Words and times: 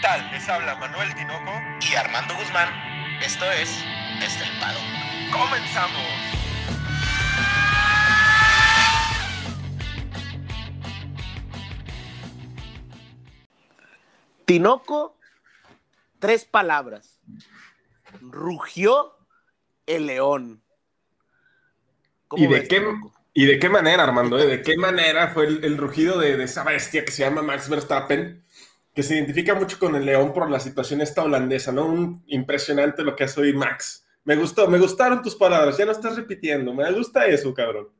tal? 0.00 0.30
Les 0.30 0.48
habla 0.48 0.76
Manuel 0.76 1.14
Tinoco 1.14 1.52
y 1.80 1.94
Armando 1.94 2.34
Guzmán. 2.34 2.68
Esto 3.22 3.44
es 3.52 3.84
Desde 4.20 4.44
el 4.44 4.60
Pado. 4.60 4.78
¡Comenzamos! 5.32 6.38
Tinoco, 14.44 15.18
tres 16.18 16.44
palabras. 16.46 17.20
Rugió 18.20 19.14
el 19.86 20.06
león. 20.06 20.62
¿Y 22.36 22.46
de, 22.46 22.66
qué, 22.66 22.82
¿Y 23.34 23.46
de 23.46 23.58
qué 23.58 23.68
manera, 23.68 24.04
Armando? 24.04 24.38
Eh? 24.38 24.46
¿De 24.46 24.62
qué 24.62 24.76
manera 24.76 25.28
fue 25.28 25.46
el, 25.46 25.76
rugido 25.76 26.18
de, 26.18 26.42
esa 26.42 26.64
bestia 26.64 27.04
que 27.04 27.12
se 27.12 27.24
llama 27.24 27.42
Max 27.42 27.68
Verstappen? 27.68 28.42
Que 28.98 29.04
se 29.04 29.14
identifica 29.14 29.54
mucho 29.54 29.78
con 29.78 29.94
el 29.94 30.04
león 30.04 30.32
por 30.32 30.50
la 30.50 30.58
situación 30.58 31.00
esta 31.00 31.22
holandesa, 31.22 31.70
¿no? 31.70 31.86
Un 31.86 32.24
impresionante 32.26 33.04
lo 33.04 33.14
que 33.14 33.22
hace 33.22 33.40
hoy 33.40 33.52
Max. 33.52 34.04
Me 34.24 34.34
gustó, 34.34 34.66
me 34.66 34.76
gustaron 34.76 35.22
tus 35.22 35.36
palabras, 35.36 35.78
ya 35.78 35.84
no 35.84 35.92
estás 35.92 36.16
repitiendo, 36.16 36.74
me 36.74 36.90
gusta 36.90 37.24
eso, 37.26 37.54
cabrón. 37.54 37.90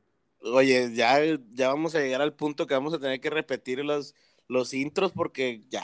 Oye, 0.41 0.91
ya, 0.93 1.21
ya 1.53 1.69
vamos 1.69 1.95
a 1.95 1.99
llegar 1.99 2.21
al 2.21 2.33
punto 2.33 2.67
que 2.67 2.73
vamos 2.73 2.93
a 2.93 2.99
tener 2.99 3.21
que 3.21 3.29
repetir 3.29 3.79
los, 3.85 4.13
los 4.49 4.73
intros 4.73 5.13
porque 5.13 5.61
ya 5.69 5.81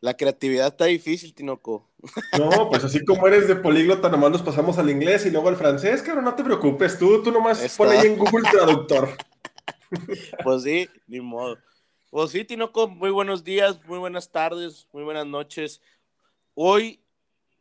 la 0.00 0.14
creatividad 0.16 0.68
está 0.68 0.84
difícil, 0.84 1.34
Tinoco. 1.34 1.90
No, 2.38 2.70
pues 2.70 2.84
así 2.84 3.04
como 3.04 3.26
eres 3.26 3.48
de 3.48 3.56
políglota, 3.56 4.08
nomás 4.10 4.30
nos 4.30 4.42
pasamos 4.42 4.78
al 4.78 4.90
inglés 4.90 5.26
y 5.26 5.32
luego 5.32 5.48
al 5.48 5.56
francés, 5.56 6.02
cabrón, 6.02 6.26
no 6.26 6.36
te 6.36 6.44
preocupes, 6.44 6.96
tú, 6.96 7.20
tú 7.20 7.32
nomás 7.32 7.58
pon 7.76 7.88
ahí 7.88 8.06
en 8.06 8.16
Google 8.16 8.48
Traductor. 8.48 9.08
Pues 10.44 10.62
sí, 10.62 10.88
ni 11.08 11.20
modo. 11.20 11.58
Pues 12.10 12.32
sí, 12.32 12.44
Tinoco, 12.44 12.88
muy 12.88 13.10
buenos 13.10 13.44
días, 13.44 13.78
muy 13.86 13.98
buenas 13.98 14.32
tardes, 14.32 14.88
muy 14.92 15.04
buenas 15.04 15.26
noches. 15.26 15.80
Hoy 16.54 16.98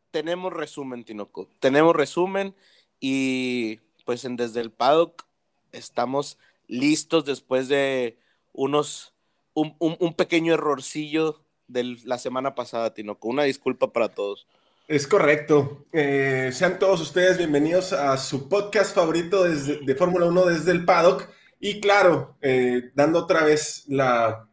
tenemos 0.10 0.52
resumen, 0.52 1.04
Tinoco. 1.04 1.48
Tenemos 1.60 1.96
resumen 1.96 2.56
y 3.00 3.80
pues 4.06 4.26
en 4.26 4.38
Desde 4.38 4.62
el 4.62 4.72
Paddock 4.72 5.24
estamos 5.72 6.40
listos 6.68 7.26
después 7.26 7.68
de 7.68 8.18
unos, 8.52 9.14
un, 9.54 9.76
un 9.78 10.14
pequeño 10.16 10.56
errorcillo 10.56 11.44
de 11.68 12.00
la 12.04 12.18
semana 12.18 12.56
pasada, 12.56 12.96
Tinoco. 12.96 13.28
Una 13.28 13.44
disculpa 13.44 13.94
para 13.94 14.10
todos. 14.10 14.48
Es 14.88 15.06
correcto. 15.06 15.86
Eh, 15.94 16.50
sean 16.52 16.80
todos 16.80 17.00
ustedes 17.02 17.38
bienvenidos 17.38 17.94
a 17.94 18.18
su 18.18 18.50
podcast 18.50 18.96
favorito 18.96 19.44
de 19.44 19.94
Fórmula 19.94 20.26
1 20.26 20.46
desde 20.48 20.72
el 20.72 20.86
paddock. 20.86 21.30
Y 21.60 21.82
claro, 21.82 22.38
eh, 22.42 22.92
dando 22.96 23.20
otra 23.20 23.44
vez 23.44 23.84
la, 23.88 24.48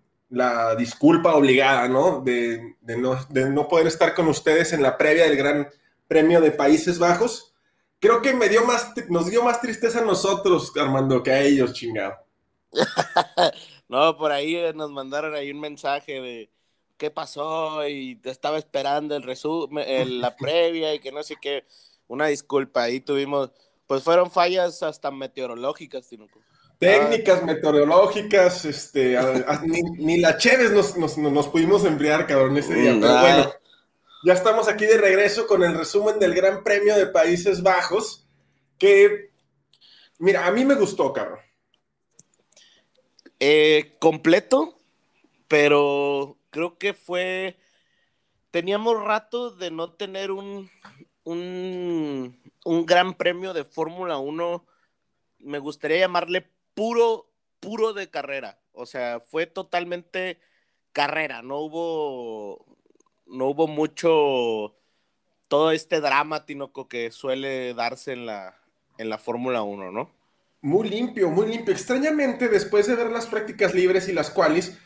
disculpa 0.77 1.35
obligada, 1.35 1.89
¿no? 1.89 2.21
De, 2.21 2.77
¿no? 2.83 3.17
de 3.29 3.49
no 3.49 3.69
poder 3.69 3.87
estar 3.87 4.15
con 4.15 4.29
ustedes 4.29 4.73
en 4.73 4.83
la 4.83 4.99
previa 4.99 5.25
del 5.25 5.37
Gran 5.37 5.69
Premio 6.09 6.41
de 6.41 6.51
Países 6.51 6.99
Bajos. 6.99 7.55
Creo 8.01 8.21
que 8.23 8.35
me 8.35 8.49
dio 8.49 8.65
más, 8.65 8.93
nos 9.09 9.31
dio 9.31 9.43
más 9.43 9.61
tristeza 9.61 10.01
a 10.01 10.05
nosotros, 10.05 10.73
Armando, 10.77 11.23
que 11.23 11.31
a 11.31 11.43
ellos, 11.43 11.73
chingado. 11.73 12.15
no, 13.89 14.17
por 14.17 14.33
ahí 14.33 14.61
nos 14.75 14.91
mandaron 14.91 15.35
ahí 15.35 15.51
un 15.51 15.61
mensaje 15.61 16.21
de, 16.21 16.51
qué 16.97 17.11
pasó 17.11 17.87
y 17.87 18.17
te 18.17 18.31
estaba 18.31 18.59
esperando 18.59 19.17
el 19.17 19.23
resumen, 19.23 20.21
la 20.21 20.37
previa 20.37 20.95
y 20.95 20.99
que 20.99 21.13
no 21.13 21.23
sé 21.23 21.37
qué. 21.41 21.65
Una 22.09 22.27
disculpa, 22.27 22.85
ahí 22.85 23.01
tuvimos, 23.01 23.51
pues 23.87 24.03
fueron 24.03 24.31
fallas 24.31 24.83
hasta 24.83 25.11
meteorológicas, 25.11 26.09
Tinuco. 26.09 26.41
Técnicas 26.79 27.43
meteorológicas, 27.43 28.65
este, 28.67 29.19
ni, 29.63 30.19
la 30.19 30.37
Chévez 30.37 30.73
nos, 30.73 31.17
nos, 31.17 31.49
pudimos 31.49 31.85
emplear, 31.85 32.27
cabrón, 32.27 32.57
ese 32.59 32.75
día. 32.75 32.97
Pero 33.01 33.21
bueno, 33.21 33.53
ya 34.25 34.35
estamos 34.35 34.69
aquí 34.69 34.85
de 34.85 34.99
regreso 34.99 35.47
con 35.47 35.63
el 35.63 35.77
resumen 35.77 36.19
del 36.19 36.35
Gran 36.35 36.63
Premio 36.63 36.95
de 36.97 37.07
Países 37.07 37.63
Bajos, 37.63 38.27
que, 38.79 39.31
mira, 40.19 40.47
a 40.47 40.51
mí 40.51 40.67
me 40.67 40.75
gustó, 40.75 41.13
cabrón. 41.15 41.41
Eh, 43.41 43.97
completo, 43.99 44.79
pero 45.49 46.37
creo 46.51 46.79
que 46.79 46.93
fue, 46.95 47.59
teníamos 48.51 49.03
rato 49.03 49.51
de 49.51 49.71
no 49.71 49.93
tener 49.93 50.31
un, 50.31 50.71
un, 51.25 52.35
gran 52.87 53.15
premio 53.15 53.53
de 53.53 53.65
Fórmula 53.65 54.19
1, 54.19 54.67
me 55.41 55.59
gustaría 55.59 55.99
llamarle 55.99 56.51
puro, 56.77 57.33
puro 57.59 57.95
de 57.95 58.11
carrera, 58.11 58.61
o 58.73 58.85
sea, 58.85 59.19
fue 59.19 59.47
totalmente 59.47 60.39
carrera, 60.93 61.41
no 61.41 61.59
hubo, 61.59 62.67
no 63.27 63.47
hubo 63.47 63.67
mucho, 63.67 64.77
todo 65.49 65.73
este 65.73 66.01
drama, 66.01 66.45
Tinoco, 66.45 66.87
que 66.87 67.11
suele 67.11 67.73
darse 67.73 68.13
en 68.13 68.27
la, 68.27 68.61
en 68.99 69.09
la 69.09 69.17
Fórmula 69.17 69.63
1, 69.63 69.91
¿no? 69.91 70.11
Muy 70.61 70.89
limpio, 70.89 71.31
muy 71.31 71.49
limpio. 71.49 71.73
Extrañamente, 71.73 72.49
después 72.49 72.87
de 72.87 72.95
ver 72.95 73.11
las 73.11 73.27
prácticas 73.27 73.75
libres 73.75 74.09
y 74.09 74.13
las 74.13 74.31
cuales, 74.31 74.79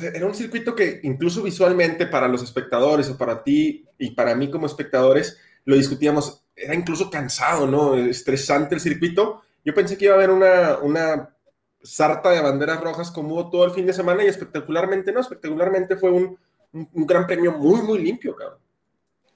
era 0.00 0.26
un 0.26 0.34
circuito 0.34 0.74
que 0.74 1.00
incluso 1.02 1.42
visualmente 1.42 2.06
para 2.06 2.28
los 2.28 2.42
espectadores 2.42 3.08
o 3.10 3.18
para 3.18 3.42
ti 3.42 3.84
y 3.98 4.12
para 4.12 4.34
mí 4.34 4.50
como 4.50 4.66
espectadores, 4.66 5.38
lo 5.64 5.76
discutíamos, 5.76 6.44
era 6.54 6.74
incluso 6.74 7.10
cansado, 7.10 7.66
¿no? 7.66 7.96
Estresante 7.96 8.76
el 8.76 8.80
circuito. 8.80 9.42
Yo 9.64 9.74
pensé 9.74 9.96
que 9.96 10.06
iba 10.06 10.14
a 10.14 10.16
haber 10.16 10.30
una, 10.30 10.78
una 10.78 11.36
sarta 11.82 12.30
de 12.30 12.40
banderas 12.40 12.80
rojas 12.80 13.10
como 13.10 13.34
hubo 13.34 13.50
todo 13.50 13.64
el 13.64 13.72
fin 13.72 13.86
de 13.86 13.92
semana 13.92 14.24
y 14.24 14.28
espectacularmente 14.28 15.12
no, 15.12 15.20
espectacularmente 15.20 15.96
fue 15.96 16.10
un, 16.10 16.38
un, 16.72 17.06
gran 17.06 17.26
premio 17.26 17.52
muy, 17.52 17.82
muy 17.82 17.98
limpio, 17.98 18.34
cabrón. 18.34 18.58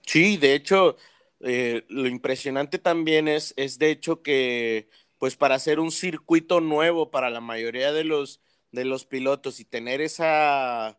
Sí, 0.03 0.37
de 0.37 0.55
hecho, 0.55 0.97
eh, 1.41 1.85
lo 1.89 2.09
impresionante 2.09 2.79
también 2.79 3.29
es, 3.29 3.53
es 3.57 3.79
de 3.79 3.91
hecho 3.91 4.23
que, 4.23 4.89
pues 5.19 5.37
para 5.37 5.55
hacer 5.55 5.81
un 5.81 5.91
circuito 5.91 6.61
nuevo 6.61 7.11
para 7.11 7.31
la 7.31 7.41
mayoría 7.41 7.93
de 7.93 8.05
los 8.05 8.41
de 8.73 8.85
los 8.85 9.07
pilotos 9.07 9.59
y 9.59 9.65
tener 9.65 10.01
esa, 10.01 10.99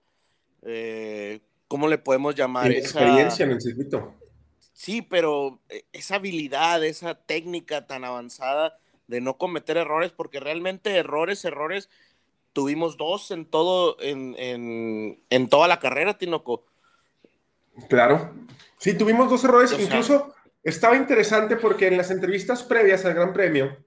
eh, 0.64 1.40
¿cómo 1.68 1.88
le 1.88 1.98
podemos 1.98 2.36
llamar? 2.36 2.72
Experiencia 2.72 3.46
en 3.46 3.52
el 3.52 3.62
circuito. 3.62 4.16
Sí, 4.74 5.02
pero 5.02 5.62
eh, 5.70 5.86
esa 5.94 6.16
habilidad, 6.16 6.84
esa 6.84 7.16
técnica 7.16 7.86
tan 7.86 8.04
avanzada 8.04 8.80
de 9.08 9.22
no 9.22 9.38
cometer 9.38 9.78
errores, 9.78 10.12
porque 10.12 10.40
realmente 10.40 10.96
errores, 10.96 11.44
errores, 11.46 11.90
tuvimos 12.54 12.98
dos 12.98 13.32
en 13.32 13.46
todo, 13.46 13.98
en, 14.02 14.36
en, 15.30 15.50
toda 15.50 15.68
la 15.68 15.80
carrera, 15.80 16.18
Tinoco. 16.18 16.66
Claro. 17.90 18.32
Sí, 18.78 18.98
tuvimos 18.98 19.30
dos 19.30 19.44
errores. 19.44 19.76
Incluso 19.80 20.34
estaba 20.64 20.96
interesante 20.96 21.56
porque 21.56 21.88
en 21.88 21.98
las 21.98 22.12
entrevistas 22.12 22.64
previas 22.64 23.06
al 23.06 23.14
Gran 23.14 23.34
Premio, 23.34 23.78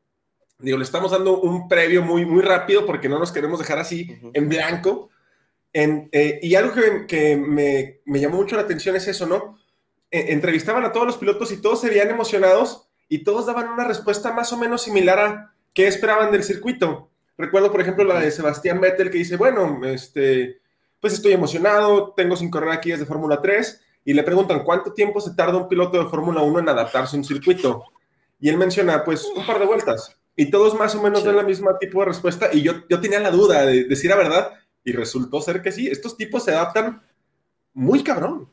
Digo, 0.60 0.76
le 0.76 0.84
estamos 0.84 1.10
dando 1.10 1.40
un 1.40 1.68
previo 1.68 2.02
muy, 2.02 2.26
muy 2.26 2.42
rápido 2.42 2.84
porque 2.84 3.08
no 3.08 3.18
nos 3.18 3.32
queremos 3.32 3.58
dejar 3.58 3.78
así 3.78 4.20
en 4.34 4.48
blanco. 4.48 5.08
Eh, 5.72 6.40
y 6.42 6.54
algo 6.54 6.74
que, 7.06 7.36
me, 7.36 8.20
llamó 8.20 8.36
mucho 8.36 8.56
la 8.56 8.62
atención 8.62 8.94
es 8.96 9.08
eso, 9.08 9.26
¿no? 9.26 9.58
E, 10.10 10.32
entrevistaban 10.32 10.84
a 10.84 10.92
todos 10.92 11.06
los 11.06 11.16
pilotos 11.16 11.50
y 11.52 11.62
todos 11.62 11.80
se 11.80 11.88
veían 11.88 12.10
emocionados 12.10 12.89
y 13.10 13.24
todos 13.24 13.44
daban 13.44 13.68
una 13.68 13.84
respuesta 13.84 14.32
más 14.32 14.52
o 14.52 14.56
menos 14.56 14.82
similar 14.82 15.18
a 15.18 15.52
qué 15.74 15.88
esperaban 15.88 16.30
del 16.30 16.44
circuito. 16.44 17.10
Recuerdo, 17.36 17.72
por 17.72 17.80
ejemplo, 17.80 18.04
la 18.04 18.20
de 18.20 18.30
Sebastián 18.30 18.80
Vettel 18.80 19.10
que 19.10 19.18
dice, 19.18 19.36
bueno, 19.36 19.80
este, 19.84 20.60
pues 21.00 21.14
estoy 21.14 21.32
emocionado, 21.32 22.14
tengo 22.16 22.36
sin 22.36 22.50
correr 22.50 22.70
aquí 22.70 22.92
desde 22.92 23.06
Fórmula 23.06 23.42
3 23.42 23.82
y 24.04 24.14
le 24.14 24.22
preguntan 24.22 24.62
cuánto 24.62 24.92
tiempo 24.92 25.20
se 25.20 25.34
tarda 25.34 25.56
un 25.56 25.68
piloto 25.68 25.98
de 25.98 26.08
Fórmula 26.08 26.40
1 26.40 26.60
en 26.60 26.68
adaptarse 26.68 27.16
a 27.16 27.18
un 27.18 27.24
circuito. 27.24 27.82
Y 28.38 28.48
él 28.48 28.56
menciona, 28.56 29.04
pues, 29.04 29.24
un 29.24 29.44
par 29.44 29.58
de 29.58 29.66
vueltas. 29.66 30.16
Y 30.36 30.48
todos 30.48 30.78
más 30.78 30.94
o 30.94 31.02
menos 31.02 31.24
dan 31.24 31.36
la 31.36 31.42
misma 31.42 31.78
tipo 31.78 31.98
de 32.00 32.06
respuesta. 32.06 32.48
Y 32.52 32.62
yo, 32.62 32.86
yo 32.88 33.00
tenía 33.00 33.18
la 33.18 33.32
duda 33.32 33.66
de 33.66 33.84
decir 33.84 34.08
la 34.08 34.16
verdad. 34.16 34.52
Y 34.84 34.92
resultó 34.92 35.40
ser 35.40 35.62
que 35.62 35.72
sí. 35.72 35.88
Estos 35.88 36.16
tipos 36.16 36.44
se 36.44 36.52
adaptan 36.52 37.02
muy 37.74 38.04
cabrón. 38.04 38.48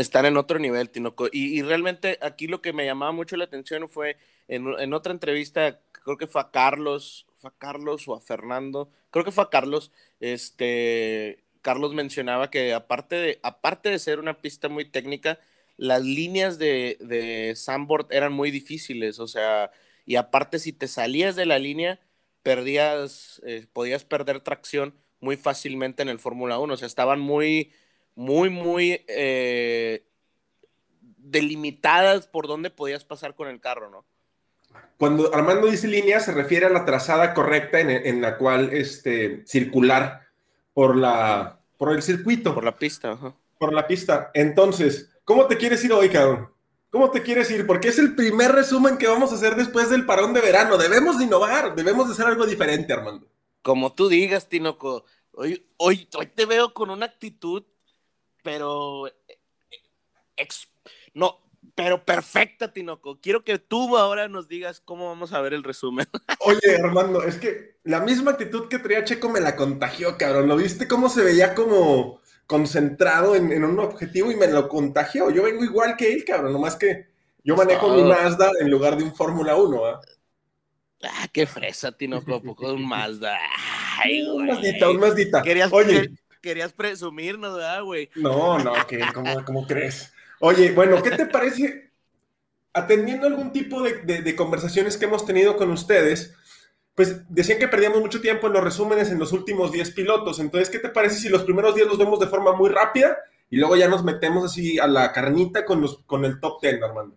Están 0.00 0.26
en 0.26 0.36
otro 0.36 0.58
nivel, 0.58 0.90
Tinoco. 0.90 1.28
Y, 1.32 1.60
realmente 1.62 2.18
aquí 2.22 2.46
lo 2.46 2.62
que 2.62 2.72
me 2.72 2.86
llamaba 2.86 3.12
mucho 3.12 3.36
la 3.36 3.44
atención 3.44 3.88
fue 3.88 4.16
en, 4.46 4.92
otra 4.94 5.12
entrevista, 5.12 5.80
creo 5.92 6.16
que 6.16 6.26
fue 6.26 6.40
a 6.40 6.50
Carlos, 6.50 7.26
fue 7.36 7.50
a 7.50 7.54
Carlos 7.58 8.06
o 8.08 8.14
a 8.14 8.20
Fernando, 8.20 8.90
creo 9.10 9.24
que 9.24 9.32
fue 9.32 9.44
a 9.44 9.50
Carlos, 9.50 9.92
este, 10.20 11.42
Carlos 11.62 11.94
mencionaba 11.94 12.50
que 12.50 12.72
aparte 12.74 13.16
de, 13.16 13.40
aparte 13.42 13.90
de 13.90 13.98
ser 13.98 14.20
una 14.20 14.40
pista 14.40 14.68
muy 14.68 14.84
técnica, 14.84 15.38
las 15.76 16.02
líneas 16.02 16.58
de, 16.58 16.96
de 17.00 17.56
eran 18.10 18.32
muy 18.32 18.50
difíciles, 18.50 19.18
o 19.18 19.26
sea, 19.26 19.70
y 20.06 20.16
aparte 20.16 20.58
si 20.58 20.72
te 20.72 20.88
salías 20.88 21.36
de 21.36 21.46
la 21.46 21.58
línea, 21.58 22.00
perdías, 22.42 23.42
eh, 23.44 23.66
podías 23.72 24.04
perder 24.04 24.40
tracción 24.40 24.94
muy 25.20 25.36
fácilmente 25.36 26.02
en 26.02 26.08
el 26.08 26.18
Fórmula 26.18 26.58
1, 26.58 26.74
o 26.74 26.76
sea, 26.76 26.86
estaban 26.86 27.20
muy, 27.20 27.72
muy, 28.18 28.50
muy 28.50 29.04
eh, 29.06 30.04
delimitadas 30.96 32.26
por 32.26 32.48
dónde 32.48 32.68
podías 32.68 33.04
pasar 33.04 33.36
con 33.36 33.46
el 33.46 33.60
carro, 33.60 33.90
¿no? 33.90 34.04
Cuando 34.96 35.32
Armando 35.32 35.68
dice 35.68 35.86
línea, 35.86 36.18
se 36.18 36.32
refiere 36.32 36.66
a 36.66 36.70
la 36.70 36.84
trazada 36.84 37.32
correcta 37.32 37.78
en, 37.78 38.20
la 38.20 38.36
cual 38.36 38.70
este, 38.72 39.46
circular 39.46 40.26
por 40.74 40.96
la, 40.96 41.60
por 41.76 41.92
el 41.92 42.02
circuito. 42.02 42.52
Por 42.54 42.64
la 42.64 42.76
pista, 42.76 43.12
ajá. 43.12 43.36
Por 43.56 43.72
la 43.72 43.86
pista. 43.86 44.32
Entonces, 44.34 45.12
¿cómo 45.24 45.46
te 45.46 45.56
quieres 45.56 45.84
ir 45.84 45.92
hoy, 45.92 46.08
cabrón? 46.08 46.50
¿Cómo 46.90 47.12
te 47.12 47.22
quieres 47.22 47.48
ir? 47.52 47.68
Porque 47.68 47.86
es 47.86 48.00
el 48.00 48.16
primer 48.16 48.50
resumen 48.50 48.98
que 48.98 49.06
vamos 49.06 49.30
a 49.30 49.36
hacer 49.36 49.54
después 49.54 49.90
del 49.90 50.06
parón 50.06 50.34
de 50.34 50.40
verano. 50.40 50.76
Debemos 50.76 51.18
de 51.18 51.24
innovar, 51.24 51.76
debemos 51.76 52.08
de 52.08 52.14
hacer 52.14 52.26
algo 52.26 52.46
diferente, 52.46 52.92
Armando. 52.92 53.28
Como 53.62 53.92
tú 53.92 54.08
digas, 54.08 54.48
Tinoco. 54.48 55.04
Hoy, 55.30 55.64
hoy, 55.76 56.08
hoy 56.16 56.26
te 56.26 56.46
veo 56.46 56.74
con 56.74 56.90
una 56.90 57.06
actitud, 57.06 57.62
pero... 58.42 59.10
no, 61.14 61.38
pero 61.74 62.04
perfecta, 62.04 62.72
Tinoco. 62.72 63.20
Quiero 63.20 63.44
que 63.44 63.58
tú 63.58 63.96
ahora 63.96 64.28
nos 64.28 64.48
digas 64.48 64.80
cómo 64.84 65.08
vamos 65.08 65.32
a 65.32 65.40
ver 65.40 65.54
el 65.54 65.64
resumen. 65.64 66.06
Oye, 66.40 66.76
Armando, 66.82 67.22
es 67.22 67.36
que 67.36 67.76
la 67.84 68.00
misma 68.00 68.32
actitud 68.32 68.68
que 68.68 68.78
traía 68.78 69.04
Checo 69.04 69.28
me 69.28 69.40
la 69.40 69.56
contagió, 69.56 70.16
cabrón. 70.18 70.48
¿Lo 70.48 70.56
viste 70.56 70.88
cómo 70.88 71.08
se 71.08 71.22
veía 71.22 71.54
como 71.54 72.20
concentrado 72.48 73.36
en, 73.36 73.62
un 73.62 73.78
objetivo 73.78 74.32
y 74.32 74.36
me 74.36 74.48
lo 74.48 74.68
contagió. 74.68 75.30
Yo 75.30 75.42
vengo 75.42 75.62
igual 75.62 75.96
que 75.96 76.10
él, 76.12 76.24
cabrón, 76.24 76.54
nomás 76.54 76.76
que 76.76 77.06
yo 77.44 77.54
manejo 77.54 77.94
mi 77.94 78.02
Mazda 78.02 78.50
en 78.58 78.70
lugar 78.70 78.96
de 78.96 79.04
un 79.04 79.14
Fórmula 79.14 79.54
1, 79.54 79.84
¿ah? 79.84 80.00
Ah, 81.02 81.28
qué 81.30 81.46
fresa, 81.46 81.92
Tino 81.92 82.24
Copo, 82.24 82.56
con 82.56 82.70
un 82.70 82.88
Mazda. 82.88 83.38
Ay, 84.02 84.22
Un 84.22 84.46
Mazdita, 84.46 84.90
un 84.90 84.98
Mazdita. 84.98 85.42
Querías, 85.42 85.70
Oye. 85.70 86.10
Querías 86.40 86.72
presumirnos, 86.72 87.56
¿verdad, 87.56 87.82
güey? 87.82 88.10
No, 88.14 88.58
no, 88.58 88.74
que, 88.86 89.00
¿cómo, 89.44 89.66
crees? 89.66 90.12
Oye, 90.40 90.72
bueno, 90.72 91.02
¿qué 91.02 91.10
te 91.10 91.26
parece? 91.26 91.90
Atendiendo 92.72 93.26
algún 93.26 93.52
tipo 93.52 93.82
de, 93.82 94.22
de 94.22 94.36
conversaciones 94.36 94.96
que 94.96 95.06
hemos 95.06 95.26
tenido 95.26 95.56
con 95.56 95.70
ustedes, 95.70 96.34
pues 96.98 97.22
decían 97.28 97.60
que 97.60 97.68
perdíamos 97.68 98.00
mucho 98.00 98.20
tiempo 98.20 98.48
en 98.48 98.54
los 98.54 98.64
resúmenes 98.64 99.12
en 99.12 99.20
los 99.20 99.30
últimos 99.30 99.70
10 99.70 99.92
pilotos. 99.92 100.40
Entonces, 100.40 100.68
¿qué 100.68 100.80
te 100.80 100.88
parece 100.88 101.14
si 101.14 101.28
los 101.28 101.44
primeros 101.44 101.76
10 101.76 101.86
los 101.86 101.96
vemos 101.96 102.18
de 102.18 102.26
forma 102.26 102.54
muy 102.54 102.70
rápida 102.70 103.16
y 103.48 103.56
luego 103.56 103.76
ya 103.76 103.86
nos 103.86 104.02
metemos 104.02 104.44
así 104.44 104.80
a 104.80 104.88
la 104.88 105.12
carnita 105.12 105.64
con, 105.64 105.80
los, 105.80 106.00
con 106.06 106.24
el 106.24 106.40
top 106.40 106.60
10, 106.60 106.82
Armando? 106.82 107.16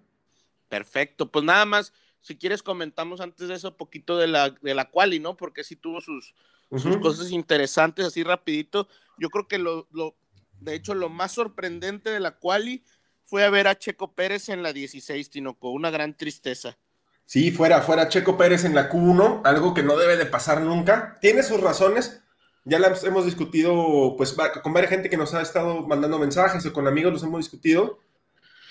Perfecto, 0.69 1.31
pues 1.31 1.43
nada 1.43 1.65
más, 1.65 1.93
si 2.19 2.37
quieres 2.37 2.61
comentamos 2.61 3.21
antes 3.21 3.47
de 3.47 3.55
eso 3.55 3.69
un 3.69 3.75
poquito 3.75 4.19
de 4.19 4.27
la, 4.27 4.51
de 4.51 4.75
la 4.75 4.91
quali, 4.91 5.19
¿no? 5.19 5.35
Porque 5.35 5.63
sí 5.63 5.75
tuvo 5.75 5.99
sus, 5.99 6.35
sus 6.77 6.97
cosas 6.97 7.31
interesantes 7.31 8.05
así 8.05 8.21
rapidito. 8.21 8.87
Yo 9.21 9.29
creo 9.29 9.47
que 9.47 9.59
lo, 9.59 9.87
lo, 9.91 10.15
de 10.59 10.73
hecho, 10.73 10.95
lo 10.95 11.07
más 11.07 11.33
sorprendente 11.33 12.09
de 12.09 12.19
la 12.19 12.39
quali 12.39 12.83
fue 13.23 13.47
ver 13.51 13.67
a 13.67 13.77
Checo 13.77 14.15
Pérez 14.15 14.49
en 14.49 14.63
la 14.63 14.73
16, 14.73 15.29
Tinoco, 15.29 15.69
una 15.69 15.91
gran 15.91 16.17
tristeza. 16.17 16.79
Sí, 17.25 17.51
fuera, 17.51 17.83
fuera 17.83 18.09
Checo 18.09 18.35
Pérez 18.35 18.65
en 18.65 18.73
la 18.73 18.89
Q1, 18.89 19.41
algo 19.45 19.75
que 19.75 19.83
no 19.83 19.95
debe 19.95 20.17
de 20.17 20.25
pasar 20.25 20.61
nunca. 20.61 21.19
Tiene 21.21 21.43
sus 21.43 21.61
razones, 21.61 22.23
ya 22.65 22.79
las 22.79 23.03
hemos 23.03 23.25
discutido 23.25 24.15
pues 24.17 24.35
con 24.63 24.73
varias 24.73 24.89
gente 24.89 25.07
que 25.07 25.17
nos 25.17 25.35
ha 25.35 25.43
estado 25.43 25.85
mandando 25.85 26.17
mensajes 26.17 26.65
o 26.65 26.73
con 26.73 26.87
amigos 26.87 27.13
los 27.13 27.23
hemos 27.23 27.41
discutido. 27.41 27.99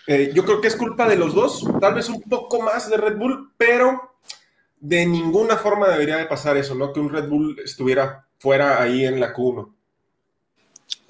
Eh, 0.09 0.33
yo 0.35 0.45
creo 0.45 0.61
que 0.61 0.67
es 0.67 0.75
culpa 0.75 1.09
de 1.09 1.15
los 1.15 1.33
dos, 1.33 1.65
tal 1.81 1.95
vez 1.95 2.09
un 2.09 2.23
poco 2.23 2.61
más 2.61 2.91
de 2.91 2.97
Red 2.97 3.19
Bull, 3.19 3.53
pero 3.57 4.17
de 4.81 5.07
ninguna 5.07 5.57
forma 5.57 5.87
debería 5.89 6.17
de 6.17 6.27
pasar 6.27 6.57
eso, 6.57 6.75
¿no? 6.75 6.93
Que 6.93 6.99
un 6.99 7.11
Red 7.11 7.29
Bull 7.29 7.57
estuviera 7.65 8.27
fuera 8.37 8.83
ahí 8.83 9.05
en 9.05 9.21
la 9.21 9.33
Q1. 9.33 9.80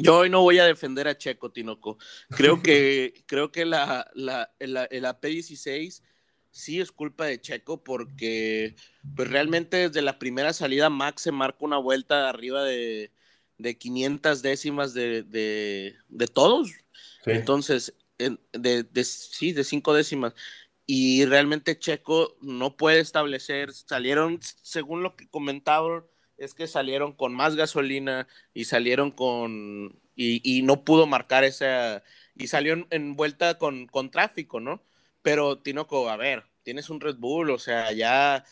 Yo 0.01 0.19
hoy 0.19 0.31
no 0.31 0.43
voy 0.43 0.59
a 0.59 0.65
defender 0.65 1.09
a 1.09 1.17
Checo, 1.17 1.51
Tinoco. 1.53 1.99
Creo 2.31 2.63
que, 2.63 3.15
creo 3.27 3.53
que 3.53 3.65
la, 3.65 4.11
la, 4.15 4.51
la, 4.59 4.89
la 4.91 5.21
P16 5.21 6.03
sí 6.51 6.81
es 6.81 6.91
culpa 6.91 7.27
de 7.27 7.41
Checo 7.41 7.83
porque 7.83 8.75
pues 9.15 9.29
realmente 9.29 9.89
desde 9.89 10.03
la 10.03 10.19
primera 10.19 10.53
salida 10.53 10.91
Max 10.91 11.23
se 11.23 11.33
marca 11.33 11.59
una 11.61 11.79
vuelta 11.79 12.29
arriba 12.29 12.65
de, 12.65 13.13
de 13.59 13.79
500 13.79 14.43
décimas 14.43 14.95
de, 14.95 15.23
de, 15.23 16.27
todos. 16.29 16.71
Entonces, 17.27 17.95
de, 18.19 18.83
de, 18.83 19.05
sí, 19.05 19.53
de 19.53 19.65
cinco 19.65 19.95
décimas. 19.95 20.35
Y 20.87 21.25
realmente 21.27 21.79
Checo 21.79 22.37
no 22.41 22.77
puede 22.77 22.99
establecer, 23.01 23.73
salieron, 23.73 24.41
según 24.63 25.03
lo 25.03 25.15
que 25.15 25.29
comentaban, 25.29 26.05
es 26.41 26.55
que 26.55 26.67
salieron 26.67 27.13
con 27.13 27.35
más 27.35 27.55
gasolina 27.55 28.27
y 28.55 28.65
salieron 28.65 29.13
con, 29.13 30.01
y, 30.17 30.63
no 30.63 30.85
pudo 30.85 31.07
marcar 31.07 31.45
esa, 31.45 32.03
y 32.35 32.49
salió 32.49 32.87
en, 32.91 33.15
vuelta 33.15 33.59
con, 33.59 33.87
con 33.87 34.11
tráfico, 34.11 34.59
¿no? 34.59 34.83
Pero 35.23 35.59
Tinoco, 35.59 36.09
a 36.09 36.17
ver, 36.17 36.45
tienes 36.63 36.91
un 36.91 37.01
Red 37.01 37.17
Bull, 37.17 37.51
o 37.51 37.59
sea, 37.59 37.93
ya, 37.93 38.45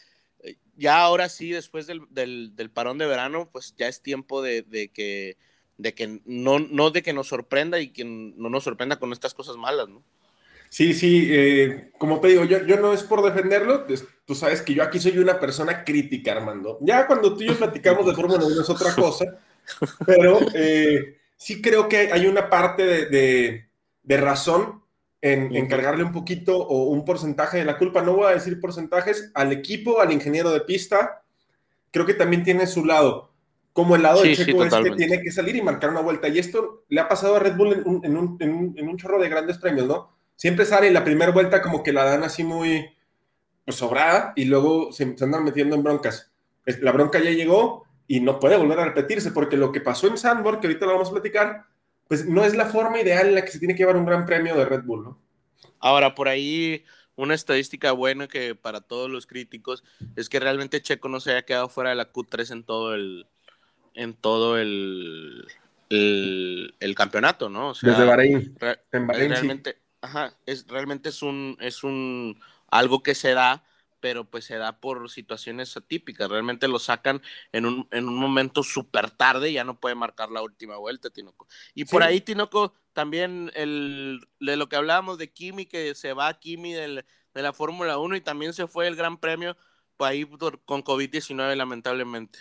ya 0.77 1.01
ahora 1.01 1.29
sí, 1.31 1.51
después 1.51 1.87
del, 1.87 2.03
del, 2.11 2.71
parón 2.71 2.99
de 2.99 3.07
verano, 3.07 3.49
pues 3.51 3.75
ya 3.77 3.89
es 3.89 4.03
tiempo 4.03 4.43
de, 4.43 4.63
de, 4.63 4.91
que, 4.91 5.39
de 5.79 5.95
que 5.95 6.21
no, 6.27 6.59
no 6.59 6.91
de 6.91 7.03
que 7.03 7.15
nos 7.15 7.29
sorprenda 7.29 7.81
y 7.81 7.89
que 7.91 8.05
no 8.05 8.51
nos 8.51 8.65
sorprenda 8.65 8.99
con 8.99 9.13
estas 9.13 9.35
cosas 9.35 9.57
malas, 9.57 9.89
¿no? 9.89 10.05
Sí, 10.71 10.95
sí, 10.95 11.29
eh, 11.31 11.91
como 11.99 12.21
te 12.21 12.29
digo, 12.29 12.45
yo, 12.45 12.65
yo 12.65 12.79
no 12.79 12.93
es 12.93 13.03
por 13.03 13.23
defenderlo, 13.23 13.87
tú 14.25 14.35
sabes 14.35 14.63
que 14.63 14.75
yo 14.75 14.83
aquí 14.83 15.01
soy 15.01 15.19
una 15.19 15.41
persona 15.41 15.85
crítica, 15.85 16.33
Armando. 16.33 16.79
Ya 16.83 17.07
cuando 17.07 17.35
tú 17.35 17.43
y 17.43 17.49
yo 17.49 17.57
platicamos 17.57 18.07
de 18.07 18.15
Fórmula 18.15 18.45
1 18.45 18.61
es 18.61 18.71
otra 18.71 18.95
cosa, 18.95 19.25
pero 20.07 20.39
eh, 20.55 21.19
sí 21.37 21.63
creo 21.63 21.89
que 21.89 22.13
hay 22.13 22.27
una 22.27 22.51
parte 22.51 22.85
de, 22.85 23.07
de, 23.07 23.69
de 24.03 24.17
razón 24.17 24.83
en 25.21 25.55
encargarle 25.57 26.05
un 26.05 26.13
poquito 26.13 26.57
o 26.57 26.85
un 26.91 27.05
porcentaje 27.05 27.59
de 27.59 27.65
la 27.65 27.79
culpa, 27.79 28.03
no 28.03 28.15
voy 28.15 28.27
a 28.27 28.35
decir 28.35 28.61
porcentajes, 28.61 29.31
al 29.35 29.53
equipo, 29.53 30.01
al 30.01 30.13
ingeniero 30.13 30.51
de 30.51 30.61
pista, 30.61 31.23
creo 31.91 32.07
que 32.07 32.15
también 32.15 32.45
tiene 32.45 32.67
su 32.67 32.85
lado. 32.85 33.33
Como 33.73 33.97
el 33.97 34.03
lado 34.03 34.23
de 34.23 34.35
Checo 34.35 34.65
es 34.65 34.75
que 34.75 34.91
tiene 34.93 35.23
que 35.23 35.31
salir 35.31 35.55
y 35.55 35.63
marcar 35.63 35.91
una 35.91 36.01
vuelta. 36.01 36.27
Y 36.29 36.39
esto 36.39 36.85
le 36.89 37.01
ha 37.01 37.09
pasado 37.09 37.37
a 37.37 37.39
Red 37.39 37.57
Bull 37.57 38.01
en 38.03 38.17
un, 38.17 38.75
en 38.77 38.97
chorro 38.97 39.21
de 39.21 39.29
grandes 39.29 39.59
premios, 39.59 39.87
¿no? 39.87 40.18
Siempre 40.39 40.65
sale 40.65 40.89
y 40.89 40.93
la 40.93 41.03
primera 41.03 41.33
vuelta 41.33 41.61
como 41.61 41.83
que 41.83 41.93
la 41.93 42.05
dan 42.05 42.23
así 42.23 42.45
muy 42.45 42.89
pues, 43.65 43.77
sobrada 43.77 44.33
y 44.37 44.45
luego 44.45 44.93
se, 44.93 45.19
se 45.19 45.25
andan 45.25 45.43
metiendo 45.43 45.75
en 45.75 45.83
broncas. 45.83 46.31
La 46.81 46.93
bronca 46.93 47.19
ya 47.19 47.31
llegó 47.31 47.87
y 48.07 48.21
no 48.21 48.39
puede 48.39 48.57
volver 48.57 48.79
a 48.79 48.85
repetirse 48.85 49.33
porque 49.33 49.57
lo 49.57 49.73
que 49.73 49.81
pasó 49.81 50.07
en 50.07 50.17
Sandburg, 50.17 50.61
que 50.61 50.69
ahorita 50.69 50.87
lo 50.87 50.93
vamos 50.93 51.09
a 51.09 51.13
platicar, 51.13 51.65
pues 52.07 52.25
no 52.25 52.45
es 52.45 52.55
la 52.55 52.67
forma 52.67 53.01
ideal 53.01 53.27
en 53.27 53.35
la 53.35 53.45
que 53.45 53.51
se 53.51 53.59
tiene 53.59 53.75
que 53.75 53.81
llevar 53.81 53.97
un 53.97 54.07
gran 54.07 54.27
premio 54.27 54.57
de 54.57 54.65
Red 54.65 54.85
Bull, 54.85 55.03
¿no? 55.03 55.19
Ahora, 55.81 56.15
por 56.15 56.29
ahí 56.29 56.85
una 57.17 57.35
estadística 57.35 57.91
buena 57.91 58.29
que 58.29 58.55
para 58.55 58.81
todos 58.81 59.11
los 59.11 59.27
críticos 59.27 59.83
es 60.15 60.29
que 60.29 60.39
realmente 60.39 60.81
Checo 60.81 61.09
no 61.09 61.19
se 61.19 61.33
haya 61.33 61.43
quedado 61.43 61.69
fuera 61.69 61.91
de 61.91 61.97
la 61.97 62.13
Q3 62.13 62.53
en 62.53 62.63
todo 62.63 62.95
el 62.95 63.27
en 63.95 64.15
todo 64.15 64.57
el, 64.57 65.45
el, 65.91 66.95
campeonato, 66.95 67.49
¿no? 67.49 67.73
Desde 67.73 68.05
Bahrein. 68.05 68.57
en 68.93 69.07
Bahrein 69.09 69.31
realmente, 69.33 69.79
ajá, 70.01 70.37
es, 70.47 70.67
realmente 70.69 71.09
es 71.09 71.23
un, 71.23 71.57
es 71.61 71.85
un 71.85 72.41
algo 72.69 73.03
que 73.03 73.15
se 73.15 73.35
da 73.35 73.65
pero 74.01 74.25
pues 74.25 74.45
se 74.45 74.57
da 74.57 74.81
por 74.81 75.11
situaciones 75.11 75.77
atípicas. 75.77 76.29
Realmente 76.29 76.69
lo 76.69 76.79
sacan 76.79 77.23
en 77.53 77.67
un, 77.67 77.89
en 77.91 78.09
un 78.09 78.17
momento 78.17 78.63
súper 78.63 79.11
tarde 79.11 79.51
y 79.51 79.55
ya 79.55 79.65
no 79.65 79.79
puede 79.79 79.95
marcar 79.95 80.31
la 80.31 80.43
última 80.43 80.77
vuelta, 80.77 81.11
Tinoco. 81.11 81.47
Y 81.75 81.85
por 81.85 82.03
ahí, 82.03 82.21
Tinoco, 82.21 82.75
también 82.93 83.51
el, 83.55 84.27
de 84.41 84.57
lo 84.57 84.69
que 84.69 84.77
hablábamos 84.77 85.19
de 85.19 85.33
Kimi, 85.33 85.67
que 85.67 85.95
se 85.95 86.13
va 86.13 86.39
Kimi 86.39 86.73
del, 86.73 87.05
de 87.35 87.43
la 87.43 87.53
Fórmula 87.53 87.99
1 87.99 88.17
y 88.17 88.21
también 88.21 88.53
se 88.53 88.67
fue 88.67 88.87
el 88.87 88.97
Gran 88.97 89.19
Premio, 89.19 89.57
pues 89.97 90.11
ahí 90.11 90.25
con 90.65 90.85
COVID-19, 90.85 91.57
lamentablemente. 91.57 92.39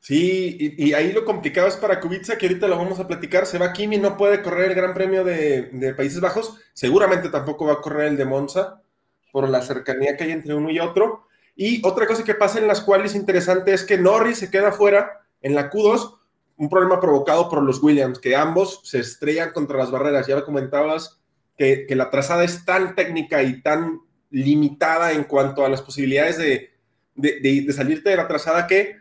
Sí, 0.00 0.74
y, 0.78 0.94
ahí 0.94 1.12
lo 1.12 1.26
complicado 1.26 1.68
es 1.68 1.76
para 1.76 2.00
Kubica, 2.00 2.38
que 2.38 2.46
ahorita 2.46 2.66
lo 2.68 2.78
vamos 2.78 2.98
a 2.98 3.06
platicar. 3.06 3.46
Se 3.46 3.58
va 3.58 3.72
Kimi, 3.72 3.98
no 3.98 4.16
puede 4.16 4.42
correr 4.42 4.70
el 4.70 4.74
Gran 4.74 4.94
Premio 4.94 5.24
de, 5.24 5.68
de 5.72 5.94
Países 5.94 6.20
Bajos. 6.20 6.58
Seguramente 6.72 7.28
tampoco 7.28 7.66
va 7.66 7.74
a 7.74 7.80
correr 7.80 8.08
el 8.08 8.16
de 8.16 8.24
Monza 8.24 8.82
por 9.30 9.48
la 9.48 9.62
cercanía 9.62 10.16
que 10.16 10.24
hay 10.24 10.32
entre 10.32 10.54
uno 10.54 10.70
y 10.70 10.80
otro. 10.80 11.26
Y 11.54 11.86
otra 11.86 12.06
cosa 12.06 12.24
que 12.24 12.34
pasa 12.34 12.58
en 12.58 12.66
las 12.66 12.80
cuales 12.80 13.14
interesante 13.14 13.74
es 13.74 13.84
que 13.84 13.98
Norris 13.98 14.38
se 14.38 14.50
queda 14.50 14.72
fuera 14.72 15.20
en 15.42 15.54
la 15.54 15.70
Q2, 15.70 16.16
un 16.56 16.68
problema 16.68 17.00
provocado 17.00 17.48
por 17.48 17.62
los 17.62 17.82
Williams, 17.82 18.18
que 18.18 18.36
ambos 18.36 18.80
se 18.84 19.00
estrellan 19.00 19.52
contra 19.52 19.78
las 19.78 19.90
barreras. 19.90 20.26
Ya 20.26 20.36
lo 20.36 20.44
comentabas, 20.44 21.20
que, 21.56 21.86
la 21.90 22.08
trazada 22.08 22.44
es 22.44 22.64
tan 22.64 22.94
técnica 22.94 23.42
y 23.42 23.60
tan 23.60 24.00
limitada 24.30 25.12
en 25.12 25.24
cuanto 25.24 25.64
a 25.64 25.68
las 25.68 25.82
posibilidades 25.82 26.38
de, 26.38 26.70
de, 27.14 27.72
salirte 27.72 28.10
de 28.10 28.16
la 28.16 28.28
trazada 28.28 28.66
que 28.66 28.96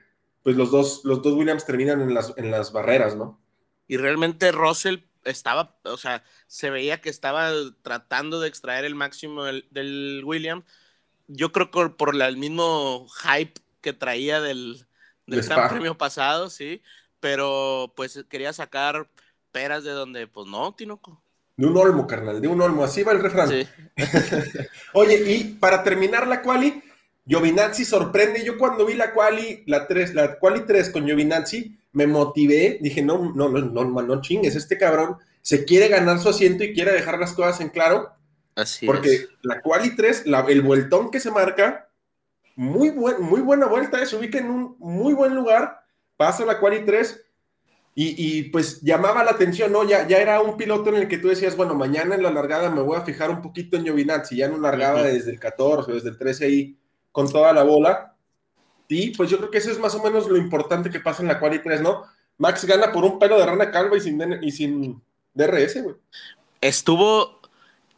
pues 0.50 0.58
los 0.58 0.72
dos, 0.72 1.02
los 1.04 1.22
dos 1.22 1.34
Williams 1.34 1.64
terminan 1.64 2.02
en 2.02 2.16
las, 2.16 2.34
en 2.36 2.50
las 2.50 2.72
barreras, 2.72 3.16
¿no? 3.16 3.40
Y 3.88 3.98
realmente 3.98 4.52
Russell 4.52 5.02
estaba, 5.24 5.78
o 5.84 5.96
sea, 5.96 6.24
se 6.48 6.72
veía 6.72 7.02
que 7.02 7.12
estaba 7.12 7.52
tratando 7.84 8.40
de 8.40 8.48
extraer 8.48 8.84
el 8.84 8.96
máximo 8.96 9.44
del, 9.44 9.68
del 9.70 10.24
William. 10.26 10.64
Yo 11.28 11.52
creo 11.52 11.70
que 11.70 11.90
por, 11.90 12.20
el 12.20 12.38
mismo 12.38 13.06
hype 13.22 13.62
que 13.82 13.94
traía 13.94 14.42
del, 14.42 14.88
del 15.28 15.44
Gran 15.44 15.70
Premio 15.70 15.96
pasado, 16.00 16.50
sí, 16.50 16.82
pero 17.20 17.94
pues 17.96 18.26
quería 18.28 18.52
sacar 18.52 19.08
peras 19.52 19.84
de 19.84 19.92
donde, 19.92 20.26
pues 20.26 20.48
no, 20.48 20.74
Tinoco. 20.74 21.22
De 21.58 21.68
un 21.68 21.78
olmo, 21.78 22.08
carnal, 22.08 22.42
de 22.42 22.48
un 22.48 22.60
olmo, 22.60 22.84
así 22.84 23.04
va 23.04 23.12
el 23.12 23.22
refrán. 23.22 23.52
Oye, 24.94 25.32
y 25.32 25.44
para 25.44 25.84
terminar 25.84 26.26
la 26.26 26.42
quali, 26.42 26.82
Giovinazzi 27.30 27.86
sorprende. 27.86 28.44
Yo 28.44 28.58
cuando 28.58 28.88
vi 28.88 28.96
la 28.96 29.14
quali, 29.14 29.64
la 29.68 29.86
3, 29.86 30.16
la 30.16 30.40
quali 30.40 30.66
3 30.66 30.90
con 30.90 31.06
Giovinazzi, 31.06 31.78
me 31.92 32.08
motivé, 32.08 32.80
dije, 32.82 33.04
no, 33.04 33.32
no, 33.36 33.50
no, 33.50 33.62
no, 33.62 34.02
no 34.02 34.22
chingues, 34.22 34.56
este 34.56 34.78
cabrón 34.78 35.18
se 35.42 35.64
quiere 35.64 35.88
ganar 35.90 36.20
su 36.20 36.30
asiento 36.30 36.64
y 36.64 36.74
quiere 36.74 36.92
dejar 36.92 37.20
las 37.20 37.34
cosas 37.34 37.62
en 37.62 37.70
claro. 37.70 38.10
Así 38.56 38.88
porque 38.88 39.28
la 39.44 39.62
quali 39.62 39.96
3, 39.96 40.24
el 40.48 40.62
vueltón 40.64 41.12
que 41.12 41.20
se 41.20 41.30
marca, 41.30 41.92
muy, 42.56 42.90
buen, 42.90 43.22
muy 43.22 43.42
buena 43.42 43.68
vuelta, 43.68 44.02
eh, 44.02 44.08
se 44.08 44.16
ubica 44.16 44.40
en 44.40 44.50
un 44.50 44.76
muy 44.80 45.14
buen 45.14 45.36
lugar, 45.36 45.84
pasa 46.18 46.46
la 46.46 46.60
quali 46.60 46.84
3 46.84 47.26
y, 47.94 48.44
pues 48.44 48.82
llamaba 48.82 49.26
la 49.26 49.32
atención, 49.32 49.74
¿no? 49.74 49.88
Ya, 49.88 50.08
ya 50.08 50.20
era 50.20 50.40
un 50.40 50.56
piloto 50.56 50.90
en 50.90 50.96
el 50.96 51.08
que 51.10 51.18
tú 51.18 51.28
decías, 51.28 51.58
bueno, 51.58 51.76
mañana 51.76 52.16
en 52.16 52.24
la 52.24 52.32
largada 52.32 52.70
me 52.70 52.82
voy 52.82 52.98
a 52.98 53.02
fijar 53.02 53.30
un 53.30 53.42
poquito 53.42 53.76
en 53.76 53.84
Giovinazzi, 53.84 54.38
ya 54.38 54.48
no 54.48 54.58
largaba 54.58 55.04
desde 55.04 55.32
el 55.32 55.40
14, 55.40 55.92
desde 55.92 56.10
el 56.10 56.18
13 56.18 56.46
ahí, 56.46 56.79
con 57.20 57.30
toda 57.30 57.52
la 57.52 57.64
bola. 57.64 58.16
Y 58.88 59.10
pues 59.10 59.30
yo 59.30 59.38
creo 59.38 59.52
que 59.52 59.58
eso 59.58 59.72
es 59.72 59.78
más 59.78 59.94
o 59.94 60.02
menos 60.02 60.30
lo 60.30 60.38
importante 60.38 60.90
que 60.90 61.02
pasa 61.02 61.22
en 61.22 61.28
la 61.28 61.38
quali 61.38 61.62
3, 61.62 61.82
¿no? 61.82 62.06
Max 62.38 62.64
gana 62.64 62.94
por 62.94 63.04
un 63.04 63.20
pelo 63.20 63.38
de 63.38 63.46
rana 63.46 63.72
calva 63.72 63.98
y 63.98 64.00
sin, 64.00 64.22
y 64.42 64.52
sin 64.52 65.02
DRS, 65.34 65.84
güey. 65.84 65.96
Estuvo 66.62 67.42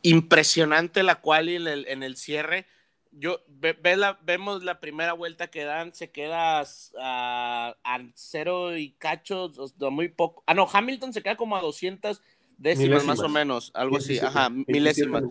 impresionante 0.02 1.04
la 1.04 1.22
quali 1.22 1.58
en 1.58 1.68
el, 1.68 1.88
en 1.88 2.02
el 2.02 2.18
cierre 2.18 2.66
yo 3.12 3.42
ve, 3.48 3.76
la, 3.96 4.18
vemos 4.24 4.64
la 4.64 4.80
primera 4.80 5.14
vuelta 5.14 5.52
que 5.52 5.66
dan, 5.66 5.94
se 5.94 6.10
queda 6.10 6.64
a, 6.98 7.76
cero 8.16 8.76
y 8.76 8.90
cachos, 8.94 9.76
muy 9.78 10.08
poco. 10.08 10.42
Ah, 10.48 10.56
no, 10.56 10.68
Hamilton 10.72 11.14
se 11.14 11.22
queda 11.22 11.36
como 11.36 11.56
a 11.56 11.62
200 11.62 12.24
décimas 12.58 13.06
más 13.06 13.20
o 13.20 13.30
menos, 13.30 13.70
algo 13.76 13.98
así, 13.98 14.18
ajá, 14.18 14.50
milésimas, 14.50 15.24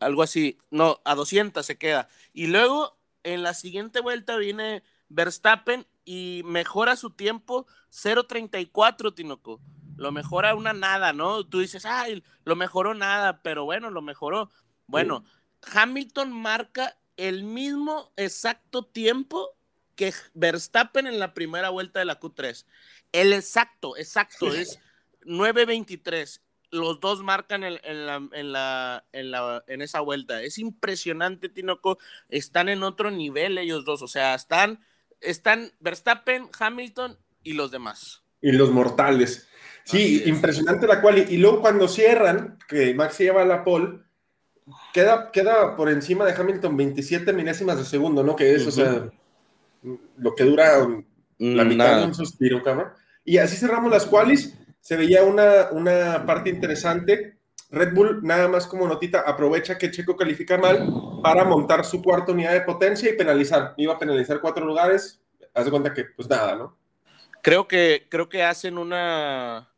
algo 0.00 0.24
así. 0.24 0.58
No, 0.72 1.00
a 1.04 1.14
200 1.14 1.64
se 1.64 1.78
queda. 1.78 2.08
Y 2.32 2.48
luego 2.48 2.96
en 3.24 3.42
la 3.42 3.54
siguiente 3.54 4.00
vuelta 4.00 4.36
viene 4.36 4.82
Verstappen 5.08 5.86
y 6.04 6.42
mejora 6.44 6.96
su 6.96 7.10
tiempo 7.10 7.66
0.34, 7.90 9.14
Tinoco. 9.14 9.60
Lo 9.96 10.10
mejora 10.10 10.54
una 10.54 10.72
nada, 10.72 11.12
¿no? 11.12 11.46
Tú 11.46 11.60
dices, 11.60 11.84
ay, 11.84 12.24
lo 12.44 12.56
mejoró 12.56 12.94
nada, 12.94 13.42
pero 13.42 13.64
bueno, 13.64 13.90
lo 13.90 14.02
mejoró. 14.02 14.50
Bueno, 14.86 15.24
Hamilton 15.72 16.32
marca 16.32 16.96
el 17.16 17.44
mismo 17.44 18.12
exacto 18.16 18.84
tiempo 18.84 19.50
que 19.94 20.12
Verstappen 20.34 21.06
en 21.06 21.18
la 21.18 21.34
primera 21.34 21.68
vuelta 21.68 21.98
de 21.98 22.06
la 22.06 22.18
Q3. 22.18 22.64
El 23.12 23.32
exacto, 23.32 23.96
exacto, 23.96 24.52
es 24.52 24.80
9.23. 25.24 26.40
Los 26.72 27.00
dos 27.00 27.22
marcan 27.22 27.62
en, 27.62 28.06
la, 28.52 29.04
en, 29.12 29.82
esa 29.82 30.00
vuelta. 30.00 30.42
Es 30.42 30.58
impresionante, 30.58 31.48
Tinoco. 31.48 31.98
Están 32.28 32.68
en 32.68 32.82
otro 32.82 33.10
nivel 33.10 33.58
ellos 33.58 33.84
dos. 33.84 34.02
O 34.02 34.08
sea, 34.08 34.34
están, 34.34 34.80
están 35.20 35.72
Verstappen, 35.80 36.48
Hamilton 36.58 37.18
y 37.44 37.52
los 37.52 37.70
demás. 37.70 38.22
Y 38.40 38.52
los 38.52 38.70
mortales. 38.70 39.48
Sí, 39.84 40.22
impresionante 40.26 40.86
la 40.86 41.00
cual. 41.00 41.30
Y, 41.30 41.36
luego 41.36 41.60
cuando 41.60 41.86
cierran, 41.88 42.58
que 42.68 42.94
Max 42.94 43.18
lleva 43.18 43.44
la 43.44 43.62
pole, 43.62 44.00
Queda, 44.92 45.30
queda 45.32 45.76
por 45.76 45.88
encima 45.88 46.24
de 46.24 46.32
Hamilton 46.32 46.76
27 46.76 47.32
milésimas 47.32 47.78
de 47.78 47.84
segundo, 47.84 48.22
¿no? 48.22 48.36
Que 48.36 48.54
es, 48.54 48.66
o 48.66 48.70
sea, 48.70 49.10
lo 50.16 50.34
que 50.34 50.44
dura 50.44 50.86
la 51.38 51.64
mitad 51.64 51.98
de 51.98 52.06
un 52.06 52.14
suspiro, 52.14 52.62
cabrón. 52.62 52.88
Y 53.24 53.38
así 53.38 53.56
cerramos 53.56 53.90
las 53.90 54.06
qualis. 54.06 54.54
Se 54.82 54.96
veía 54.96 55.24
una, 55.24 55.70
una 55.70 56.26
parte 56.26 56.50
interesante. 56.50 57.38
Red 57.70 57.94
Bull, 57.94 58.20
nada 58.22 58.48
más 58.48 58.66
como 58.66 58.86
notita, 58.86 59.20
aprovecha 59.20 59.78
que 59.78 59.90
Checo 59.90 60.14
califica 60.14 60.58
mal 60.58 60.86
para 61.22 61.44
montar 61.44 61.86
su 61.86 62.02
cuarta 62.02 62.32
unidad 62.32 62.52
de 62.52 62.60
potencia 62.60 63.08
y 63.08 63.16
penalizar. 63.16 63.72
Iba 63.78 63.94
a 63.94 63.98
penalizar 63.98 64.42
cuatro 64.42 64.66
lugares. 64.66 65.22
Haz 65.54 65.64
de 65.64 65.70
cuenta 65.70 65.94
que, 65.94 66.04
pues 66.04 66.28
nada, 66.28 66.54
¿no? 66.54 66.76
Creo 67.42 67.66
que, 67.66 68.06
creo 68.10 68.28
que 68.28 68.42
hacen 68.42 68.76
una 68.76 69.72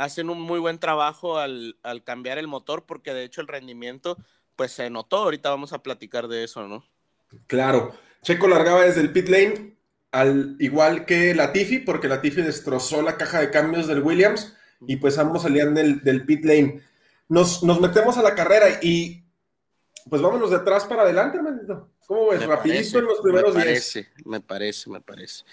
hacen 0.00 0.30
un 0.30 0.40
muy 0.40 0.58
buen 0.58 0.78
trabajo 0.78 1.38
al, 1.38 1.76
cambiar 2.04 2.38
el 2.38 2.48
motor, 2.48 2.86
porque 2.86 3.12
de 3.12 3.24
hecho 3.24 3.42
el 3.42 3.48
rendimiento 3.48 4.16
pues 4.56 4.72
se 4.72 4.88
notó. 4.88 5.18
Ahorita 5.18 5.50
vamos 5.50 5.72
a 5.72 5.82
platicar 5.82 6.26
de 6.28 6.44
eso, 6.44 6.66
¿no? 6.66 6.84
Claro. 7.46 7.94
Checo 8.22 8.48
largaba 8.48 8.82
desde 8.82 9.02
el 9.02 9.12
pit 9.12 9.28
lane, 9.28 9.76
al 10.12 10.56
igual 10.58 11.06
que 11.06 11.34
Latifi, 11.34 11.78
porque 11.78 12.08
Latifi 12.08 12.42
destrozó 12.42 13.02
la 13.02 13.16
caja 13.16 13.40
de 13.40 13.50
cambios 13.50 13.86
del 13.86 14.02
Williams 14.02 14.56
y 14.86 14.96
pues 14.96 15.18
ambos 15.18 15.42
salían 15.42 15.74
del, 15.74 16.24
pit 16.26 16.44
lane. 16.44 16.82
Nos, 17.28 17.62
metemos 17.62 18.18
a 18.18 18.22
la 18.22 18.34
carrera 18.34 18.80
y 18.82 19.24
pues 20.08 20.20
vámonos 20.20 20.50
de 20.50 20.56
atrás 20.56 20.84
para 20.84 21.02
adelante. 21.02 21.38
¿Cómo 22.06 22.30
ves? 22.30 22.44
Rapidito 22.44 22.98
en 22.98 23.04
los 23.04 23.20
primeros 23.20 23.54
me 23.54 23.60
parece, 23.60 24.08
Me 24.24 24.40
parece, 24.40 24.90
me 24.90 25.00
parece. 25.00 25.44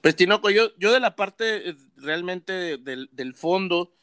Pues 0.00 0.14
Tinoco, 0.14 0.50
yo, 0.50 0.68
yo 0.76 0.92
de 0.92 1.00
la 1.00 1.16
parte 1.16 1.70
eh, 1.70 1.76
realmente 1.96 2.76
del, 2.76 3.34
fondo, 3.34 3.94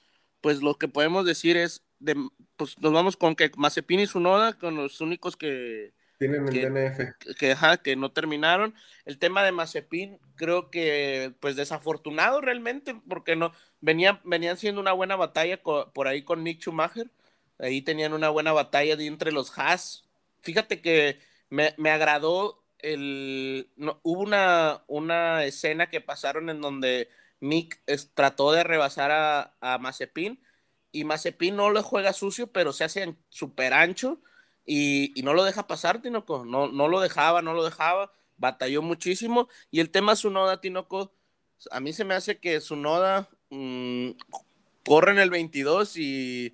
pues 0.41 0.61
lo 0.61 0.75
que 0.75 0.87
podemos 0.87 1.25
decir 1.25 1.57
es, 1.57 1.83
de, 1.99 2.15
pues 2.57 2.77
nos 2.79 2.91
vamos 2.91 3.15
con 3.15 3.35
que 3.35 3.51
Mazepin 3.55 3.99
y 3.99 4.07
Sunoda, 4.07 4.53
con 4.53 4.75
los 4.75 4.99
únicos 4.99 5.37
que... 5.37 5.93
Tienen 6.21 6.47
el 6.47 6.53
DNF. 6.53 7.15
Que, 7.39 7.55
que 7.83 7.95
no 7.95 8.11
terminaron. 8.11 8.75
El 9.05 9.17
tema 9.17 9.43
de 9.43 9.51
Mazepin, 9.51 10.19
creo 10.35 10.69
que 10.69 11.33
pues 11.39 11.55
desafortunado 11.55 12.41
realmente, 12.41 12.93
porque 13.09 13.35
no, 13.35 13.53
venía, 13.79 14.21
venían 14.23 14.55
siendo 14.55 14.79
una 14.79 14.91
buena 14.91 15.15
batalla 15.15 15.63
por 15.63 16.07
ahí 16.07 16.21
con 16.21 16.43
Nick 16.43 16.61
Schumacher. 16.61 17.09
Ahí 17.57 17.81
tenían 17.81 18.13
una 18.13 18.29
buena 18.29 18.51
batalla 18.51 18.95
de 18.95 19.07
entre 19.07 19.31
los 19.31 19.57
Haas. 19.57 20.07
Fíjate 20.43 20.79
que 20.79 21.17
me, 21.49 21.73
me 21.79 21.89
agradó 21.89 22.63
el, 22.77 23.71
hubo 24.03 24.21
una, 24.21 24.83
una 24.85 25.43
escena 25.43 25.89
que 25.89 26.01
pasaron 26.01 26.51
en 26.51 26.61
donde 26.61 27.09
Mick 27.39 27.81
trató 28.13 28.51
de 28.51 28.63
rebasar 28.63 29.09
a, 29.09 29.55
a 29.59 29.79
Mazepin 29.79 30.39
y 30.91 31.03
Mazepin 31.03 31.55
no 31.55 31.71
lo 31.71 31.81
juega 31.81 32.13
sucio, 32.13 32.51
pero 32.51 32.73
se 32.73 32.83
hace 32.83 33.15
súper 33.29 33.73
ancho 33.73 34.21
y, 34.73 35.21
no 35.23 35.33
lo 35.33 35.43
deja 35.43 35.67
pasar, 35.67 36.01
Tinoco. 36.01 36.45
No, 36.45 36.71
no 36.71 36.87
lo 36.87 37.01
dejaba, 37.01 37.41
no 37.41 37.53
lo 37.53 37.65
dejaba, 37.65 38.13
batalló 38.37 38.81
muchísimo. 38.81 39.49
Y 39.69 39.81
el 39.81 39.89
tema 39.89 40.15
Sunoda, 40.15 40.61
Tinoco, 40.61 41.11
a 41.71 41.81
mí 41.81 41.91
se 41.91 42.05
me 42.05 42.13
hace 42.13 42.39
que 42.39 42.61
Sunoda 42.61 43.27
mmm, 43.49 44.11
corre 44.85 45.11
en 45.11 45.19
el 45.19 45.29
22 45.29 45.97
y 45.97 46.53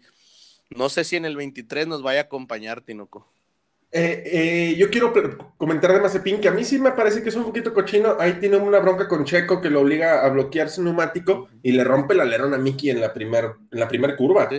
no 0.72 0.90
sé 0.90 1.04
si 1.04 1.16
en 1.16 1.26
el 1.26 1.36
23 1.36 1.86
nos 1.86 2.02
vaya 2.02 2.22
a 2.22 2.24
acompañar, 2.24 2.82
Tinoco. 2.82 3.32
Eh, 3.92 4.24
eh, 4.26 4.76
yo 4.78 4.90
quiero 4.90 5.14
comentar 5.58 5.94
de 5.94 6.02
Mazepin 6.02 6.42
que 6.42 6.50
a 6.50 6.52
mí 6.52 6.66
sí 6.66 6.78
me 6.78 6.92
parece 6.92 7.22
que 7.22 7.30
es 7.30 7.36
un 7.36 7.46
poquito 7.46 7.72
cochino. 7.72 8.18
Ahí 8.20 8.40
tiene 8.40 8.58
una 8.58 8.80
bronca 8.80 9.08
con 9.08 9.26
Checo 9.26 9.62
que 9.62 9.70
lo 9.70 9.82
obliga 9.82 10.26
a 10.26 10.30
bloquear 10.30 10.70
su 10.72 10.84
neumático 10.84 11.50
y 11.62 11.72
le 11.72 11.84
rompe 11.84 12.16
el 12.16 12.22
alerón 12.22 12.56
a 12.56 12.58
Miki 12.58 12.90
en 12.90 13.00
la 13.00 13.14
primera 13.14 13.56
en 13.72 13.80
la 13.80 13.88
primer 13.88 14.16
curva. 14.16 14.50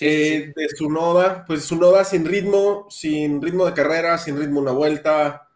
Eh, 0.00 0.52
de 0.54 0.68
su 0.68 0.90
noda, 0.90 1.44
pues 1.46 1.64
su 1.64 1.76
noda 1.76 2.04
sin 2.04 2.24
ritmo, 2.24 2.86
sin 2.90 3.42
ritmo 3.42 3.66
de 3.66 3.74
carrera, 3.74 4.18
sin 4.18 4.38
ritmo 4.38 4.60
una 4.60 4.72
vuelta. 4.72 5.48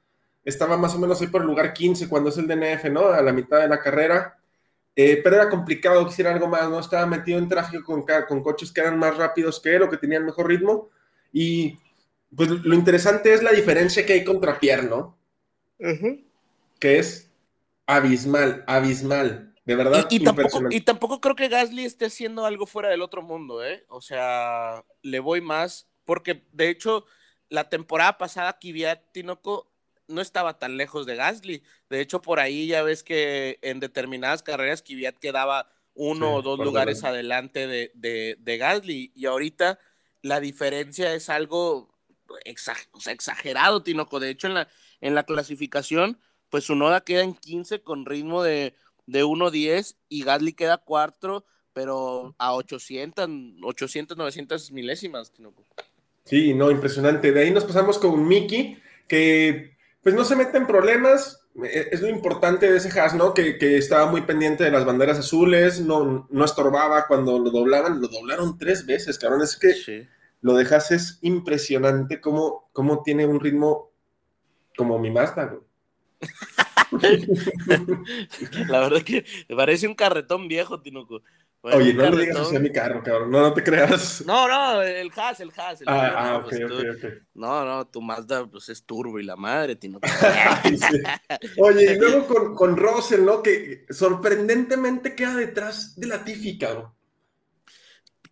Estaba 0.44 0.76
más 0.76 0.94
o 0.94 0.98
menos 0.98 1.20
ahí 1.20 1.28
por 1.28 1.42
el 1.42 1.46
lugar 1.46 1.72
15 1.72 2.08
cuando 2.08 2.30
es 2.30 2.38
el 2.38 2.46
DNF, 2.46 2.90
¿no? 2.90 3.08
A 3.08 3.22
la 3.22 3.32
mitad 3.32 3.60
de 3.60 3.68
la 3.68 3.80
carrera. 3.80 4.38
pero 4.94 5.36
era 5.36 5.48
complicado 5.48 6.04
que 6.04 6.12
hiciera 6.12 6.32
algo 6.32 6.48
más, 6.48 6.68
¿no? 6.68 6.78
Estaba 6.78 7.06
metido 7.06 7.38
en 7.38 7.48
tráfico 7.48 7.84
con, 7.84 8.04
con 8.28 8.42
coches 8.42 8.70
que 8.72 8.80
eran 8.80 8.98
más 8.98 9.16
rápidos 9.16 9.60
que 9.60 9.74
él 9.76 9.82
o 9.82 9.90
que 9.90 9.96
tenían 9.96 10.24
mejor 10.24 10.48
ritmo. 10.48 10.90
Y 11.32 11.78
pues 12.34 12.50
lo 12.50 12.74
interesante 12.74 13.32
es 13.32 13.42
la 13.42 13.52
diferencia 13.52 14.04
que 14.04 14.14
hay 14.14 14.24
contra 14.24 14.58
Pierre, 14.58 14.88
¿no? 14.88 15.16
Que 16.78 16.98
es 16.98 17.30
abismal, 17.86 18.64
abismal. 18.66 19.53
De 19.64 19.76
verdad, 19.76 20.06
y, 20.10 20.22
tampoco, 20.22 20.60
y 20.70 20.80
tampoco 20.82 21.20
creo 21.20 21.34
que 21.34 21.48
Gasly 21.48 21.84
esté 21.84 22.06
haciendo 22.06 22.44
algo 22.44 22.66
fuera 22.66 22.90
del 22.90 23.00
otro 23.00 23.22
mundo, 23.22 23.64
¿eh? 23.64 23.86
O 23.88 24.02
sea, 24.02 24.84
le 25.00 25.20
voy 25.20 25.40
más, 25.40 25.88
porque 26.04 26.44
de 26.52 26.68
hecho, 26.68 27.06
la 27.48 27.70
temporada 27.70 28.18
pasada 28.18 28.58
Kvyat 28.58 29.12
Tinoco 29.12 29.72
no 30.06 30.20
estaba 30.20 30.58
tan 30.58 30.76
lejos 30.76 31.06
de 31.06 31.16
Gasly. 31.16 31.62
De 31.88 32.00
hecho, 32.02 32.20
por 32.20 32.40
ahí 32.40 32.66
ya 32.66 32.82
ves 32.82 33.02
que 33.02 33.58
en 33.62 33.80
determinadas 33.80 34.42
carreras 34.42 34.82
Kvyat 34.82 35.16
quedaba 35.16 35.70
uno 35.94 36.34
o 36.34 36.42
dos 36.42 36.58
lugares 36.58 37.02
adelante 37.04 37.66
de, 37.66 37.90
de, 37.94 38.36
de 38.38 38.58
Gasly. 38.58 39.12
Y 39.14 39.24
ahorita 39.24 39.78
la 40.20 40.40
diferencia 40.40 41.14
es 41.14 41.30
algo 41.30 41.94
exagerado, 42.44 43.82
Tinoco. 43.82 44.20
De 44.20 44.30
hecho, 44.30 44.46
en 44.46 44.54
la, 44.54 44.68
en 45.00 45.14
la 45.14 45.24
clasificación, 45.24 46.18
pues 46.50 46.64
su 46.64 46.74
noda 46.74 47.02
queda 47.02 47.22
en 47.22 47.34
15 47.34 47.82
con 47.82 48.04
ritmo 48.04 48.42
de, 48.42 48.74
de 49.06 49.24
1.10 49.24 49.96
y 50.08 50.24
Gasly 50.24 50.52
queda 50.52 50.78
4, 50.78 51.44
pero 51.72 52.34
a 52.38 52.54
800, 52.54 53.28
800, 53.62 54.16
900 54.16 54.72
milésimas. 54.72 55.32
Sí, 56.24 56.54
no, 56.54 56.70
impresionante. 56.70 57.32
De 57.32 57.40
ahí 57.40 57.50
nos 57.50 57.64
pasamos 57.64 57.98
con 57.98 58.26
Mickey, 58.26 58.78
que 59.08 59.76
pues 60.02 60.14
no 60.14 60.24
se 60.24 60.36
mete 60.36 60.56
en 60.56 60.66
problemas. 60.66 61.40
E, 61.62 61.88
es 61.92 62.00
lo 62.00 62.08
importante 62.08 62.70
de 62.70 62.78
ese 62.78 62.98
Haas, 62.98 63.14
¿no? 63.14 63.34
Que, 63.34 63.56
estaba 63.76 64.10
muy 64.10 64.22
pendiente 64.22 64.64
de 64.64 64.70
las 64.70 64.84
banderas 64.84 65.18
azules, 65.18 65.80
no, 65.80 66.26
no 66.30 66.44
estorbaba 66.44 67.06
cuando 67.06 67.38
lo 67.38 67.50
doblaban, 67.50 68.00
lo 68.00 68.08
doblaron 68.08 68.58
tres 68.58 68.86
veces, 68.86 69.18
cabrón. 69.18 69.42
Es 69.42 69.56
que 69.56 70.08
lo 70.40 70.54
dejas 70.54 70.90
es 70.90 71.18
impresionante 71.22 72.20
cómo, 72.20 72.68
cómo 72.72 73.02
tiene 73.02 73.26
un 73.26 73.40
ritmo 73.40 73.90
como 74.76 74.98
mi 74.98 75.10
Mazda, 75.10 75.58
la 78.68 78.80
verdad 78.80 79.02
que 79.02 79.24
parece 79.54 79.86
un 79.88 79.94
carretón 79.94 80.48
viejo, 80.48 80.80
Tinoco. 80.80 81.22
Oye, 81.62 81.94
no 81.94 82.10
le 82.10 82.26
digas 82.26 82.40
así 82.40 82.56
a 82.56 82.60
mi 82.60 82.70
carro, 82.70 83.02
cabrón. 83.02 83.30
No, 83.30 83.40
no 83.40 83.54
te 83.54 83.64
creas. 83.64 84.22
No, 84.26 84.46
no, 84.46 84.82
el 84.82 85.10
Haas, 85.16 85.40
el 85.40 85.50
Haas. 85.56 85.80
El 85.80 85.88
ah, 85.88 86.12
ah 86.14 86.36
ok, 86.36 86.52
ok, 86.62 86.72
ok. 86.96 87.04
No, 87.32 87.64
no, 87.64 87.86
tu 87.86 88.02
Mazda 88.02 88.46
pues, 88.46 88.68
es 88.68 88.84
turbo 88.84 89.18
y 89.18 89.24
la 89.24 89.34
madre, 89.34 89.74
Tinoco. 89.74 90.06
Oye, 91.58 91.94
y 91.94 91.98
luego 91.98 92.26
con, 92.26 92.54
con 92.54 92.76
Russell, 92.76 93.24
¿no? 93.24 93.42
Que 93.42 93.86
sorprendentemente 93.88 95.14
queda 95.14 95.36
detrás 95.36 95.96
de 95.96 96.06
la 96.06 96.22
Tiffy, 96.22 96.58
cabrón. 96.58 96.92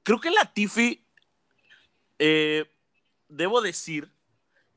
Creo 0.03 0.21
que 0.21 0.31
la 0.31 0.53
Tiffy, 0.53 1.07
eh, 2.19 2.67
debo 3.29 3.63
decir 3.63 4.13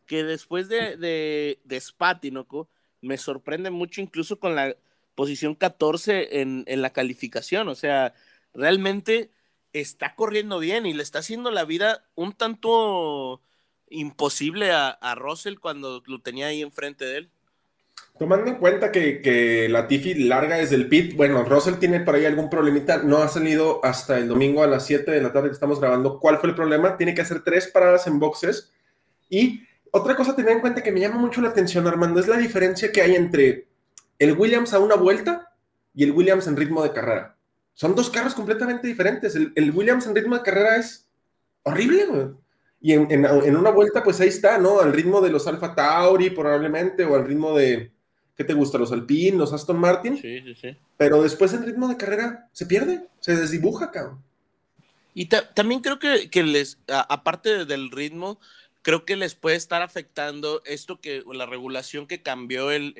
que 0.06 0.24
después 0.24 0.70
de, 0.70 0.96
de, 0.96 1.60
de 1.66 1.76
Spa, 1.76 2.22
Tinoco, 2.22 2.70
me 3.06 3.18
sorprende 3.18 3.70
mucho 3.70 4.02
incluso 4.02 4.40
con 4.40 4.56
la 4.56 4.76
posición 5.16 5.56
14 5.56 6.42
en, 6.42 6.64
en 6.68 6.82
la 6.82 6.92
calificación. 6.92 7.68
O 7.70 7.76
sea, 7.76 8.14
realmente 8.54 9.32
está 9.74 10.16
corriendo 10.16 10.60
bien 10.60 10.86
y 10.86 10.94
le 10.94 11.04
está 11.04 11.20
haciendo 11.20 11.52
la 11.52 11.66
vida 11.66 12.04
un 12.16 12.34
tanto 12.34 13.42
imposible 13.90 14.72
a, 14.72 14.90
a 14.90 15.16
Russell 15.16 15.56
cuando 15.60 16.02
lo 16.06 16.22
tenía 16.22 16.48
ahí 16.48 16.62
enfrente 16.62 17.06
de 17.06 17.18
él. 17.18 17.30
Tomando 18.18 18.50
en 18.50 18.56
cuenta 18.56 18.92
que, 18.92 19.22
que 19.22 19.68
la 19.68 19.88
Tiffy 19.88 20.14
larga 20.14 20.56
desde 20.58 20.76
el 20.76 20.88
pit, 20.88 21.16
bueno, 21.18 21.44
Russell 21.44 21.76
tiene 21.76 22.00
por 22.00 22.16
ahí 22.16 22.26
algún 22.26 22.50
problemita, 22.50 23.04
no 23.04 23.18
ha 23.18 23.28
salido 23.28 23.84
hasta 23.84 24.18
el 24.18 24.30
domingo 24.30 24.64
a 24.64 24.68
las 24.68 24.86
7 24.86 25.12
de 25.12 25.22
la 25.22 25.34
tarde 25.34 25.50
que 25.50 25.54
estamos 25.54 25.82
grabando. 25.82 26.20
¿Cuál 26.20 26.40
fue 26.40 26.50
el 26.50 26.56
problema? 26.56 26.96
Tiene 26.96 27.14
que 27.14 27.22
hacer 27.22 27.44
tres 27.44 27.68
paradas 27.68 28.08
en 28.08 28.20
boxes. 28.20 28.72
Y 29.30 29.64
otra 29.92 30.16
cosa 30.16 30.32
a 30.32 30.36
tener 30.36 30.52
en 30.52 30.62
cuenta 30.62 30.84
que 30.84 30.92
me 30.92 31.00
llama 31.00 31.18
mucho 31.18 31.42
la 31.42 31.50
atención, 31.50 31.88
Armando, 31.88 32.20
es 32.20 32.28
la 32.28 32.38
diferencia 32.38 32.92
que 32.92 33.02
hay 33.02 33.16
entre 33.16 33.68
el 34.20 34.38
Williams 34.38 34.74
a 34.74 34.80
una 34.80 34.96
vuelta 34.96 35.52
y 35.94 36.04
el 36.04 36.12
Williams 36.12 36.48
en 36.48 36.58
ritmo 36.58 36.84
de 36.84 36.92
carrera. 36.92 37.36
Son 37.74 37.96
dos 37.96 38.10
carros 38.10 38.34
completamente 38.34 38.88
diferentes. 38.88 39.36
El, 39.36 39.72
Williams 39.72 40.08
en 40.08 40.16
ritmo 40.16 40.36
de 40.36 40.44
carrera 40.44 40.78
es 40.78 41.10
horrible, 41.64 42.06
güey. 42.06 42.28
Y 42.82 42.94
en, 42.94 43.56
una 43.56 43.72
vuelta, 43.72 44.04
pues 44.04 44.20
ahí 44.22 44.28
está, 44.28 44.58
¿no? 44.58 44.80
Al 44.80 44.94
ritmo 44.94 45.20
de 45.20 45.32
los 45.32 45.48
Alfa 45.48 45.74
Tauri, 45.74 46.30
probablemente, 46.30 47.04
o 47.04 47.16
al 47.16 47.26
ritmo 47.26 47.58
de, 47.58 47.92
¿qué 48.36 48.44
te 48.44 48.54
gusta? 48.54 48.78
Los 48.78 48.92
Alpine, 48.92 49.38
los 49.38 49.52
Aston 49.52 49.80
Martin. 49.80 50.18
Sí, 50.18 50.42
sí, 50.42 50.56
sí. 50.56 50.78
Pero 50.96 51.24
después 51.24 51.54
en 51.54 51.66
ritmo 51.66 51.88
de 51.88 51.98
carrera 51.98 52.48
se 52.52 52.66
pierde, 52.66 53.08
se 53.20 53.36
desdibuja, 53.36 53.92
cabrón. 53.92 54.24
Y 55.14 55.28
también 55.28 55.82
creo 55.82 55.98
que, 55.98 56.30
que 56.30 56.44
les, 56.44 56.78
aparte 56.88 57.66
del 57.66 57.90
ritmo, 57.90 58.40
creo 58.86 59.04
que 59.04 59.16
les 59.16 59.34
puede 59.34 59.56
estar 59.56 59.82
afectando 59.82 60.62
esto 60.64 61.02
que, 61.02 61.24
la 61.34 61.48
regulación 61.48 62.06
que 62.06 62.22
cambió 62.22 62.70
el, 62.70 62.94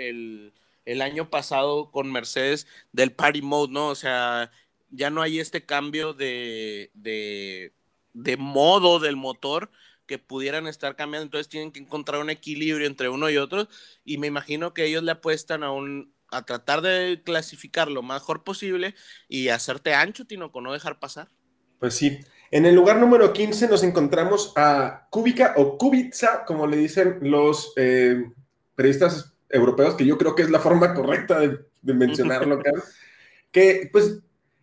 el, 0.84 1.02
año 1.04 1.30
pasado 1.30 1.92
con 1.92 2.12
Mercedes 2.12 2.66
del 2.92 3.12
party 3.12 3.44
mode, 3.44 3.72
¿no? 3.72 3.90
O 3.90 3.96
sea, 3.96 4.52
ya 4.90 5.12
no 5.12 5.22
hay 5.22 5.40
este 5.40 5.64
cambio 5.64 6.14
de, 6.16 6.90
de, 6.96 8.38
modo 8.38 8.98
del 9.00 9.16
motor 9.16 9.70
que 10.08 10.18
pudieran 10.18 10.66
estar 10.66 10.96
cambiando, 10.96 11.26
entonces 11.26 11.50
tienen 11.50 11.72
que 11.72 11.82
encontrar 11.82 12.20
un 12.20 12.32
equilibrio 12.32 12.88
entre 12.88 13.10
uno 13.10 13.30
y 13.30 13.38
otro 13.38 13.68
y 14.04 14.18
me 14.18 14.26
imagino 14.26 14.74
que 14.74 14.86
ellos 14.86 15.04
le 15.04 15.12
apuestan 15.12 15.64
a 15.64 15.72
un 15.72 16.16
a 16.32 16.48
tratar 16.48 16.82
de 16.82 17.22
clasificar 17.24 17.92
lo 17.92 18.02
mejor 18.02 18.44
posible 18.44 18.96
y 19.30 19.50
hacerte 19.50 19.94
ancho, 19.94 20.26
Tino, 20.26 20.52
con 20.52 20.64
no 20.64 20.74
dejar 20.74 20.98
pasar. 20.98 21.30
Pues 21.78 21.94
sí. 21.94 22.20
En 22.56 22.66
el 22.66 22.74
lugar 22.74 23.02
número 23.02 23.34
15 23.34 23.68
nos 23.68 23.84
encontramos 23.84 24.54
a 24.56 25.08
Kubica 25.10 25.56
o 25.58 25.78
Kubica, 25.78 26.46
como 26.46 26.66
le 26.66 26.78
dicen 26.78 27.18
los 27.20 27.74
eh, 27.76 28.32
periodistas 28.76 29.34
europeos, 29.50 29.96
que 29.96 30.06
yo 30.06 30.18
creo 30.18 30.36
que 30.36 30.44
es 30.44 30.50
la 30.50 30.62
forma 30.62 30.94
correcta 30.94 31.38
de, 31.38 31.60
mencionarlo, 31.94 32.62
que 33.52 33.90
pues 33.92 34.20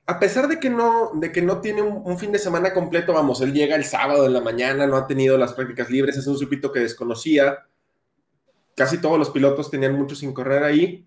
a 0.06 0.18
pesar 0.18 0.48
de 0.48 0.58
que 0.58 0.70
no, 0.70 1.10
de 1.16 1.32
que 1.32 1.42
no 1.42 1.60
tiene 1.60 1.82
un, 1.82 2.18
fin 2.18 2.32
de 2.32 2.38
semana 2.38 2.72
completo, 2.72 3.12
vamos, 3.12 3.42
él 3.42 3.52
llega 3.52 3.76
el 3.76 3.84
sábado 3.84 4.24
en 4.24 4.32
la 4.32 4.40
mañana, 4.40 4.86
no 4.86 4.96
ha 4.96 5.06
tenido 5.06 5.36
las 5.36 5.52
prácticas 5.52 5.90
libres, 5.90 6.16
es 6.16 6.26
un 6.26 6.38
circuito 6.38 6.72
que 6.72 6.80
desconocía, 6.80 7.66
casi 8.74 9.02
todos 9.02 9.18
los 9.18 9.28
pilotos 9.28 9.70
tenían 9.70 9.92
mucho 9.92 10.16
sin 10.16 10.32
correr 10.32 10.64
ahí, 10.64 11.06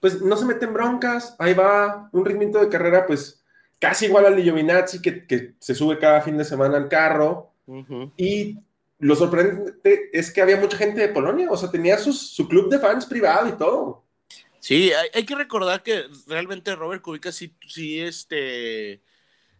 pues 0.00 0.22
no 0.22 0.38
se 0.38 0.46
meten 0.46 0.72
broncas, 0.72 1.36
ahí 1.38 1.52
va, 1.52 2.08
un 2.12 2.24
ritmito 2.24 2.60
de 2.60 2.70
carrera, 2.70 3.04
pues 3.06 3.42
casi 3.78 4.06
igual 4.06 4.26
al 4.26 4.36
de 4.36 4.42
Giovinazzi, 4.42 5.00
que, 5.02 5.54
se 5.58 5.74
sube 5.74 5.98
cada 5.98 6.20
fin 6.22 6.36
de 6.36 6.44
semana 6.44 6.76
al 6.76 6.88
carro, 6.88 7.52
y 8.16 8.58
lo 8.98 9.16
sorprendente 9.16 10.10
es 10.12 10.30
que 10.30 10.40
había 10.40 10.56
mucha 10.56 10.76
gente 10.76 11.00
de 11.00 11.08
Polonia, 11.08 11.50
o 11.50 11.56
sea, 11.56 11.70
tenía 11.70 11.98
su 11.98 12.48
club 12.48 12.70
de 12.70 12.78
fans 12.78 13.06
privado 13.06 13.48
y 13.48 13.52
todo. 13.52 14.06
Sí, 14.66 14.90
hay, 15.12 15.24
que 15.24 15.36
recordar 15.36 15.84
que 15.84 16.06
realmente 16.26 16.74
Robert 16.74 17.00
Kubica 17.00 17.30
sí, 17.30 17.54
sí, 17.68 18.00
este, 18.00 19.00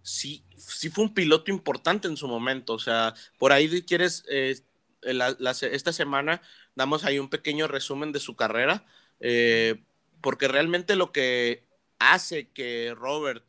sí, 0.03 0.43
sí 0.57 0.91
fue 0.91 1.05
un 1.05 1.15
piloto 1.15 1.53
importante 1.53 2.09
en 2.09 2.17
su 2.17 2.27
momento. 2.27 2.73
O 2.73 2.81
sea, 2.81 3.15
por 3.39 3.53
ahí 3.53 3.83
quieres, 3.83 4.25
eh, 4.29 4.57
esta 5.03 5.93
semana 5.93 6.43
damos 6.75 7.05
ahí 7.05 7.21
un 7.21 7.31
pequeño 7.31 7.69
resumen 7.69 8.11
de 8.11 8.19
su 8.19 8.35
carrera, 8.35 8.85
eh, 9.21 9.81
porque 10.23 10.49
realmente 10.49 10.97
lo 10.97 11.13
que 11.13 11.63
hace 12.01 12.49
que 12.49 12.93
Robert 12.97 13.45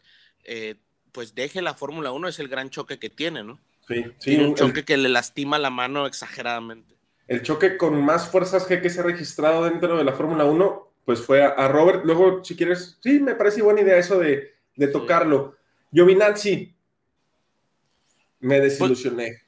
eh, 0.48 0.76
pues 1.12 1.36
deje 1.36 1.62
la 1.62 1.76
Fórmula 1.76 2.12
1 2.12 2.28
es 2.28 2.40
el 2.40 2.48
gran 2.48 2.70
choque 2.70 2.98
que 2.98 3.10
tiene, 3.10 3.44
¿no? 3.44 3.60
Sí, 3.88 4.06
sí. 4.18 4.36
un 4.38 4.56
choque 4.56 4.84
que 4.84 4.98
le 4.98 5.10
lastima 5.10 5.60
la 5.60 5.70
mano 5.70 6.08
exageradamente. 6.08 6.96
El 7.28 7.42
choque 7.42 7.78
con 7.78 8.04
más 8.04 8.30
fuerzas 8.30 8.68
G 8.68 8.82
que 8.82 8.90
se 8.90 9.02
ha 9.02 9.04
registrado 9.04 9.66
dentro 9.66 9.98
de 9.98 10.04
la 10.04 10.14
Fórmula 10.14 10.46
1 10.46 10.88
pues 11.08 11.22
fue 11.22 11.42
a, 11.42 11.68
Robert. 11.70 12.04
Luego, 12.04 12.44
si 12.44 12.58
quieres, 12.58 12.98
sí, 13.02 13.22
me 13.22 13.34
parece 13.34 13.62
buena 13.62 13.80
idea 13.80 13.98
eso 13.98 14.20
de, 14.20 14.56
de 14.76 14.88
tocarlo. 14.88 15.56
Giovinazzi, 15.94 16.76
me 18.42 18.60
pues, 18.60 18.74
desilusioné, 18.74 19.42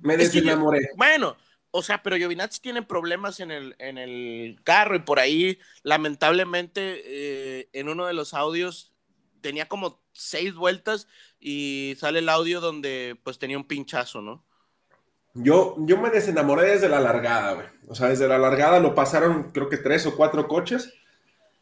me 0.00 0.16
desenamoré. 0.16 0.90
bueno, 0.96 1.36
o 1.70 1.80
sea, 1.84 2.02
pero 2.02 2.16
Giovinazzi 2.16 2.60
tiene 2.60 2.82
problemas 2.82 3.38
en 3.38 3.52
el, 3.52 3.76
en 3.78 3.98
el 3.98 4.58
carro 4.64 4.96
y 4.96 4.98
por 4.98 5.20
ahí, 5.20 5.60
lamentablemente, 5.84 7.02
eh, 7.04 7.68
en 7.72 7.88
uno 7.88 8.06
de 8.06 8.14
los 8.14 8.34
audios 8.34 8.92
tenía 9.40 9.68
como 9.68 10.00
seis 10.12 10.54
vueltas 10.54 11.08
y 11.38 11.94
sale 11.98 12.20
el 12.20 12.28
audio 12.28 12.60
donde 12.60 13.18
pues 13.22 13.38
tenía 13.38 13.56
un 13.56 13.66
pinchazo, 13.66 14.22
¿no? 14.22 14.44
Yo, 15.34 15.76
yo 15.80 15.98
me 15.98 16.10
desenamoré 16.10 16.70
desde 16.70 16.88
la 16.88 17.00
largada, 17.00 17.52
güey. 17.54 17.66
O 17.88 17.94
sea, 17.94 18.08
desde 18.08 18.26
la 18.26 18.38
largada 18.38 18.80
lo 18.80 18.94
pasaron 18.94 19.50
creo 19.52 19.68
que 19.68 19.76
tres 19.76 20.06
o 20.06 20.16
cuatro 20.16 20.48
coches. 20.48 20.94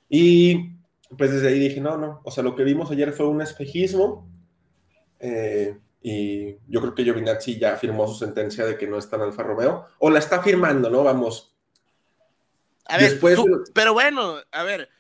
Y 0.09 0.71
pues 1.19 1.33
desde 1.33 1.49
ahí 1.49 1.59
dije, 1.59 1.81
no, 1.81 1.97
no. 1.97 2.21
O 2.25 2.31
sea, 2.31 2.45
lo 2.45 2.55
que 2.55 2.63
vimos 2.63 2.91
ayer 2.91 3.13
fue 3.13 3.27
un 3.27 3.43
espejismo. 3.43 4.29
Eh, 5.19 5.77
y 6.03 6.57
yo 6.69 6.81
creo 6.81 6.95
que 6.95 7.03
Giovinazzi 7.03 7.59
ya 7.59 7.77
firmó 7.77 8.07
su 8.07 8.15
sentencia 8.15 8.65
de 8.65 8.77
que 8.77 8.87
no 8.87 8.99
está 8.99 9.17
en 9.17 9.23
Alfa 9.23 9.43
Romeo. 9.43 9.87
O 9.99 10.11
la 10.11 10.21
está 10.21 10.43
firmando, 10.43 10.89
¿no? 10.89 11.03
Vamos. 11.03 11.57
A 12.87 12.99
ver, 12.99 13.19
pero 13.73 13.95
bueno, 13.95 14.37
a 14.53 14.63
ver, 14.63 14.91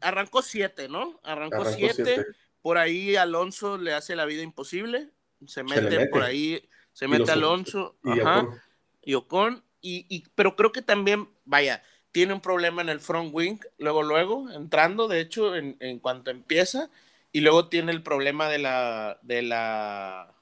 arrancó 0.00 0.42
siete, 0.42 0.88
¿no? 0.88 1.20
Arrancó, 1.22 1.64
siete. 1.64 2.24
Por 2.60 2.78
ahí 2.78 3.16
Alonso 3.16 3.78
le 3.78 3.94
hace 3.94 4.16
la 4.16 4.24
vida 4.24 4.42
imposible. 4.42 5.10
Se 5.46 5.62
mete. 5.62 6.06
por 6.08 6.22
ahí 6.22 6.68
se 6.92 7.06
mete 7.08 7.30
Alonso 7.30 7.96
y 8.04 8.20
Ocon. 8.20 8.60
Y 9.02 9.14
Ocon 9.14 9.64
y, 9.80 10.24
pero 10.34 10.56
creo 10.56 10.72
que 10.72 10.82
también, 10.82 11.28
vaya, 11.44 11.82
tiene 12.12 12.34
un 12.34 12.40
problema 12.40 12.82
en 12.82 12.88
el 12.88 13.00
front 13.00 13.30
wing, 13.32 13.58
luego, 13.78 14.02
luego, 14.02 14.50
entrando, 14.50 15.08
de 15.08 15.20
hecho, 15.20 15.54
en, 15.56 15.98
cuanto 16.00 16.30
empieza, 16.30 16.90
y 17.32 17.40
luego 17.40 17.68
tiene 17.68 17.92
el 17.92 18.02
problema 18.02 18.48
de 18.48 18.58
la, 18.58 19.18
de 19.22 19.42
la, 19.42 20.34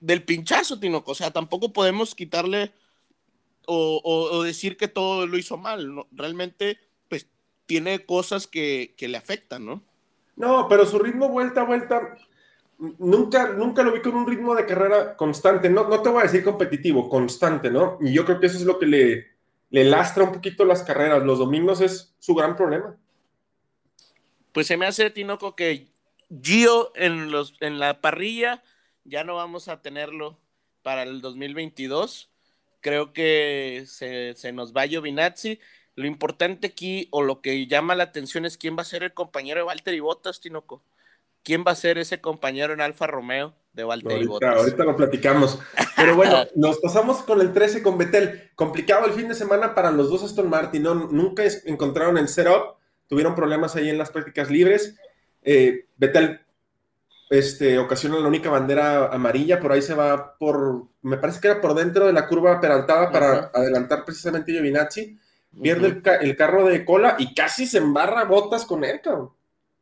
del 0.00 0.24
pinchazo, 0.24 0.78
Tinoco, 0.78 1.12
o 1.12 1.14
sea, 1.14 1.30
tampoco 1.30 1.72
podemos 1.72 2.14
quitarle 2.14 2.72
o, 3.66 4.42
decir 4.42 4.76
que 4.76 4.88
todo 4.88 5.26
lo 5.26 5.38
hizo 5.38 5.56
mal, 5.56 6.04
realmente, 6.10 6.78
tiene 7.66 8.04
cosas 8.04 8.46
que, 8.46 8.94
que 8.96 9.08
le 9.08 9.18
afectan, 9.18 9.64
¿no? 9.64 9.82
No, 10.36 10.66
pero 10.68 10.86
su 10.86 10.98
ritmo 10.98 11.28
vuelta 11.28 11.62
a 11.62 11.64
vuelta, 11.64 12.16
nunca, 12.98 13.48
nunca 13.50 13.82
lo 13.82 13.92
vi 13.92 14.00
con 14.00 14.14
un 14.14 14.26
ritmo 14.26 14.54
de 14.54 14.66
carrera 14.66 15.16
constante, 15.16 15.68
no, 15.68 15.88
no 15.88 16.02
te 16.02 16.08
voy 16.08 16.20
a 16.20 16.24
decir 16.24 16.42
competitivo, 16.42 17.08
constante, 17.08 17.70
¿no? 17.70 17.98
Y 18.00 18.12
yo 18.12 18.24
creo 18.24 18.40
que 18.40 18.46
eso 18.46 18.58
es 18.58 18.64
lo 18.64 18.78
que 18.78 18.86
le, 18.86 19.32
le 19.72 19.84
lastra 19.84 20.24
un 20.24 20.32
poquito 20.32 20.64
las 20.64 20.82
carreras. 20.82 21.22
Los 21.24 21.38
domingos 21.38 21.80
es 21.80 22.14
su 22.18 22.34
gran 22.34 22.56
problema. 22.56 22.96
Pues 24.52 24.66
se 24.66 24.76
me 24.76 24.86
hace, 24.86 25.10
Tinoco, 25.10 25.56
que 25.56 25.88
Gio 26.42 26.92
en, 26.94 27.30
los, 27.30 27.54
en 27.60 27.78
la 27.78 28.00
parrilla 28.00 28.62
ya 29.04 29.24
no 29.24 29.34
vamos 29.34 29.68
a 29.68 29.80
tenerlo 29.80 30.38
para 30.82 31.02
el 31.04 31.22
2022. 31.22 32.30
Creo 32.80 33.14
que 33.14 33.84
se, 33.86 34.34
se 34.36 34.52
nos 34.52 34.74
va 34.74 34.86
Giovinazzi. 34.86 35.58
Lo 35.94 36.06
importante 36.06 36.68
aquí, 36.68 37.08
o 37.10 37.22
lo 37.22 37.40
que 37.40 37.66
llama 37.66 37.94
la 37.94 38.04
atención, 38.04 38.44
es 38.44 38.56
quién 38.56 38.76
va 38.76 38.82
a 38.82 38.86
ser 38.86 39.02
el 39.02 39.12
compañero 39.12 39.60
de 39.60 39.66
Valtteri 39.66 40.00
Bottas, 40.00 40.40
Tinoco 40.40 40.82
quién 41.44 41.64
va 41.66 41.72
a 41.72 41.76
ser 41.76 41.98
ese 41.98 42.20
compañero 42.20 42.72
en 42.72 42.80
Alfa 42.80 43.06
Romeo 43.06 43.54
de 43.72 43.84
Valtteri 43.84 44.26
ahorita, 44.26 44.52
Ahorita 44.52 44.84
lo 44.84 44.96
platicamos. 44.96 45.58
Pero 45.96 46.14
bueno, 46.14 46.44
nos 46.54 46.78
pasamos 46.78 47.22
con 47.22 47.40
el 47.40 47.52
13 47.52 47.82
con 47.82 47.98
Betel. 47.98 48.50
Complicado 48.54 49.06
el 49.06 49.12
fin 49.12 49.28
de 49.28 49.34
semana 49.34 49.74
para 49.74 49.90
los 49.90 50.10
dos 50.10 50.22
Aston 50.22 50.48
Martin, 50.48 50.82
¿no? 50.82 50.94
Nunca 50.94 51.42
encontraron 51.64 52.18
el 52.18 52.28
setup, 52.28 52.76
tuvieron 53.08 53.34
problemas 53.34 53.76
ahí 53.76 53.88
en 53.88 53.98
las 53.98 54.10
prácticas 54.10 54.50
libres. 54.50 54.96
Eh, 55.42 55.86
Betel 55.96 56.40
este, 57.30 57.78
ocasiona 57.78 58.18
la 58.18 58.28
única 58.28 58.50
bandera 58.50 59.06
amarilla, 59.06 59.58
por 59.58 59.72
ahí 59.72 59.80
se 59.80 59.94
va 59.94 60.36
por, 60.36 60.88
me 61.00 61.16
parece 61.16 61.40
que 61.40 61.48
era 61.48 61.60
por 61.60 61.74
dentro 61.74 62.06
de 62.06 62.12
la 62.12 62.28
curva 62.28 62.60
peraltada 62.60 63.10
para 63.10 63.50
adelantar 63.54 64.04
precisamente 64.04 64.52
Giovinazzi, 64.52 65.18
pierde 65.60 66.02
el, 66.20 66.36
carro 66.36 66.66
de 66.66 66.84
cola 66.84 67.16
y 67.18 67.34
casi 67.34 67.66
se 67.66 67.78
embarra 67.78 68.24
botas 68.24 68.64
con 68.64 68.84
él, 68.84 69.00
cabrón. 69.00 69.32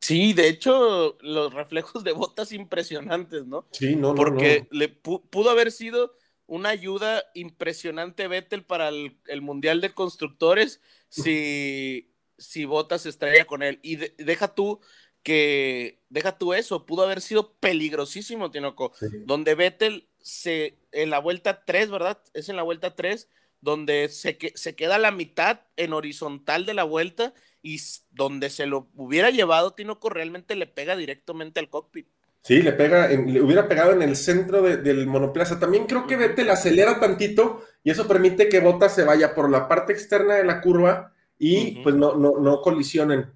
Sí, 0.01 0.33
de 0.33 0.49
hecho, 0.49 1.19
los 1.21 1.53
reflejos 1.53 2.03
de 2.05 2.13
botas 2.13 2.53
impresionantes, 2.53 3.47
¿no? 3.47 3.67
Sí, 3.73 3.97
no, 3.97 4.09
no. 4.09 4.15
Porque 4.15 4.67
le 4.71 4.89
pudo 4.89 5.51
haber 5.51 5.71
sido 5.71 6.17
una 6.47 6.71
ayuda 6.71 7.23
impresionante 7.35 8.27
Vettel 8.27 8.65
para 8.65 8.89
el, 8.89 9.41
Mundial 9.41 9.81
de 9.81 9.93
Constructores 9.95 10.81
si, 11.09 12.13
si 12.39 12.65
Botas 12.65 13.07
estrella 13.07 13.45
con 13.45 13.63
él. 13.63 13.79
Y 13.83 13.97
deja 13.97 14.49
tú 14.55 14.81
que, 15.23 16.03
deja 16.09 16.39
tú 16.39 16.55
eso, 16.55 16.87
pudo 16.87 17.05
haber 17.05 17.21
sido 17.21 17.55
peligrosísimo, 17.55 18.51
Tinoco, 18.51 18.93
donde 19.27 19.55
Vettel 19.55 20.09
se, 20.19 20.79
en 20.93 21.11
la 21.11 21.19
vuelta 21.19 21.65
3, 21.65 21.91
¿verdad? 21.91 22.21
Es 22.35 22.49
en 22.49 22.57
la 22.57 22.63
vuelta 22.63 22.97
3, 22.97 23.29
donde 23.61 24.09
se, 24.09 24.39
se 24.55 24.75
queda 24.75 24.99
la 24.99 25.11
mitad 25.11 25.61
en 25.77 25.93
horizontal 25.93 26.67
de 26.67 26.75
la 26.75 26.85
vuelta 26.85 27.35
y 27.63 27.81
donde 28.11 28.51
se 28.51 28.67
lo 28.67 28.89
hubiera 28.95 29.31
llevado, 29.31 29.73
Tinoco 29.73 30.09
realmente 30.09 30.57
le 30.57 30.67
pega 30.67 30.97
directamente 30.97 31.61
al 31.61 31.69
cockpit. 31.69 32.09
Sí, 32.43 32.63
le 32.63 32.73
pega, 32.73 33.09
le 33.09 33.43
hubiera 33.43 33.69
pegado 33.69 33.93
en 33.93 34.01
el 34.01 34.17
centro 34.17 34.63
del 34.63 35.07
monoplaza. 35.07 35.61
También 35.61 35.87
creo 35.87 36.07
que 36.07 36.17
Vettel 36.17 36.49
acelera 36.49 36.99
tantito 36.99 37.65
y 37.85 37.91
eso 37.91 38.09
permite 38.09 38.49
que 38.49 38.61
Bottas 38.61 38.95
se 38.95 39.05
vaya 39.05 39.35
por 39.35 39.51
la 39.51 39.69
parte 39.69 39.93
externa 39.93 40.37
de 40.37 40.45
la 40.45 40.63
curva 40.63 41.13
y 41.39 41.83
pues 41.83 41.95
no, 41.95 42.15
no, 42.15 42.39
no 42.39 42.63
colisionen. 42.63 43.31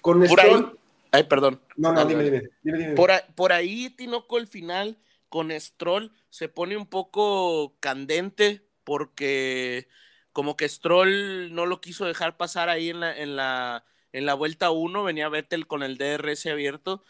Con 0.00 0.24
Stroll, 0.26 0.78
Ay, 1.10 1.24
perdón. 1.24 1.60
No, 1.76 1.92
no, 1.92 2.04
dime, 2.04 2.24
dime, 2.24 2.42
dime, 2.62 2.94
Por, 2.94 3.10
por, 3.34 3.52
ahí, 3.52 3.90
Tinoco, 3.90 4.38
el 4.38 4.46
final 4.46 4.98
con 5.28 5.50
Stroll 5.50 6.12
se 6.28 6.48
pone 6.48 6.76
un 6.76 6.86
poco 6.86 7.76
candente 7.80 8.65
porque 8.86 9.88
como 10.32 10.56
que 10.56 10.68
Stroll 10.68 11.52
no 11.52 11.66
lo 11.66 11.80
quiso 11.80 12.06
dejar 12.06 12.36
pasar 12.36 12.68
ahí 12.68 12.90
en 12.90 13.00
la, 13.00 13.18
en 13.18 13.34
la, 13.36 13.84
en 14.12 14.24
la 14.24 14.34
vuelta 14.34 14.70
1, 14.70 15.02
venía 15.02 15.28
Vettel 15.28 15.66
con 15.66 15.82
el 15.82 15.98
DRS 15.98 16.46
abierto 16.46 17.02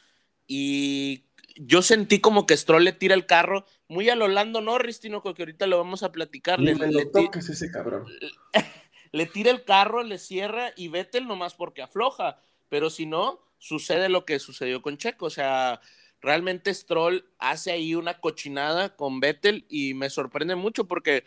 y 0.47 1.27
yo 1.57 1.83
sentí 1.83 2.21
como 2.21 2.47
que 2.47 2.57
Stroll 2.57 2.85
le 2.85 2.93
tira 2.93 3.15
el 3.15 3.27
carro 3.27 3.67
muy 3.89 4.09
a 4.09 4.17
lo 4.17 4.27
Lando 4.27 4.61
Norris, 4.61 5.01
Tinoco, 5.01 5.35
que 5.35 5.43
ahorita 5.43 5.67
lo 5.67 5.77
vamos 5.77 6.03
a 6.03 6.13
platicar. 6.13 6.61
Le, 6.61 6.75
le, 6.75 7.07
toques 7.07 7.49
ese 7.49 7.71
cabrón. 7.71 8.07
le 9.13 9.27
tira 9.27 9.51
el 9.51 9.65
carro, 9.65 10.03
le 10.03 10.19
cierra 10.19 10.73
y 10.75 10.89
Vettel 10.89 11.27
nomás 11.27 11.55
porque 11.55 11.83
afloja, 11.83 12.41
pero 12.69 12.91
si 12.91 13.07
no, 13.07 13.41
sucede 13.59 14.09
lo 14.09 14.25
que 14.25 14.39
sucedió 14.39 14.81
con 14.83 14.97
Checo. 14.97 15.27
O 15.27 15.31
sea, 15.31 15.81
realmente 16.21 16.73
Stroll 16.73 17.29
hace 17.39 17.73
ahí 17.73 17.95
una 17.95 18.21
cochinada 18.21 18.97
con 18.97 19.21
Vettel 19.21 19.67
y 19.69 19.95
me 19.95 20.11
sorprende 20.11 20.57
mucho 20.57 20.87
porque, 20.87 21.25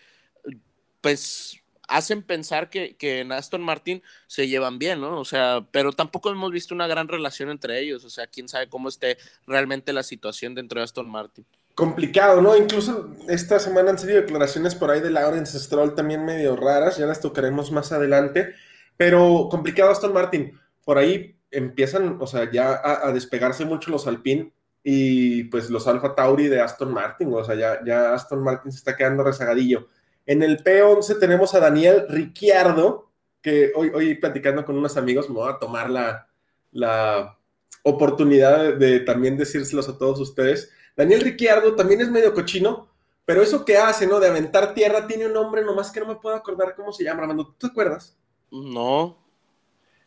pues, 1.01 1.59
hacen 1.87 2.23
pensar 2.23 2.69
que, 2.69 2.95
que, 2.95 3.19
en 3.19 3.31
Aston 3.31 3.61
Martin 3.61 4.01
se 4.27 4.47
llevan 4.47 4.79
bien, 4.79 5.01
¿no? 5.01 5.19
O 5.19 5.25
sea, 5.25 5.65
pero 5.71 5.91
tampoco 5.91 6.29
hemos 6.29 6.51
visto 6.51 6.73
una 6.73 6.87
gran 6.87 7.07
relación 7.07 7.49
entre 7.49 7.79
ellos. 7.79 8.05
O 8.05 8.09
sea, 8.09 8.27
quién 8.27 8.47
sabe 8.47 8.69
cómo 8.69 8.89
esté 8.89 9.17
realmente 9.47 9.91
la 9.93 10.03
situación 10.03 10.55
dentro 10.55 10.79
de 10.79 10.85
Aston 10.85 11.09
Martin. 11.09 11.45
Complicado, 11.79 12.41
¿no? 12.41 12.57
Incluso 12.57 13.15
esta 13.27 13.57
semana 13.57 13.91
han 13.91 13.97
salido 13.97 14.21
declaraciones 14.21 14.75
por 14.75 14.91
ahí 14.91 14.99
de 14.99 15.11
Lawrence 15.11 15.57
Stroll 15.57 15.95
también 15.95 16.25
medio 16.25 16.55
raras, 16.55 16.97
ya 16.97 17.05
las 17.05 17.21
tocaremos 17.21 17.71
más 17.71 17.91
adelante, 17.93 18.53
pero 18.97 19.47
complicado 19.49 19.89
Aston 19.89 20.11
Martin. 20.11 20.59
Por 20.83 20.97
ahí 20.97 21.37
empiezan, 21.51 22.17
o 22.19 22.27
sea, 22.27 22.51
ya 22.51 22.81
a, 22.83 23.11
despegarse 23.13 23.63
mucho 23.63 23.91
los 23.91 24.07
Alpine 24.07 24.51
y 24.83 25.45
pues 25.45 25.69
los 25.69 25.87
Alfa 25.87 26.15
Tauri 26.15 26.47
de 26.47 26.59
Aston 26.59 26.93
Martin, 26.93 27.33
o 27.33 27.43
sea, 27.43 27.55
ya, 27.55 27.79
ya 27.85 28.13
Aston 28.13 28.43
Martin 28.43 28.71
se 28.71 28.79
está 28.79 28.95
quedando 28.95 29.23
rezagadillo. 29.23 29.87
En 30.29 30.43
el 30.43 30.63
P11 30.63 31.19
tenemos 31.19 31.55
a 31.55 31.59
Daniel 31.59 32.05
Ricciardo, 32.07 33.09
que 33.41 33.71
hoy, 33.75 33.89
hoy 33.95 34.13
platicando 34.13 34.63
con 34.63 34.77
unos 34.77 34.95
amigos 34.95 35.27
me 35.27 35.37
voy 35.37 35.51
a 35.51 35.57
tomar 35.57 35.89
la, 35.89 36.27
la 36.71 37.35
oportunidad 37.81 38.75
de, 38.75 38.99
también 38.99 39.37
decírselos 39.37 39.89
a 39.89 39.97
todos 39.97 40.19
ustedes. 40.19 40.69
Daniel 40.95 41.21
Ricciardo 41.21 41.75
también 41.75 42.01
es 42.01 42.11
medio 42.11 42.35
cochino, 42.35 42.91
pero 43.25 43.41
eso 43.41 43.65
que 43.65 43.77
hace, 43.77 44.05
¿no? 44.05 44.19
De 44.19 44.27
aventar 44.27 44.75
tierra 44.75 45.07
tiene 45.07 45.25
un 45.25 45.33
nombre, 45.33 45.63
nomás 45.63 45.89
que 45.89 45.99
no 45.99 46.05
me 46.05 46.17
puedo 46.17 46.35
acordar 46.35 46.75
cómo 46.75 46.93
se 46.93 47.03
llama, 47.03 47.23
Armando. 47.23 47.47
¿Tú 47.57 47.65
te 47.65 47.71
acuerdas? 47.71 48.15
No. 48.51 49.17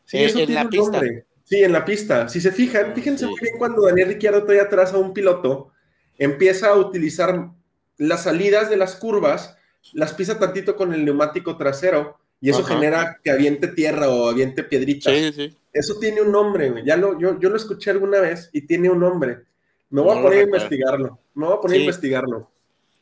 Sí, 0.05 0.19
eso 0.19 0.39
en 0.39 0.47
tiene 0.47 0.63
la 0.63 0.71
pista. 0.71 0.93
Nombre. 0.99 1.27
Sí, 1.43 1.65
en 1.65 1.73
la 1.73 1.85
pista. 1.85 2.29
Si 2.29 2.41
se 2.41 2.53
fijan, 2.53 2.95
fíjense 2.95 3.27
muy 3.27 3.41
bien 3.41 3.59
cuando 3.59 3.83
Daniel 3.83 4.11
Ricciardo 4.11 4.45
trae 4.45 4.61
atrás 4.61 4.95
a 4.95 4.99
un 4.99 5.13
piloto, 5.13 5.73
empieza 6.17 6.69
a 6.69 6.77
utilizar 6.77 7.51
las 7.97 8.23
salidas 8.23 8.71
de 8.71 8.77
las 8.77 8.95
curvas, 8.95 9.59
las 9.93 10.15
pisa 10.15 10.39
tantito 10.39 10.77
con 10.77 10.93
el 10.95 11.05
neumático 11.05 11.57
trasero 11.57 12.19
y 12.41 12.51
eso 12.51 12.65
genera 12.65 13.21
que 13.23 13.31
aviente 13.31 13.69
tierra 13.69 14.09
o 14.09 14.29
aviente 14.29 14.65
piedritas. 14.65 15.15
Sí, 15.15 15.33
sí. 15.33 15.57
Eso 15.73 15.99
tiene 15.99 16.21
un 16.21 16.33
nombre, 16.33 16.83
Ya 16.85 16.97
lo, 16.97 17.19
yo, 17.19 17.39
yo 17.39 17.49
lo 17.49 17.57
escuché 17.57 17.91
alguna 17.91 18.21
vez 18.21 18.51
y 18.53 18.63
tiene 18.63 18.91
un 18.91 19.01
nombre. 19.01 19.45
Me 19.91 20.01
voy 20.01 20.19
a 20.19 20.23
poner 20.23 20.41
a 20.41 20.43
investigarlo. 20.43 21.19
Me 21.35 21.47
voy 21.47 21.57
a 21.57 21.61
poner 21.61 21.79
a 21.79 21.81
investigarlo. 21.81 22.51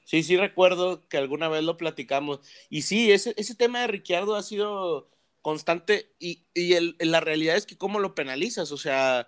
Sí, 0.04 0.22
sí 0.22 0.36
recuerdo 0.36 1.06
que 1.08 1.16
alguna 1.16 1.48
vez 1.48 1.64
lo 1.64 1.76
platicamos. 1.76 2.40
Y 2.68 2.82
sí, 2.82 3.12
ese, 3.12 3.32
ese 3.36 3.54
tema 3.54 3.80
de 3.80 3.86
Ricciardo 3.86 4.36
ha 4.36 4.42
sido 4.42 5.08
constante 5.40 6.12
y, 6.18 6.44
y 6.52 6.76
la 6.98 7.20
realidad 7.20 7.56
es 7.56 7.64
que 7.64 7.78
cómo 7.78 7.98
lo 7.98 8.14
penalizas, 8.14 8.72
o 8.72 8.76
sea, 8.76 9.26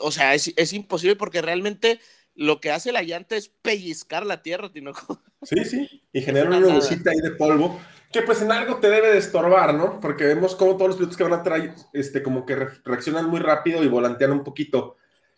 o 0.00 0.10
sea, 0.10 0.34
es, 0.34 0.72
imposible 0.72 1.16
porque 1.16 1.42
realmente 1.42 2.00
lo 2.36 2.60
que 2.60 2.70
hace 2.70 2.92
la 2.92 3.02
llanta 3.02 3.34
es 3.36 3.48
pellizcar 3.48 4.24
la 4.24 4.42
tierra, 4.42 4.70
Tinoco. 4.70 5.20
Sí, 5.42 5.64
sí, 5.64 6.02
y 6.12 6.22
genera 6.22 6.48
una 6.48 6.58
nubecita 6.58 7.10
ahí 7.10 7.18
de 7.18 7.30
polvo, 7.32 7.78
que 8.10 8.22
pues 8.22 8.42
en 8.42 8.50
algo 8.50 8.78
te 8.78 8.88
debe 8.88 9.12
de 9.12 9.18
estorbar, 9.18 9.74
¿no? 9.74 10.00
Porque 10.00 10.24
vemos 10.24 10.56
cómo 10.56 10.76
todos 10.76 10.88
los 10.88 10.96
pilotos 10.96 11.16
que 11.16 11.22
van 11.22 11.34
a 11.34 11.42
traer, 11.42 11.74
este, 11.92 12.20
como 12.20 12.44
que 12.44 12.56
reaccionan 12.56 13.26
muy 13.26 13.38
rápido 13.38 13.84
y 13.84 13.88
volantean 13.88 14.32
un 14.32 14.42
poquito. 14.42 14.96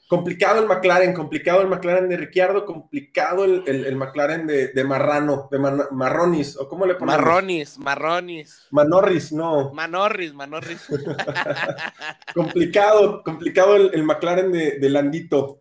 Complicado 0.08 0.58
el 0.62 0.66
McLaren, 0.66 1.12
complicado 1.12 1.60
el 1.60 1.68
McLaren 1.68 2.08
de 2.08 2.16
Ricciardo, 2.16 2.64
complicado 2.64 3.44
el, 3.44 3.62
el, 3.66 3.94
McLaren 3.94 4.46
de, 4.46 4.68
de, 4.68 4.84
Marrano, 4.84 5.48
de 5.50 5.58
Marronis, 5.58 6.56
o 6.56 6.66
cómo 6.66 6.86
le 6.86 6.94
ponemos. 6.94 7.20
Marronis, 7.20 7.76
Marronis. 7.76 8.66
Manorris, 8.70 9.32
no. 9.32 9.70
Manorris, 9.74 10.32
Manorris. 10.32 10.86
complicado, 12.34 13.22
complicado 13.22 13.76
el, 13.76 13.90
el 13.92 14.04
McLaren 14.04 14.50
de, 14.50 14.78
de, 14.78 14.88
Landito. 14.88 15.60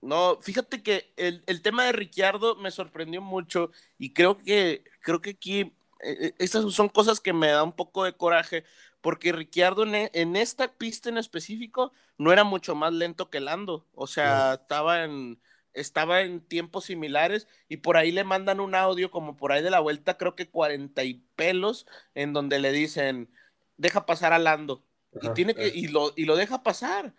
No, 0.00 0.38
fíjate 0.40 0.82
que 0.82 1.12
el, 1.16 1.42
el, 1.46 1.60
tema 1.60 1.84
de 1.84 1.92
Ricciardo 1.92 2.54
me 2.56 2.70
sorprendió 2.70 3.20
mucho 3.20 3.72
y 3.98 4.12
creo 4.12 4.38
que, 4.38 4.84
creo 5.00 5.20
que 5.20 5.30
aquí, 5.30 5.60
eh, 5.60 5.72
eh, 6.02 6.34
estas 6.38 6.72
son 6.72 6.88
cosas 6.88 7.20
que 7.20 7.32
me 7.32 7.48
da 7.48 7.64
un 7.64 7.72
poco 7.72 8.04
de 8.04 8.16
coraje 8.16 8.64
porque 9.00 9.32
Ricciardo 9.32 9.84
e, 9.86 10.10
en, 10.14 10.36
esta 10.36 10.72
pista 10.74 11.08
en 11.08 11.18
específico 11.18 11.92
no 12.16 12.32
era 12.32 12.44
mucho 12.44 12.74
más 12.76 12.92
lento 12.92 13.28
que 13.28 13.40
Lando, 13.40 13.86
o 13.94 14.06
sea, 14.06 14.54
estaba 14.54 15.04
en 15.04 15.40
estaba 15.74 16.22
en 16.22 16.40
tiempos 16.40 16.86
similares 16.86 17.46
y 17.68 17.78
por 17.78 17.96
ahí 17.96 18.10
le 18.10 18.24
mandan 18.24 18.60
un 18.60 18.74
audio 18.74 19.10
como 19.10 19.36
por 19.36 19.52
ahí 19.52 19.62
de 19.62 19.70
la 19.70 19.80
vuelta, 19.80 20.16
creo 20.16 20.34
que 20.34 20.50
40 20.50 21.04
y 21.04 21.22
pelos, 21.36 21.86
en 22.14 22.32
donde 22.32 22.58
le 22.58 22.72
dicen, 22.72 23.30
deja 23.76 24.06
pasar 24.06 24.32
a 24.32 24.38
Lando. 24.38 24.84
y, 25.22 25.28
tiene 25.30 25.54
que, 25.54 25.68
y, 25.68 25.88
lo, 25.88 26.12
y 26.16 26.24
lo 26.24 26.36
deja 26.36 26.62
pasar. 26.62 27.14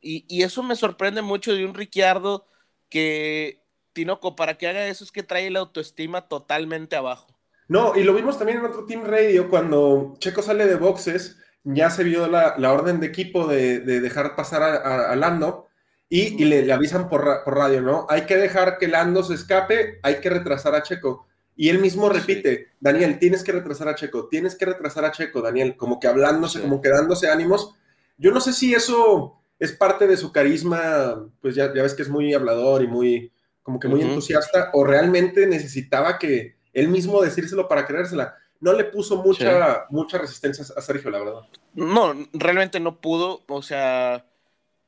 Y, 0.00 0.24
y, 0.28 0.42
eso 0.42 0.62
me 0.62 0.76
sorprende 0.76 1.22
mucho 1.22 1.54
de 1.54 1.64
un 1.64 1.74
Ricciardo 1.74 2.46
que, 2.88 3.62
Tinoco, 3.92 4.36
para 4.36 4.56
que 4.56 4.68
haga 4.68 4.86
eso 4.86 5.04
es 5.04 5.12
que 5.12 5.22
trae 5.22 5.50
la 5.50 5.60
autoestima 5.60 6.28
totalmente 6.28 6.96
abajo. 6.96 7.38
No, 7.68 7.94
y 7.94 8.02
lo 8.02 8.14
vimos 8.14 8.36
también 8.36 8.58
en 8.58 8.64
otro 8.64 8.84
Team 8.84 9.04
Radio 9.04 9.48
cuando 9.48 10.16
Checo 10.18 10.42
sale 10.42 10.66
de 10.66 10.74
boxes, 10.74 11.38
ya 11.62 11.88
se 11.90 12.02
vio 12.02 12.26
la, 12.26 12.56
orden 12.72 12.98
de 12.98 13.06
equipo 13.06 13.46
de, 13.46 13.78
dejar 13.80 14.34
pasar 14.34 14.62
a, 14.62 15.14
Lando 15.14 15.68
y, 16.08 16.44
le, 16.44 16.72
avisan 16.72 17.08
por, 17.08 17.24
radio, 17.46 17.80
¿no? 17.80 18.06
Hay 18.08 18.22
que 18.22 18.36
dejar 18.36 18.78
que 18.78 18.88
Lando 18.88 19.22
se 19.22 19.34
escape, 19.34 20.00
hay 20.02 20.16
que 20.16 20.30
retrasar 20.30 20.74
a 20.74 20.82
Checo. 20.82 21.28
Y 21.54 21.68
él 21.68 21.78
mismo 21.78 22.08
repite, 22.08 22.72
Daniel, 22.80 23.18
tienes 23.20 23.44
que 23.44 23.52
retrasar 23.52 23.88
a 23.88 23.94
Checo, 23.94 24.26
tienes 24.28 24.56
que 24.56 24.64
retrasar 24.64 25.04
a 25.04 25.12
Checo, 25.12 25.42
Daniel, 25.42 25.76
como 25.76 26.00
que 26.00 26.08
hablándose, 26.08 26.60
como 26.60 26.80
que 26.80 26.88
dándose 26.88 27.30
ánimos. 27.30 27.74
Yo 28.18 28.32
no 28.32 28.40
sé 28.40 28.52
si 28.52 28.74
eso 28.74 29.39
es 29.60 29.72
parte 29.72 30.08
de 30.08 30.16
su 30.16 30.32
carisma, 30.32 31.30
pues 31.40 31.54
ya, 31.54 31.72
ya 31.72 31.82
ves 31.82 31.94
que 31.94 32.02
es 32.02 32.08
muy 32.08 32.34
hablador 32.34 32.82
y 32.82 32.88
muy, 32.88 33.32
como 33.62 33.78
que 33.78 33.86
muy 33.86 34.02
entusiasta, 34.02 34.70
o 34.72 34.82
realmente 34.82 35.46
necesitaba 35.46 36.18
que, 36.18 36.58
él 36.72 36.88
mismo 36.88 37.22
decírselo 37.22 37.68
para 37.68 37.86
creérsela. 37.86 38.36
No 38.60 38.72
le 38.72 38.84
puso 38.84 39.16
mucha, 39.22 39.86
mucha 39.90 40.18
resistencia 40.18 40.64
a 40.76 40.80
Sergio, 40.80 41.10
la 41.10 41.18
verdad. 41.18 41.42
No, 41.74 42.14
realmente 42.32 42.78
no 42.78 43.00
pudo. 43.00 43.44
O 43.48 43.62
sea, 43.62 44.26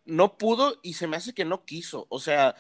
no 0.05 0.37
pudo 0.37 0.79
y 0.83 0.95
se 0.95 1.07
me 1.07 1.17
hace 1.17 1.35
que 1.35 1.45
no 1.45 1.65
quiso. 1.65 2.07
O 2.11 2.21
sea, 2.21 2.55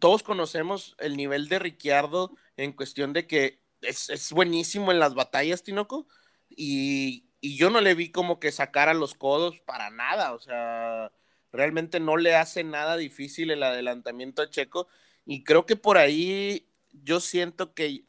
todos 0.00 0.22
conocemos 0.22 0.96
el 0.98 1.16
nivel 1.16 1.48
de 1.48 1.58
Ricciardo 1.58 2.32
en 2.56 2.72
cuestión 2.72 3.12
de 3.12 3.26
que 3.26 3.60
es, 3.80 4.32
buenísimo 4.32 4.90
en 4.90 4.98
las 4.98 5.14
batallas, 5.14 5.62
Tinoco, 5.62 6.08
y, 6.50 7.27
y, 7.40 7.56
yo 7.56 7.70
no 7.70 7.80
le 7.80 7.94
vi 7.94 8.10
como 8.10 8.40
que 8.40 8.52
sacara 8.52 8.94
los 8.94 9.14
codos 9.14 9.60
para 9.60 9.90
nada, 9.90 10.32
o 10.32 10.40
sea, 10.40 11.12
realmente 11.52 12.00
no 12.00 12.16
le 12.16 12.34
hace 12.34 12.64
nada 12.64 12.96
difícil 12.96 13.50
el 13.50 13.62
adelantamiento 13.62 14.42
a 14.42 14.50
Checo, 14.50 14.88
y 15.24 15.44
creo 15.44 15.66
que 15.66 15.76
por 15.76 15.98
ahí 15.98 16.68
yo 16.92 17.20
siento 17.20 17.74
que 17.74 18.04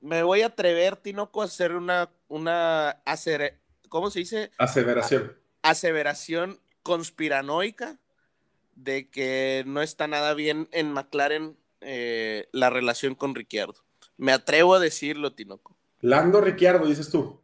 me 0.00 0.22
voy 0.22 0.42
a 0.42 0.46
atrever, 0.46 0.96
Tinoco, 0.96 1.42
a 1.42 1.46
hacer 1.46 1.72
una, 1.72 2.10
una 2.28 2.90
hacer, 3.04 3.58
¿cómo 3.88 4.10
se 4.10 4.20
dice? 4.20 4.50
Aseveración. 4.58 5.36
aseveración 5.62 6.60
conspiranoica 6.82 7.98
de 8.74 9.08
que 9.10 9.64
no 9.66 9.82
está 9.82 10.06
nada 10.06 10.34
bien 10.34 10.68
en 10.72 10.92
McLaren 10.92 11.56
eh, 11.80 12.48
la 12.52 12.70
relación 12.70 13.14
con 13.14 13.34
Ricciardo. 13.34 13.74
Me 14.16 14.32
atrevo 14.32 14.74
a 14.74 14.80
decirlo, 14.80 15.32
Tinoco. 15.32 15.76
Lando 16.00 16.40
Ricciardo, 16.40 16.86
dices 16.86 17.10
tú. 17.10 17.40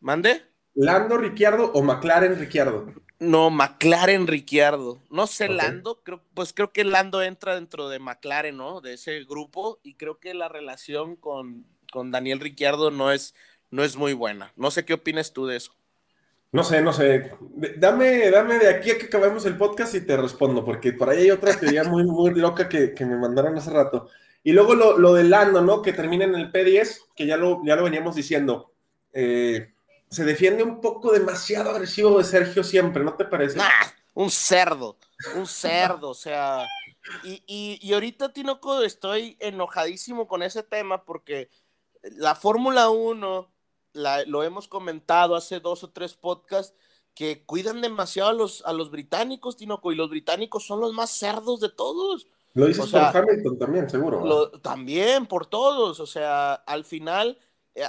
¿Mande? 0.00 0.42
¿Lando 0.74 1.16
Ricciardo 1.16 1.72
o 1.72 1.82
McLaren 1.82 2.38
Ricciardo? 2.38 2.92
No, 3.18 3.48
McLaren 3.48 4.26
Ricciardo. 4.26 5.00
No 5.10 5.26
sé, 5.26 5.48
Lando, 5.48 6.02
creo, 6.02 6.20
pues 6.34 6.52
creo 6.52 6.70
que 6.72 6.84
Lando 6.84 7.22
entra 7.22 7.54
dentro 7.54 7.88
de 7.88 7.98
McLaren, 7.98 8.56
¿no? 8.56 8.82
De 8.82 8.94
ese 8.94 9.24
grupo, 9.24 9.80
y 9.82 9.94
creo 9.94 10.18
que 10.18 10.34
la 10.34 10.48
relación 10.48 11.16
con, 11.16 11.64
con 11.90 12.10
Daniel 12.10 12.40
Ricciardo 12.40 12.90
no 12.90 13.10
es, 13.10 13.34
no 13.70 13.84
es 13.84 13.96
muy 13.96 14.12
buena. 14.12 14.52
No 14.56 14.70
sé 14.70 14.84
qué 14.84 14.92
opinas 14.92 15.32
tú 15.32 15.46
de 15.46 15.56
eso. 15.56 15.72
No 16.52 16.62
sé, 16.62 16.82
no 16.82 16.92
sé. 16.92 17.32
Dame, 17.78 18.30
dame 18.30 18.58
de 18.58 18.68
aquí 18.68 18.90
a 18.90 18.98
que 18.98 19.06
acabemos 19.06 19.46
el 19.46 19.56
podcast 19.56 19.94
y 19.94 20.02
te 20.02 20.16
respondo, 20.16 20.64
porque 20.64 20.92
por 20.92 21.08
ahí 21.08 21.22
hay 21.22 21.30
otra 21.30 21.58
teoría 21.58 21.84
muy, 21.84 22.04
muy 22.04 22.34
loca 22.34 22.68
que, 22.68 22.94
me 23.00 23.16
mandaron 23.16 23.56
hace 23.56 23.70
rato. 23.70 24.10
Y 24.42 24.52
luego 24.52 24.74
lo, 24.74 24.98
lo 24.98 25.14
de 25.14 25.24
Lando, 25.24 25.62
¿no? 25.62 25.80
Que 25.80 25.94
termina 25.94 26.24
en 26.24 26.34
el 26.34 26.52
P10, 26.52 27.06
que 27.16 27.26
ya 27.26 27.38
lo, 27.38 27.62
ya 27.64 27.76
lo 27.76 27.84
veníamos 27.84 28.14
diciendo. 28.14 28.72
Eh, 29.12 29.72
se 30.16 30.24
defiende 30.24 30.62
un 30.62 30.80
poco 30.80 31.12
demasiado 31.12 31.68
agresivo 31.68 32.16
de 32.16 32.24
Sergio 32.24 32.64
siempre, 32.64 33.04
¿no 33.04 33.14
te 33.14 33.26
parece? 33.26 33.60
un 34.14 34.30
cerdo, 34.30 34.96
un 35.36 35.46
cerdo, 35.46 36.08
o 36.08 36.14
sea. 36.14 36.66
Y, 37.22 37.42
y, 37.46 37.78
y 37.82 37.92
ahorita, 37.92 38.32
Tinoco, 38.32 38.82
estoy 38.82 39.36
enojadísimo 39.40 40.26
con 40.26 40.42
ese 40.42 40.62
tema 40.62 41.04
porque 41.04 41.50
la 42.16 42.34
Fórmula 42.34 42.88
1 42.88 43.52
lo 44.26 44.42
hemos 44.42 44.68
comentado 44.68 45.36
hace 45.36 45.60
dos 45.60 45.84
o 45.84 45.90
tres 45.90 46.14
podcasts, 46.14 46.74
que 47.14 47.44
cuidan 47.44 47.82
demasiado 47.82 48.30
a 48.30 48.32
los, 48.32 48.64
a 48.64 48.72
los 48.72 48.90
británicos, 48.90 49.58
Tinoco, 49.58 49.92
y 49.92 49.96
los 49.96 50.08
británicos 50.08 50.66
son 50.66 50.80
los 50.80 50.94
más 50.94 51.10
cerdos 51.10 51.60
de 51.60 51.68
todos. 51.68 52.26
Lo 52.54 52.66
dices 52.66 52.90
por 52.90 53.00
Hamilton 53.00 53.58
también, 53.58 53.90
seguro. 53.90 54.50
también 54.62 55.26
por 55.26 55.44
todos, 55.44 56.00
o 56.00 56.06
sea, 56.06 56.54
al 56.54 56.86
final 56.86 57.38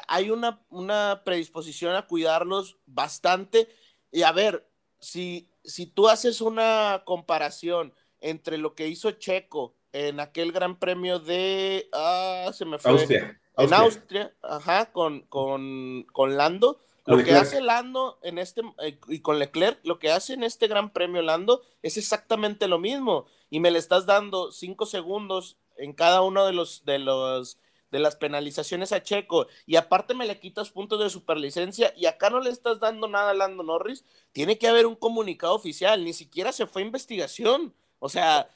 hay 0.08 0.30
una, 0.30 0.62
una 0.70 1.22
predisposición 1.24 1.96
a 1.96 2.08
cuidarlos 2.08 2.78
bastante. 2.86 3.70
Y 4.12 4.24
a 4.24 4.32
ver, 4.32 4.68
si, 5.00 5.50
si 5.64 5.86
tú 5.86 6.10
haces 6.10 6.42
una 6.42 7.04
comparación 7.06 7.94
entre 8.20 8.58
lo 8.58 8.76
que 8.76 8.88
hizo 8.88 9.12
Checo 9.12 9.76
en 9.94 10.20
aquel 10.20 10.52
gran 10.52 10.78
premio 10.78 11.20
de... 11.20 11.90
Ah, 11.94 12.52
se 12.54 12.66
me 12.66 12.78
fue. 12.78 12.92
Austria 12.92 13.40
en 13.58 13.74
Austria, 13.74 14.34
ajá, 14.42 14.92
con, 14.92 15.22
con, 15.22 16.06
con 16.12 16.38
Lando. 16.38 16.80
Lo 17.06 17.24
que 17.24 17.36
hace 17.36 17.62
Lando 17.62 18.20
en 18.22 18.38
este, 18.38 18.62
eh, 18.80 19.00
y 19.08 19.22
con 19.22 19.40
Leclerc, 19.40 19.80
lo 19.84 19.98
que 19.98 20.12
hace 20.12 20.34
en 20.34 20.44
este 20.44 20.68
Gran 20.68 20.92
Premio 20.92 21.22
Lando 21.22 21.62
es 21.82 21.98
exactamente 21.98 22.68
lo 22.68 22.80
mismo. 22.80 23.26
Y 23.50 23.62
me 23.62 23.72
le 23.72 23.80
estás 23.80 24.06
dando 24.06 24.52
cinco 24.52 24.86
segundos 24.86 25.58
en 25.78 25.94
cada 25.94 26.22
uno 26.22 26.46
de 26.46 26.52
los, 26.52 26.84
de 26.84 27.00
los, 27.00 27.58
de 27.92 28.00
las 28.00 28.16
penalizaciones 28.16 28.92
a 28.92 29.04
Checo. 29.04 29.48
Y 29.66 29.76
aparte 29.76 30.14
me 30.14 30.26
le 30.26 30.40
quitas 30.40 30.72
puntos 30.72 31.00
de 31.00 31.10
superlicencia 31.10 31.94
y 31.96 32.06
acá 32.06 32.30
no 32.30 32.40
le 32.40 32.50
estás 32.50 32.80
dando 32.80 33.08
nada 33.08 33.32
a 33.32 33.34
Lando 33.34 33.64
Norris. 33.64 34.06
Tiene 34.32 34.58
que 34.58 34.68
haber 34.68 34.86
un 34.86 34.96
comunicado 34.96 35.56
oficial. 35.56 36.04
Ni 36.04 36.14
siquiera 36.14 36.52
se 36.52 36.68
fue 36.68 36.82
a 36.82 36.86
investigación. 36.86 37.74
O 38.00 38.10
sea, 38.10 38.50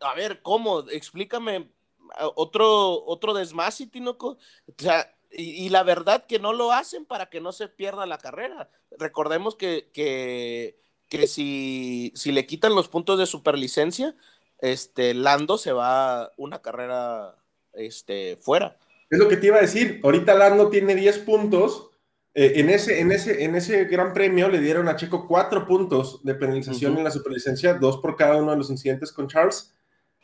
a 0.00 0.14
ver, 0.14 0.42
¿cómo? 0.42 0.80
Explícame 0.90 1.70
otro, 2.34 3.04
otro 3.04 3.34
desmasi, 3.34 3.90
O 4.18 4.38
sea, 4.76 5.14
y, 5.30 5.68
la 5.68 5.82
verdad 5.82 6.26
que 6.26 6.38
no 6.38 6.52
lo 6.52 6.72
hacen 6.72 7.04
para 7.04 7.28
que 7.28 7.40
no 7.40 7.52
se 7.52 7.68
pierda 7.68 8.06
la 8.06 8.18
carrera. 8.18 8.70
Recordemos 8.98 9.56
que, 9.56 9.90
que, 9.92 10.80
que 11.08 11.26
si, 11.26 12.12
si, 12.14 12.32
le 12.32 12.46
quitan 12.46 12.74
los 12.74 12.88
puntos 12.88 13.18
de 13.18 13.26
superlicencia, 13.26 14.16
este, 14.58 15.14
Lando 15.14 15.58
se 15.58 15.72
va 15.72 16.32
una 16.36 16.62
carrera 16.62 17.36
este, 17.78 18.36
fuera. 18.36 18.76
Es 19.10 19.18
lo 19.18 19.28
que 19.28 19.36
te 19.36 19.46
iba 19.46 19.56
a 19.56 19.62
decir. 19.62 20.00
Ahorita 20.04 20.34
Lando 20.34 20.68
tiene 20.68 20.94
10 20.94 21.18
puntos. 21.20 21.90
Eh, 22.34 22.52
en, 22.56 22.70
ese, 22.70 23.00
en, 23.00 23.10
ese, 23.10 23.44
en 23.44 23.54
ese 23.54 23.84
gran 23.86 24.12
premio 24.12 24.48
le 24.48 24.60
dieron 24.60 24.88
a 24.88 24.96
Checo 24.96 25.26
4 25.26 25.66
puntos 25.66 26.22
de 26.24 26.34
penalización 26.34 26.96
en 26.98 27.04
la 27.04 27.10
superlicencia, 27.10 27.74
dos 27.74 27.98
por 27.98 28.16
cada 28.16 28.36
uno 28.36 28.52
de 28.52 28.58
los 28.58 28.70
incidentes 28.70 29.12
con 29.12 29.28
Charles. 29.28 29.74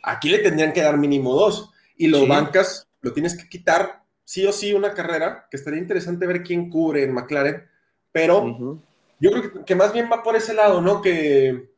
Aquí 0.02 0.28
le 0.28 0.38
tendrían 0.38 0.72
que 0.72 0.82
dar 0.82 0.98
mínimo 0.98 1.34
dos 1.34 1.70
y 1.96 2.08
lo 2.08 2.26
bancas, 2.26 2.86
lo 3.00 3.12
tienes 3.12 3.36
que 3.36 3.48
quitar 3.48 4.04
sí 4.24 4.44
o 4.46 4.52
sí 4.52 4.72
una 4.72 4.92
carrera, 4.92 5.46
que 5.50 5.56
estaría 5.56 5.80
interesante 5.80 6.26
ver 6.26 6.42
quién 6.42 6.70
cubre 6.70 7.04
en 7.04 7.12
McLaren, 7.12 7.64
pero 8.12 8.84
yo 9.20 9.30
creo 9.30 9.64
que, 9.64 9.74
más 9.74 9.92
bien 9.92 10.08
va 10.10 10.22
por 10.22 10.36
ese 10.36 10.54
lado, 10.54 10.80
¿no? 10.80 11.00
Que 11.00 11.70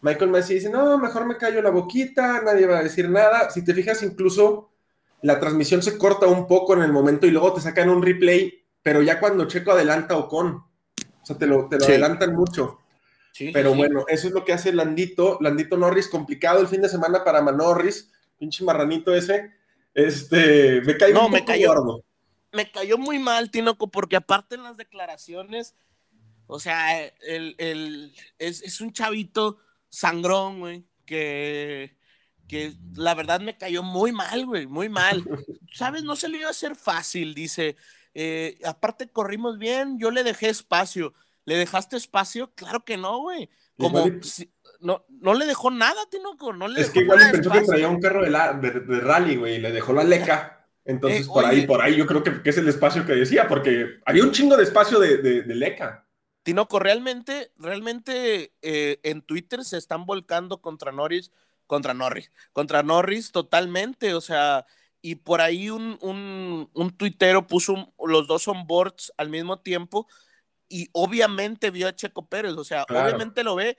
Michael 0.00 0.30
Messi 0.30 0.54
dice, 0.54 0.70
no, 0.70 0.98
mejor 0.98 1.26
me 1.26 1.36
callo 1.36 1.62
la 1.62 1.70
boquita, 1.70 2.42
nadie 2.42 2.66
va 2.66 2.78
a 2.78 2.82
decir 2.82 3.08
nada. 3.08 3.50
Si 3.50 3.64
te 3.64 3.74
fijas, 3.74 4.02
incluso 4.02 4.70
la 5.22 5.40
transmisión 5.40 5.82
se 5.82 5.98
corta 5.98 6.26
un 6.26 6.46
poco 6.46 6.74
en 6.74 6.82
el 6.82 6.92
momento 6.92 7.26
y 7.26 7.30
luego 7.30 7.54
te 7.54 7.60
sacan 7.60 7.90
un 7.90 8.02
replay, 8.02 8.64
pero 8.82 9.02
ya 9.02 9.18
cuando 9.20 9.46
Checo 9.46 9.72
adelanta 9.72 10.16
o 10.16 10.28
con, 10.28 10.46
o 10.56 11.26
sea, 11.26 11.36
te 11.36 11.46
lo, 11.46 11.68
te 11.68 11.78
lo 11.78 11.84
adelantan 11.84 12.34
mucho. 12.34 12.78
pero 13.52 13.74
bueno, 13.74 14.04
eso 14.08 14.28
es 14.28 14.34
lo 14.34 14.44
que 14.44 14.52
hace 14.52 14.72
Landito, 14.72 15.38
Landito 15.40 15.76
Norris, 15.76 16.08
complicado 16.08 16.60
el 16.60 16.68
fin 16.68 16.82
de 16.82 16.88
semana 16.88 17.24
para 17.24 17.42
Manorris, 17.42 18.10
pinche 18.38 18.64
marranito 18.64 19.14
ese, 19.14 19.52
este, 19.94 20.80
me 20.82 20.96
cayó 20.96 21.14
no, 21.14 21.28
me 21.28 21.44
cayó, 21.44 21.74
Me 22.52 22.70
cayó 22.70 22.98
muy 22.98 23.18
mal, 23.18 23.50
Tinoco, 23.50 23.88
porque 23.88 24.16
aparte 24.16 24.54
en 24.54 24.62
las 24.62 24.76
declaraciones, 24.76 25.74
o 26.46 26.60
sea, 26.60 27.04
el, 27.04 28.14
es, 28.38 28.80
un 28.80 28.92
chavito 28.92 29.58
sangrón, 29.88 30.60
güey, 30.60 30.84
que, 31.04 31.97
que 32.48 32.72
la 32.94 33.14
verdad 33.14 33.40
me 33.40 33.56
cayó 33.56 33.82
muy 33.82 34.10
mal, 34.10 34.46
güey, 34.46 34.66
muy 34.66 34.88
mal. 34.88 35.22
¿Sabes? 35.72 36.02
No 36.02 36.16
se 36.16 36.28
le 36.28 36.38
iba 36.38 36.48
a 36.48 36.52
hacer 36.52 36.74
fácil, 36.74 37.34
dice. 37.34 37.76
Eh, 38.14 38.58
aparte 38.64 39.08
corrimos 39.08 39.58
bien, 39.58 39.98
yo 39.98 40.10
le 40.10 40.24
dejé 40.24 40.48
espacio. 40.48 41.14
¿Le 41.44 41.56
dejaste 41.56 41.96
espacio? 41.96 42.52
Claro 42.54 42.84
que 42.84 42.96
no, 42.96 43.20
güey. 43.20 43.48
Como, 43.76 44.04
no, 44.80 45.04
no 45.08 45.34
le 45.34 45.46
dejó 45.46 45.70
nada, 45.70 46.00
Tinoco. 46.10 46.52
No 46.52 46.66
le 46.68 46.80
es 46.80 46.90
que 46.90 47.00
igual 47.00 47.20
pensó 47.30 47.50
que 47.50 47.60
traía 47.62 47.88
un 47.88 48.00
carro 48.00 48.22
de, 48.22 48.30
de, 48.80 49.00
rally, 49.00 49.36
güey, 49.36 49.56
y 49.56 49.58
le 49.58 49.70
dejó 49.70 49.92
la 49.92 50.04
leca. 50.04 50.66
Entonces, 50.84 51.26
eh, 51.26 51.30
por 51.32 51.44
ahí, 51.44 51.66
por 51.66 51.80
ahí, 51.80 51.96
yo 51.96 52.06
creo 52.06 52.22
que, 52.22 52.40
es 52.44 52.58
el 52.58 52.68
espacio 52.68 53.06
que 53.06 53.12
decía, 53.12 53.46
porque 53.46 54.00
había 54.04 54.24
un 54.24 54.32
chingo 54.32 54.56
de 54.56 54.64
espacio 54.64 54.98
de, 54.98 55.18
de 55.18 55.54
leca. 55.54 56.08
Tinoco, 56.48 56.78
realmente, 56.78 57.52
realmente 57.58 58.54
eh, 58.62 59.00
en 59.02 59.20
Twitter 59.20 59.64
se 59.64 59.76
están 59.76 60.06
volcando 60.06 60.62
contra 60.62 60.92
Norris, 60.92 61.30
contra 61.68 61.94
Norris, 61.94 62.32
contra 62.52 62.82
Norris 62.82 63.30
totalmente, 63.30 64.14
o 64.14 64.20
sea, 64.20 64.66
y 65.00 65.14
por 65.14 65.40
ahí 65.40 65.70
un, 65.70 65.96
un, 66.00 66.68
un 66.74 66.90
tuitero 66.96 67.46
puso 67.46 67.94
los 68.04 68.26
dos 68.26 68.48
on 68.48 68.66
boards 68.66 69.12
al 69.16 69.28
mismo 69.28 69.60
tiempo 69.60 70.08
y 70.68 70.88
obviamente 70.92 71.70
vio 71.70 71.86
a 71.86 71.94
Checo 71.94 72.26
Pérez, 72.26 72.54
o 72.54 72.64
sea, 72.64 72.84
obviamente 72.90 73.44
lo 73.44 73.54
ve 73.54 73.78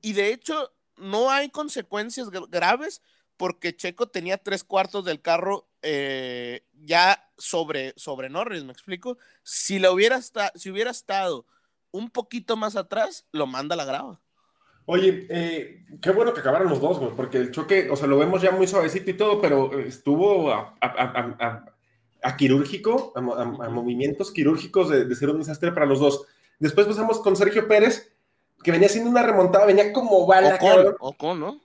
y 0.00 0.12
de 0.12 0.32
hecho, 0.32 0.72
no 0.96 1.30
hay 1.30 1.48
consecuencias 1.48 2.28
graves 2.30 3.02
porque 3.36 3.74
Checo 3.74 4.08
tenía 4.08 4.36
tres 4.36 4.62
cuartos 4.62 5.04
del 5.04 5.22
carro 5.22 5.66
eh, 5.80 6.66
ya 6.72 7.30
sobre, 7.38 7.94
sobre 7.96 8.28
Norris, 8.28 8.64
¿me 8.64 8.72
explico? 8.72 9.16
Si, 9.42 9.78
le 9.78 9.88
hubiera 9.88 10.20
si 10.22 10.70
hubiera 10.70 10.90
estado 10.90 11.46
un 11.90 12.10
poquito 12.10 12.56
más 12.56 12.76
atrás, 12.76 13.26
lo 13.32 13.46
manda 13.46 13.74
a 13.74 13.76
la 13.76 13.84
grava. 13.84 14.20
Oye, 14.86 15.26
eh, 15.30 15.84
qué 16.02 16.10
bueno 16.10 16.34
que 16.34 16.40
acabaron 16.40 16.68
los 16.68 16.80
dos, 16.80 16.98
güey, 16.98 17.12
porque 17.16 17.38
el 17.38 17.50
choque, 17.50 17.88
o 17.90 17.96
sea, 17.96 18.06
lo 18.06 18.18
vemos 18.18 18.42
ya 18.42 18.50
muy 18.50 18.66
suavecito 18.66 19.10
y 19.10 19.14
todo, 19.14 19.40
pero 19.40 19.78
estuvo 19.78 20.52
a, 20.52 20.76
quirúrgico, 22.36 23.12
a, 23.16 23.20
movimientos 23.70 24.30
quirúrgicos 24.30 24.90
de, 24.90 25.04
de, 25.06 25.14
ser 25.14 25.30
un 25.30 25.38
desastre 25.38 25.72
para 25.72 25.86
los 25.86 26.00
dos. 26.00 26.26
Después 26.58 26.86
pasamos 26.86 27.20
con 27.20 27.34
Sergio 27.34 27.66
Pérez, 27.66 28.12
que 28.62 28.72
venía 28.72 28.88
haciendo 28.88 29.10
una 29.10 29.22
remontada, 29.22 29.66
venía 29.66 29.92
como 29.92 30.26
bala. 30.26 30.56
Ocon, 30.56 30.96
Ocon, 31.00 31.40
¿no? 31.40 31.60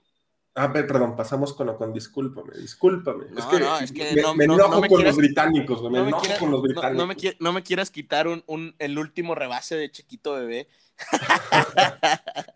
Ah, 0.54 0.72
perdón, 0.72 1.14
pasamos 1.14 1.52
con 1.52 1.68
Ocon, 1.68 1.92
discúlpame, 1.92 2.54
discúlpame. 2.58 3.26
es 3.36 3.44
que, 3.46 3.60
no, 3.60 3.78
es 3.78 3.92
que 3.92 4.14
me, 4.14 4.22
no, 4.22 4.34
me 4.34 4.44
enojo 4.44 4.82
con 4.88 5.04
los 5.04 5.16
británicos, 5.16 5.90
me 5.90 6.00
enojo 6.00 6.26
con 6.38 6.50
los 6.50 6.62
británicos. 6.62 6.96
No, 7.38 7.52
me, 7.52 7.62
quieras 7.62 7.90
quitar 7.90 8.28
un, 8.28 8.42
un, 8.46 8.74
el 8.78 8.98
último 8.98 9.34
rebase 9.34 9.76
de 9.76 9.90
Chiquito 9.90 10.34
Bebé. 10.34 10.68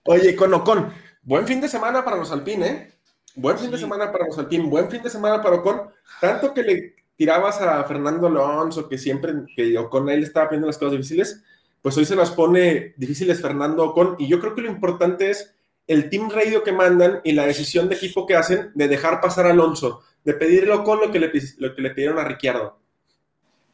Oye, 0.04 0.36
con 0.36 0.52
Ocon, 0.54 0.92
buen 1.22 1.46
fin 1.46 1.60
de 1.60 1.68
semana 1.68 2.04
para 2.04 2.16
los 2.16 2.30
Alpine, 2.30 2.66
¿eh? 2.66 2.92
Buen 3.36 3.58
fin 3.58 3.70
de 3.70 3.78
semana 3.78 4.12
para 4.12 4.26
los 4.26 4.38
Alpine, 4.38 4.68
buen 4.68 4.90
fin 4.90 5.02
de 5.02 5.10
semana 5.10 5.42
para 5.42 5.56
Ocon. 5.56 5.90
Tanto 6.20 6.54
que 6.54 6.62
le 6.62 6.94
tirabas 7.16 7.60
a 7.60 7.82
Fernando 7.84 8.26
Alonso, 8.26 8.88
que 8.88 8.98
siempre, 8.98 9.32
que 9.56 9.76
Ocon 9.78 10.08
él 10.08 10.22
estaba 10.22 10.48
poniendo 10.48 10.66
las 10.66 10.78
cosas 10.78 10.92
difíciles, 10.92 11.42
pues 11.82 11.96
hoy 11.96 12.04
se 12.04 12.16
las 12.16 12.30
pone 12.30 12.94
difíciles 12.96 13.40
Fernando 13.40 13.84
Ocon. 13.84 14.16
Y 14.18 14.28
yo 14.28 14.40
creo 14.40 14.54
que 14.54 14.62
lo 14.62 14.70
importante 14.70 15.30
es 15.30 15.54
el 15.86 16.08
team 16.08 16.30
radio 16.30 16.62
que 16.62 16.72
mandan 16.72 17.20
y 17.24 17.32
la 17.32 17.46
decisión 17.46 17.88
de 17.88 17.96
equipo 17.96 18.26
que 18.26 18.36
hacen 18.36 18.70
de 18.74 18.88
dejar 18.88 19.20
pasar 19.20 19.46
a 19.46 19.50
Alonso, 19.50 20.02
de 20.24 20.34
pedirle 20.34 20.72
a 20.72 20.76
Ocon 20.76 21.00
lo 21.00 21.12
que 21.12 21.18
le, 21.18 21.30
lo 21.58 21.74
que 21.74 21.82
le 21.82 21.90
pidieron 21.90 22.18
a 22.18 22.24
Ricciardo. 22.24 22.78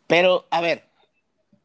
Pero, 0.07 0.47
a 0.51 0.61
ver, 0.61 0.85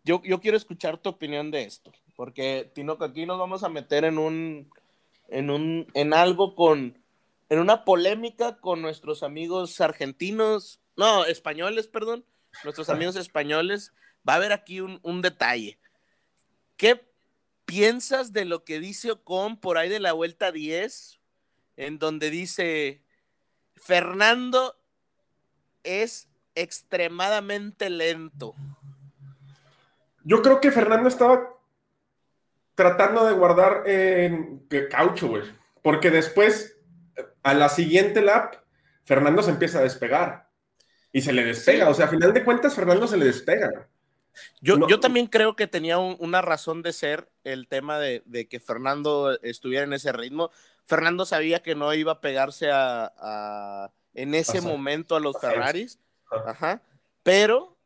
yo, 0.04 0.22
yo 0.24 0.39
quiero 0.39 0.58
escuchar 0.58 0.98
tu 0.98 1.10
opinión 1.10 1.50
de 1.50 1.63
esto, 1.63 1.91
porque 2.15 2.71
Tinoco, 2.73 3.04
aquí 3.04 3.25
nos 3.25 3.38
vamos 3.38 3.63
a 3.63 3.69
meter 3.69 4.06
en 4.06 4.17
un, 4.17 4.71
en 5.28 5.49
un, 5.49 5.88
en 5.93 6.13
algo 6.13 6.56
con, 6.56 6.97
en 7.49 7.60
una 7.60 7.86
polémica 7.86 8.58
con 8.58 8.82
nuestros 8.82 9.23
amigos 9.23 9.82
argentinos, 9.82 10.80
no, 10.95 11.25
españoles, 11.25 11.88
perdón, 11.88 12.25
nuestros 12.63 12.89
amigos 12.89 13.15
españoles. 13.15 13.93
Va 14.28 14.34
a 14.34 14.38
haber 14.38 14.54
aquí 14.54 14.82
un, 14.82 14.99
un 15.04 15.21
detalle. 15.21 15.78
¿Qué 16.78 17.06
piensas 17.65 18.34
de 18.34 18.45
lo 18.45 18.63
que 18.63 18.80
dice 18.80 19.12
Ocon 19.12 19.58
por 19.58 19.78
ahí 19.78 19.89
de 19.89 19.99
la 19.99 20.13
vuelta 20.13 20.51
10? 20.51 21.19
En 21.78 21.99
donde 21.99 22.30
dice, 22.32 23.04
Fernando 23.75 24.75
es 25.84 26.28
extremadamente 26.56 27.89
lento. 27.89 28.56
Yo 30.23 30.41
creo 30.41 30.60
que 30.60 30.71
Fernando 30.71 31.08
estaba 31.08 31.55
tratando 32.75 33.25
de 33.25 33.33
guardar 33.33 33.83
en 33.85 34.67
caucho, 34.91 35.27
güey. 35.29 35.43
Porque 35.81 36.11
después, 36.11 36.77
a 37.43 37.53
la 37.53 37.69
siguiente 37.69 38.21
lap, 38.21 38.55
Fernando 39.05 39.41
se 39.41 39.51
empieza 39.51 39.79
a 39.79 39.83
despegar. 39.83 40.49
Y 41.11 41.21
se 41.21 41.31
le 41.31 41.43
despega. 41.43 41.89
O 41.89 41.93
sea, 41.93 42.05
a 42.05 42.09
final 42.09 42.33
de 42.33 42.43
cuentas, 42.43 42.75
Fernando 42.75 43.07
se 43.07 43.17
le 43.17 43.25
despega. 43.25 43.88
Yo, 44.59 44.88
yo 44.88 44.99
también 44.99 45.27
creo 45.27 45.55
que 45.55 45.67
tenía 45.67 45.97
una 45.97 46.41
razón 46.41 46.81
de 46.81 46.91
ser 46.91 47.29
el 47.45 47.69
tema 47.69 47.99
de, 47.99 48.47
que 48.49 48.59
Fernando 48.59 49.39
estuviera 49.41 49.85
en 49.85 49.93
ese 49.93 50.11
ritmo. 50.11 50.51
Fernando 50.83 51.25
sabía 51.25 51.61
que 51.61 51.73
no 51.73 51.93
iba 51.93 52.13
a 52.13 52.21
pegarse 52.21 52.69
a, 52.71 53.91
en 54.13 54.35
ese 54.35 54.59
momento 54.59 55.15
a 55.15 55.21
los 55.21 55.39
Ferraris. 55.39 55.99
Ajá. 56.29 56.81
Pero 57.23 57.77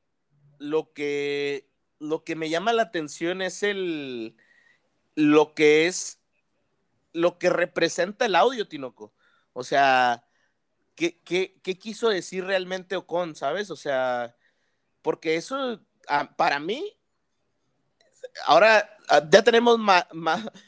lo 0.57 0.91
que, 0.93 1.69
lo 1.99 2.23
que 2.23 2.35
me 2.35 2.49
llama 2.49 2.73
la 2.73 2.83
atención 2.83 3.43
es 3.43 3.61
el 3.61 4.35
lo 5.19 5.53
que 5.53 5.87
es 5.87 6.19
lo 7.13 7.37
que 7.37 7.49
representa 7.49 8.25
el 8.25 8.35
audio, 8.35 8.67
Tinoco. 8.67 9.13
O 9.53 9.63
sea, 9.63 10.23
¿qué, 10.95 11.19
qué, 11.23 11.59
qué 11.63 11.77
quiso 11.77 12.09
decir 12.09 12.45
realmente 12.45 12.95
Ocon, 12.95 13.35
sabes? 13.35 13.71
O 13.71 13.75
sea, 13.75 14.35
porque 15.01 15.35
eso 15.35 15.81
Ah, 16.09 16.27
para 16.35 16.59
mí, 16.59 16.97
ahora 18.47 18.89
ah, 19.09 19.21
ya 19.29 19.43
tenemos 19.43 19.79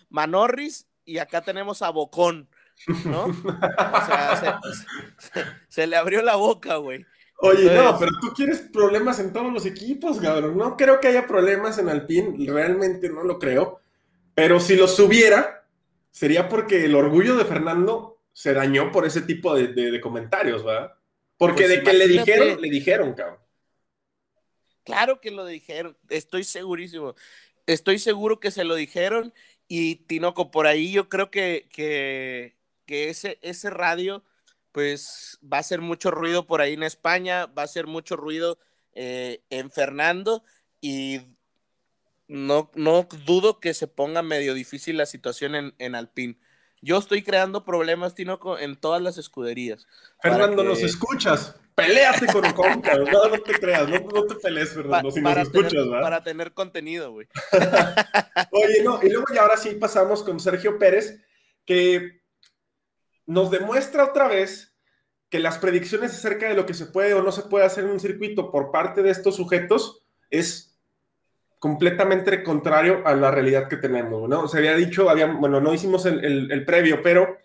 Manorris 0.09 0.87
y 1.03 1.17
acá 1.17 1.41
tenemos 1.41 1.81
a 1.81 1.89
Bocón, 1.89 2.47
¿no? 3.05 3.23
O 3.25 4.05
sea, 4.05 4.59
se, 5.67 5.87
le 5.87 5.95
abrió 5.95 6.21
la 6.21 6.35
boca, 6.35 6.75
güey. 6.75 7.03
Oye, 7.37 7.75
no, 7.75 7.97
pero 7.97 8.11
tú 8.21 8.33
quieres 8.35 8.69
problemas 8.71 9.19
en 9.19 9.33
todos 9.33 9.51
los 9.51 9.65
equipos, 9.65 10.19
cabrón. 10.19 10.55
No 10.55 10.77
creo 10.77 10.99
que 10.99 11.07
haya 11.07 11.25
problemas 11.25 11.79
en 11.79 11.89
Alpine, 11.89 12.35
realmente 12.47 13.09
no 13.09 13.23
lo 13.23 13.39
creo. 13.39 13.81
Pero 14.41 14.59
si 14.59 14.75
los 14.75 14.97
hubiera, 14.97 15.67
sería 16.09 16.49
porque 16.49 16.85
el 16.85 16.95
orgullo 16.95 17.35
de 17.35 17.45
Fernando 17.45 18.23
se 18.33 18.55
dañó 18.55 18.91
por 18.91 19.05
ese 19.05 19.21
tipo 19.21 19.53
de, 19.53 20.01
comentarios, 20.01 20.63
¿verdad? 20.63 20.93
Porque 21.37 21.65
pues 21.65 21.69
de 21.69 21.83
que 21.83 21.93
le 21.93 22.07
dijeron, 22.07 22.59
le 22.59 22.69
dijeron, 22.71 23.13
cabrón. 23.13 23.37
Claro 24.83 25.21
que 25.21 25.29
lo 25.29 25.45
dijeron, 25.45 25.95
estoy 26.09 26.43
segurísimo. 26.43 27.13
Estoy 27.67 27.99
seguro 27.99 28.39
que 28.39 28.49
se 28.49 28.63
lo 28.63 28.73
dijeron 28.73 29.31
y 29.67 29.97
Tinoco, 30.07 30.49
por 30.49 30.65
ahí 30.65 30.91
yo 30.91 31.07
creo 31.07 31.29
que, 31.29 31.69
que, 31.71 32.55
ese, 32.87 33.37
ese 33.43 33.69
radio 33.69 34.23
pues 34.71 35.37
va 35.43 35.57
a 35.57 35.59
hacer 35.59 35.81
mucho 35.81 36.09
ruido 36.09 36.47
por 36.47 36.61
ahí 36.61 36.73
en 36.73 36.81
España, 36.81 37.45
va 37.45 37.61
a 37.61 37.65
hacer 37.65 37.85
mucho 37.85 38.15
ruido 38.15 38.57
eh, 38.93 39.43
en 39.51 39.69
Fernando 39.69 40.43
y 40.81 41.19
no, 42.31 42.71
no 42.75 43.09
dudo 43.25 43.59
que 43.59 43.73
se 43.73 43.87
ponga 43.87 44.21
medio 44.21 44.53
difícil 44.53 44.95
la 44.95 45.05
situación 45.05 45.53
en, 45.53 45.75
en 45.79 45.95
Alpine. 45.95 46.37
Yo 46.81 46.97
estoy 46.97 47.23
creando 47.23 47.65
problemas, 47.65 48.15
Tinoco, 48.15 48.57
en 48.57 48.77
todas 48.77 49.01
las 49.01 49.17
escuderías. 49.17 49.85
Fernando, 50.21 50.63
nos 50.63 50.81
escuchas. 50.81 51.55
Peleate 51.75 52.25
con 52.27 52.45
Ocon, 52.45 52.81
No, 53.11 53.27
no 53.27 53.41
te 53.41 53.53
creas, 53.53 53.87
no, 53.89 54.25
te 54.25 54.35
pelees, 54.35 54.73
Fernando, 54.73 55.11
si 55.11 55.19
nos 55.19 55.37
escuchas, 55.37 55.73
¿verdad? 55.73 56.01
Para 56.01 56.23
tener 56.23 56.53
contenido, 56.53 57.11
güey. 57.11 57.27
Oye, 58.51 58.81
no, 58.83 59.01
y 59.03 59.09
luego 59.09 59.25
ya 59.33 59.41
ahora 59.41 59.57
sí 59.57 59.71
pasamos 59.75 60.23
con 60.23 60.39
Sergio 60.39 60.79
Pérez, 60.79 61.21
que 61.65 62.21
nos 63.25 63.51
demuestra 63.51 64.05
otra 64.05 64.29
vez 64.29 64.73
que 65.29 65.39
las 65.39 65.57
predicciones 65.57 66.11
acerca 66.13 66.47
de 66.47 66.55
lo 66.55 66.65
que 66.65 66.73
se 66.73 66.85
puede 66.85 67.13
o 67.13 67.21
no 67.21 67.33
se 67.33 67.43
puede 67.43 67.65
hacer 67.65 67.83
en 67.83 67.91
un 67.91 67.99
circuito 67.99 68.51
por 68.51 68.71
parte 68.71 69.03
de 69.03 69.11
estos 69.11 69.35
sujetos 69.35 70.05
es 70.29 70.70
completamente 71.61 72.41
contrario 72.41 73.03
a 73.05 73.13
la 73.13 73.29
realidad 73.29 73.67
que 73.67 73.77
tenemos, 73.77 74.27
¿no? 74.27 74.47
Se 74.47 74.57
había 74.57 74.75
dicho, 74.75 75.11
había, 75.11 75.27
bueno, 75.27 75.61
no 75.61 75.71
hicimos 75.71 76.07
el, 76.07 76.65
previo, 76.65 77.03
pero 77.03 77.37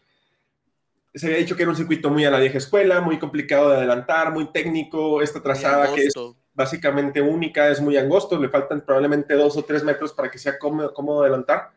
se 1.15 1.27
había 1.27 1.37
dicho 1.37 1.55
que 1.55 1.65
era 1.65 1.71
un 1.71 1.77
circuito 1.77 2.09
muy 2.09 2.25
a 2.25 2.31
la 2.31 2.39
vieja 2.39 2.57
escuela, 2.57 3.03
muy 3.03 3.19
complicado 3.19 3.69
de 3.69 3.77
adelantar, 3.77 4.33
muy 4.33 4.51
técnico, 4.53 5.21
esta 5.21 5.43
trazada 5.43 5.95
que 5.95 6.07
es 6.07 6.15
básicamente 6.55 7.21
única, 7.21 7.69
es 7.69 7.79
muy 7.83 7.99
angosto, 7.99 8.41
le 8.41 8.49
faltan 8.49 8.81
probablemente 8.81 9.35
dos 9.35 9.55
o 9.59 9.65
tres 9.67 9.85
metros 9.85 10.15
para 10.15 10.31
que 10.31 10.39
sea 10.39 10.59
cómodo, 10.59 10.95
cómodo 10.95 11.21
adelantar. 11.21 11.73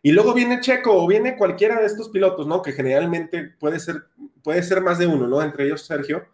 Y 0.00 0.12
luego 0.12 0.32
viene 0.32 0.60
Checo 0.60 0.94
o 0.94 1.06
viene 1.06 1.36
cualquiera 1.36 1.78
de 1.78 1.84
estos 1.84 2.08
pilotos, 2.08 2.46
¿no? 2.46 2.62
Que 2.62 2.72
generalmente 2.72 3.52
puede 3.60 3.80
ser, 3.80 4.06
puede 4.42 4.62
ser 4.62 4.80
más 4.80 4.98
de 4.98 5.08
uno, 5.08 5.26
¿no? 5.26 5.42
Entre 5.42 5.66
ellos 5.66 5.84
Sergio 5.84 6.24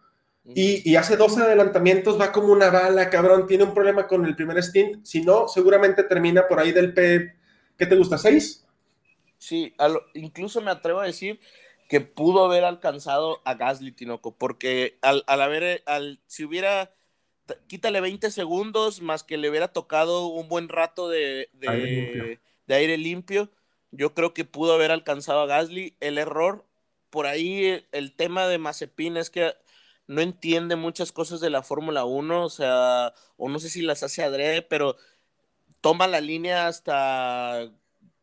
y, 0.45 0.97
hace 0.97 1.17
12 1.17 1.43
adelantamientos, 1.43 2.21
va 2.21 2.33
como 2.33 2.53
una 2.53 2.71
bala, 2.71 3.09
cabrón. 3.11 3.47
Tiene 3.47 3.65
un 3.65 3.75
problema 3.75 4.09
con 4.09 4.27
el 4.27 4.35
primer 4.35 4.61
stint. 4.63 5.05
Si 5.05 5.23
no, 5.23 5.47
seguramente 5.47 6.03
termina 6.03 6.49
por 6.49 6.59
ahí 6.59 6.73
del 6.73 6.93
P. 6.93 7.37
¿Qué 7.79 7.87
te 7.87 7.97
gusta? 7.97 8.17
¿6? 8.17 8.65
Sí, 9.39 9.75
incluso 10.15 10.61
me 10.61 10.71
atrevo 10.71 11.01
a 11.01 11.07
decir 11.07 11.41
que 11.89 12.01
pudo 12.01 12.45
haber 12.45 12.65
alcanzado 12.65 13.41
a 13.45 13.55
Gasly 13.55 13.93
Tinoco, 13.93 14.37
porque 14.37 14.99
al, 15.03 15.25
haber, 15.27 15.83
al, 15.87 16.21
si 16.27 16.45
hubiera, 16.45 16.93
quítale 17.67 18.01
20 18.01 18.31
segundos 18.31 19.03
más 19.03 19.25
que 19.25 19.37
le 19.37 19.51
hubiera 19.51 19.69
tocado 19.69 20.27
un 20.27 20.49
buen 20.49 20.69
rato 20.69 21.09
de, 21.09 21.51
de, 21.53 22.39
aire 22.75 22.97
limpio, 22.97 23.51
yo 23.91 24.15
creo 24.15 24.33
que 24.33 24.45
pudo 24.45 24.73
haber 24.73 24.91
alcanzado 24.91 25.43
a 25.43 25.47
Gasly. 25.47 25.97
El 26.01 26.19
error, 26.19 26.65
por 27.11 27.27
ahí 27.27 27.85
el 27.93 28.17
tema 28.17 28.47
de 28.47 28.59
Mazepin 28.59 29.19
es 29.19 29.29
que 29.29 29.53
no 30.13 30.21
entiende 30.21 30.77
muchas 30.77 31.11
cosas 31.11 31.41
de 31.41 31.51
la 31.51 31.63
Fórmula 31.63 32.05
1, 32.05 32.45
o 32.45 32.51
sea, 32.51 33.15
o 33.37 33.49
no 33.49 33.59
sé 33.59 33.71
si 33.71 33.83
las 33.83 34.03
hace 34.03 34.23
adrede, 34.23 34.63
pero 34.63 34.97
toma 35.81 36.07
la 36.07 36.21
línea 36.21 36.69
hasta 36.69 37.71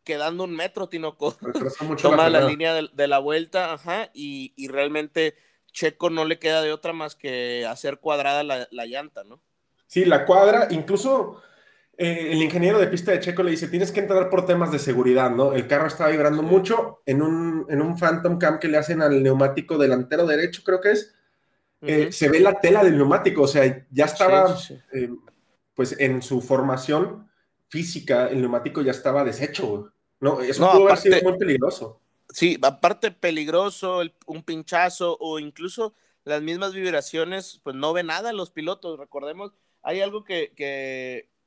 quedando 0.04 0.44
un 0.44 0.56
metro, 0.56 0.88
Tinoco. 0.88 1.36
toma 2.02 2.30
la, 2.30 2.42
línea 2.42 2.74
de, 2.74 3.08
la 3.08 3.20
vuelta, 3.20 3.74
ajá, 3.74 4.12
y, 4.14 4.54
realmente 4.68 5.36
Checo 5.72 6.10
no 6.10 6.26
le 6.26 6.40
queda 6.40 6.62
de 6.62 6.72
otra 6.72 6.94
más 6.94 7.16
que 7.16 7.66
hacer 7.66 7.98
cuadrada 7.98 8.44
la, 8.44 8.86
llanta, 8.86 9.24
¿no? 9.24 9.42
Sí, 9.88 10.06
la 10.06 10.26
cuadra, 10.26 10.68
incluso 10.70 11.42
eh, 11.98 12.30
el 12.32 12.42
ingeniero 12.44 12.78
de 12.78 12.88
pista 12.88 13.12
de 13.12 13.20
Checo 13.20 13.42
le 13.42 13.52
dice, 13.52 13.68
tienes 13.68 13.92
que 13.92 14.02
entrar 14.02 14.30
por 14.30 14.46
temas 14.46 14.72
de 14.72 14.78
seguridad, 14.78 15.32
¿no? 15.32 15.54
El 15.54 15.66
carro 15.66 15.88
está 15.88 16.08
vibrando 16.08 16.44
mucho 16.44 17.02
en 17.08 17.24
un, 17.24 17.66
en 17.68 17.82
un 17.82 17.98
Phantom 17.98 18.38
Cam 18.38 18.60
que 18.60 18.68
le 18.68 18.78
hacen 18.78 19.02
al 19.02 19.24
neumático 19.24 19.80
delantero 19.80 20.28
derecho, 20.28 20.62
creo 20.64 20.82
que 20.82 20.92
es, 20.92 21.16
eh, 21.82 22.12
se 22.12 22.30
ve 22.30 22.40
la 22.40 22.60
tela 22.60 22.84
del 22.84 22.98
neumático, 22.98 23.44
o 23.44 23.48
sea, 23.48 23.86
ya 23.90 24.06
estaba, 24.06 24.58
eh, 24.94 25.10
pues 25.74 25.96
en 26.00 26.22
su 26.22 26.42
formación 26.42 27.30
física, 27.70 28.28
el 28.28 28.42
neumático 28.42 28.82
ya 28.82 28.92
estaba 28.92 29.24
deshecho, 29.24 29.94
¿no? 30.20 30.42
Eso 30.42 30.70
pudo 30.72 30.88
haber 30.88 30.98
sido 30.98 31.22
muy 31.22 31.38
peligroso. 31.38 32.02
Sí, 32.30 32.60
aparte 32.62 33.12
peligroso, 33.12 34.02
un 34.26 34.44
pinchazo 34.44 35.18
o 35.20 35.40
incluso 35.40 35.94
las 36.26 36.42
mismas 36.42 36.74
vibraciones, 36.74 37.60
pues 37.64 37.76
no 37.76 37.94
ve 37.94 38.04
nada 38.04 38.34
los 38.34 38.52
pilotos, 38.52 39.00
recordemos, 39.00 39.54
hay 39.82 40.02
algo 40.02 40.24
que, 40.24 40.54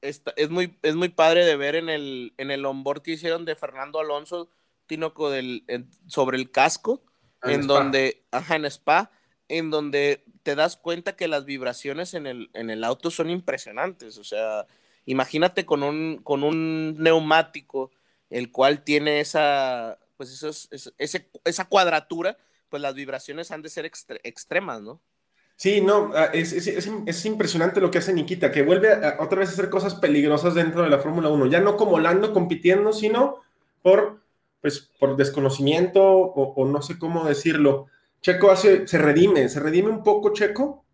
es, 0.00 0.50
muy, 0.50 0.78
es 0.82 0.94
muy 0.94 1.08
padre 1.10 1.44
de 1.44 1.56
ver 1.56 1.76
en 1.76 1.88
el, 1.88 2.32
en 2.36 2.50
el 2.50 2.64
onboard 2.64 3.02
que 3.02 3.12
hicieron 3.12 3.44
de 3.44 3.54
Fernando 3.54 4.00
Alonso, 4.00 4.48
Tinoco, 4.86 5.30
del, 5.30 5.64
sobre 6.06 6.38
el 6.38 6.50
casco, 6.50 7.02
en, 7.42 7.66
donde, 7.66 8.24
ajá, 8.30 8.56
en 8.56 8.64
Spa, 8.64 9.10
en 9.58 9.70
donde 9.70 10.24
te 10.42 10.54
das 10.54 10.76
cuenta 10.76 11.14
que 11.14 11.28
las 11.28 11.44
vibraciones 11.44 12.14
en 12.14 12.26
el, 12.26 12.50
en 12.54 12.70
el 12.70 12.84
auto 12.84 13.10
son 13.10 13.28
impresionantes. 13.30 14.16
O 14.18 14.24
sea, 14.24 14.66
imagínate 15.04 15.66
con 15.66 15.82
un, 15.82 16.20
con 16.24 16.42
un 16.42 16.96
neumático, 16.98 17.90
el 18.30 18.50
cual 18.50 18.82
tiene 18.82 19.20
esa, 19.20 19.98
pues 20.16 20.32
eso 20.32 20.48
es, 20.48 20.92
ese, 20.96 21.28
esa 21.44 21.66
cuadratura, 21.66 22.38
pues 22.70 22.80
las 22.80 22.94
vibraciones 22.94 23.50
han 23.50 23.60
de 23.60 23.68
ser 23.68 23.84
extremas, 23.84 24.80
¿no? 24.80 25.00
Sí, 25.56 25.82
no, 25.82 26.10
ah, 26.14 26.30
es, 26.32 26.52
es, 26.52 27.24
impresionante 27.26 27.80
lo 27.80 27.90
que 27.90 27.98
hace 27.98 28.14
Nikita, 28.14 28.50
que 28.50 28.62
vuelve 28.62 28.88
otra 29.20 29.38
vez 29.38 29.50
a 29.50 29.52
hacer 29.52 29.68
cosas 29.68 29.94
peligrosas 29.94 30.54
dentro 30.54 30.82
de 30.82 30.88
la 30.88 30.98
Fórmula 30.98 31.28
1, 31.28 31.46
ya 31.46 31.60
no 31.60 31.76
como 31.76 32.00
Lando 32.00 32.32
compitiendo, 32.32 32.92
sino 32.92 33.42
por, 33.82 34.22
pues, 34.60 34.90
por 34.98 35.16
desconocimiento 35.16 36.02
o, 36.02 36.64
no 36.66 36.82
sé 36.82 36.98
cómo 36.98 37.24
decirlo. 37.26 37.86
Checo 38.22 38.52
hace, 38.52 38.86
se 38.86 38.98
redime, 38.98 39.48
se 39.48 39.58
redime 39.58 39.90
un 39.90 40.02
poco 40.02 40.32
Checo, 40.32 40.86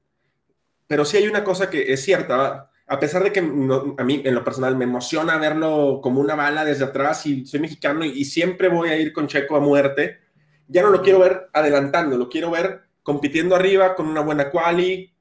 pero 0.86 1.04
sí 1.04 1.18
hay 1.18 1.28
una 1.28 1.44
cosa 1.44 1.68
que 1.68 1.92
es 1.92 2.02
cierta, 2.02 2.70
a 2.86 2.98
pesar 2.98 3.22
de 3.22 3.32
que 3.32 3.40
a 3.40 4.04
mí 4.04 4.22
en 4.24 4.34
lo 4.34 4.42
personal 4.42 4.76
me 4.76 4.84
emociona 4.84 5.36
verlo 5.36 6.00
como 6.02 6.20
una 6.20 6.34
bala 6.34 6.64
desde 6.64 6.86
atrás 6.86 7.26
y 7.26 7.44
soy 7.44 7.60
mexicano 7.60 8.04
y, 8.04 8.24
siempre 8.24 8.68
voy 8.68 8.88
a 8.88 8.96
ir 8.96 9.12
con 9.12 9.28
Checo 9.28 9.56
a 9.56 9.60
muerte, 9.60 10.20
ya 10.66 10.82
no 10.82 10.88
lo 10.88 11.02
quiero 11.02 11.18
ver 11.18 11.50
adelantando, 11.52 12.16
lo 12.16 12.30
quiero 12.30 12.50
ver 12.50 12.82
compitiendo 13.02 13.54
arriba 13.54 13.94
con 13.94 14.08
una 14.08 14.22
buena 14.22 14.50
quali. 14.50 15.14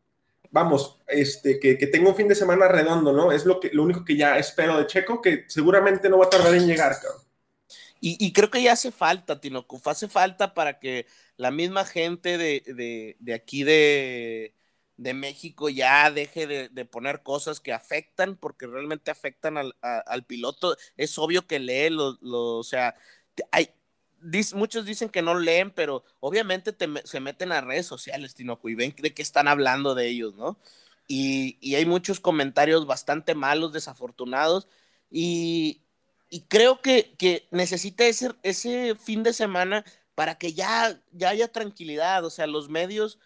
Vamos, 0.50 1.00
este, 1.08 1.60
que, 1.60 1.78
que 1.78 1.88
tenga 1.88 2.10
un 2.10 2.16
fin 2.16 2.28
de 2.30 2.36
semana 2.36 2.70
redondo, 2.70 3.12
¿no? 3.12 3.34
Es 3.34 3.46
lo, 3.46 3.60
que, 3.60 3.70
lo 3.74 3.84
único 3.84 4.06
que 4.06 4.16
ya 4.16 4.38
espero 4.38 4.78
de 4.78 4.88
Checo, 4.88 5.22
que 5.22 5.44
seguramente 5.48 6.10
no 6.10 6.18
va 6.18 6.26
a 6.26 6.30
tardar 6.30 6.54
en 6.54 6.68
llegar, 6.68 6.94
cabrón. 7.02 7.28
Y, 8.00 8.32
creo 8.32 8.52
que 8.52 8.62
ya 8.62 8.74
hace 8.74 8.92
falta, 8.92 9.42
Tinoco, 9.42 9.82
hace 9.86 10.08
falta 10.08 10.54
para 10.54 10.78
que 10.78 11.08
la 11.38 11.52
misma 11.52 11.86
gente 11.86 12.38
de, 12.38 13.16
de 13.20 13.34
aquí 13.34 13.64
de, 13.64 14.54
de 14.98 15.14
México 15.14 15.70
ya 15.70 16.12
deje 16.12 16.48
de, 16.48 16.86
poner 16.86 17.22
cosas 17.24 17.60
que 17.60 17.72
afectan, 17.72 18.36
porque 18.36 18.68
realmente 18.68 19.12
afectan 19.12 19.58
al, 19.58 20.24
piloto. 20.26 20.76
Es 20.98 21.18
obvio 21.18 21.48
que 21.48 21.60
lee, 21.60 21.90
lo, 21.92 22.18
o 22.58 22.64
sea, 22.64 22.96
hay, 23.52 23.70
muchos 24.56 24.86
dicen 24.86 25.10
que 25.10 25.22
no 25.22 25.36
leen, 25.36 25.72
pero 25.72 26.04
obviamente 26.20 26.76
se 27.06 27.20
meten 27.20 27.52
a 27.52 27.62
redes 27.62 27.86
sociales, 27.86 28.34
Tinoco, 28.36 28.70
y 28.70 28.76
ven 28.76 28.96
de 28.98 29.14
qué 29.14 29.22
están 29.22 29.48
hablando 29.48 29.96
de 29.96 30.08
ellos, 30.08 30.36
¿no? 30.36 30.58
Y, 31.08 31.76
hay 31.76 31.86
muchos 31.86 32.20
comentarios 32.20 32.88
bastante 32.88 33.36
malos, 33.36 33.74
desafortunados, 33.74 34.68
y, 35.12 35.84
creo 36.50 36.82
que, 36.82 37.16
que 37.18 37.48
necesita 37.52 38.06
ese, 38.06 38.32
ese 38.44 38.96
fin 38.96 39.24
de 39.24 39.34
semana 39.34 39.86
para 40.18 40.40
que 40.40 40.52
ya, 40.54 41.00
ya 41.12 41.30
haya 41.30 41.52
tranquilidad, 41.52 42.26
o 42.26 42.32
sea, 42.32 42.48
los 42.48 42.70
medios 42.70 43.20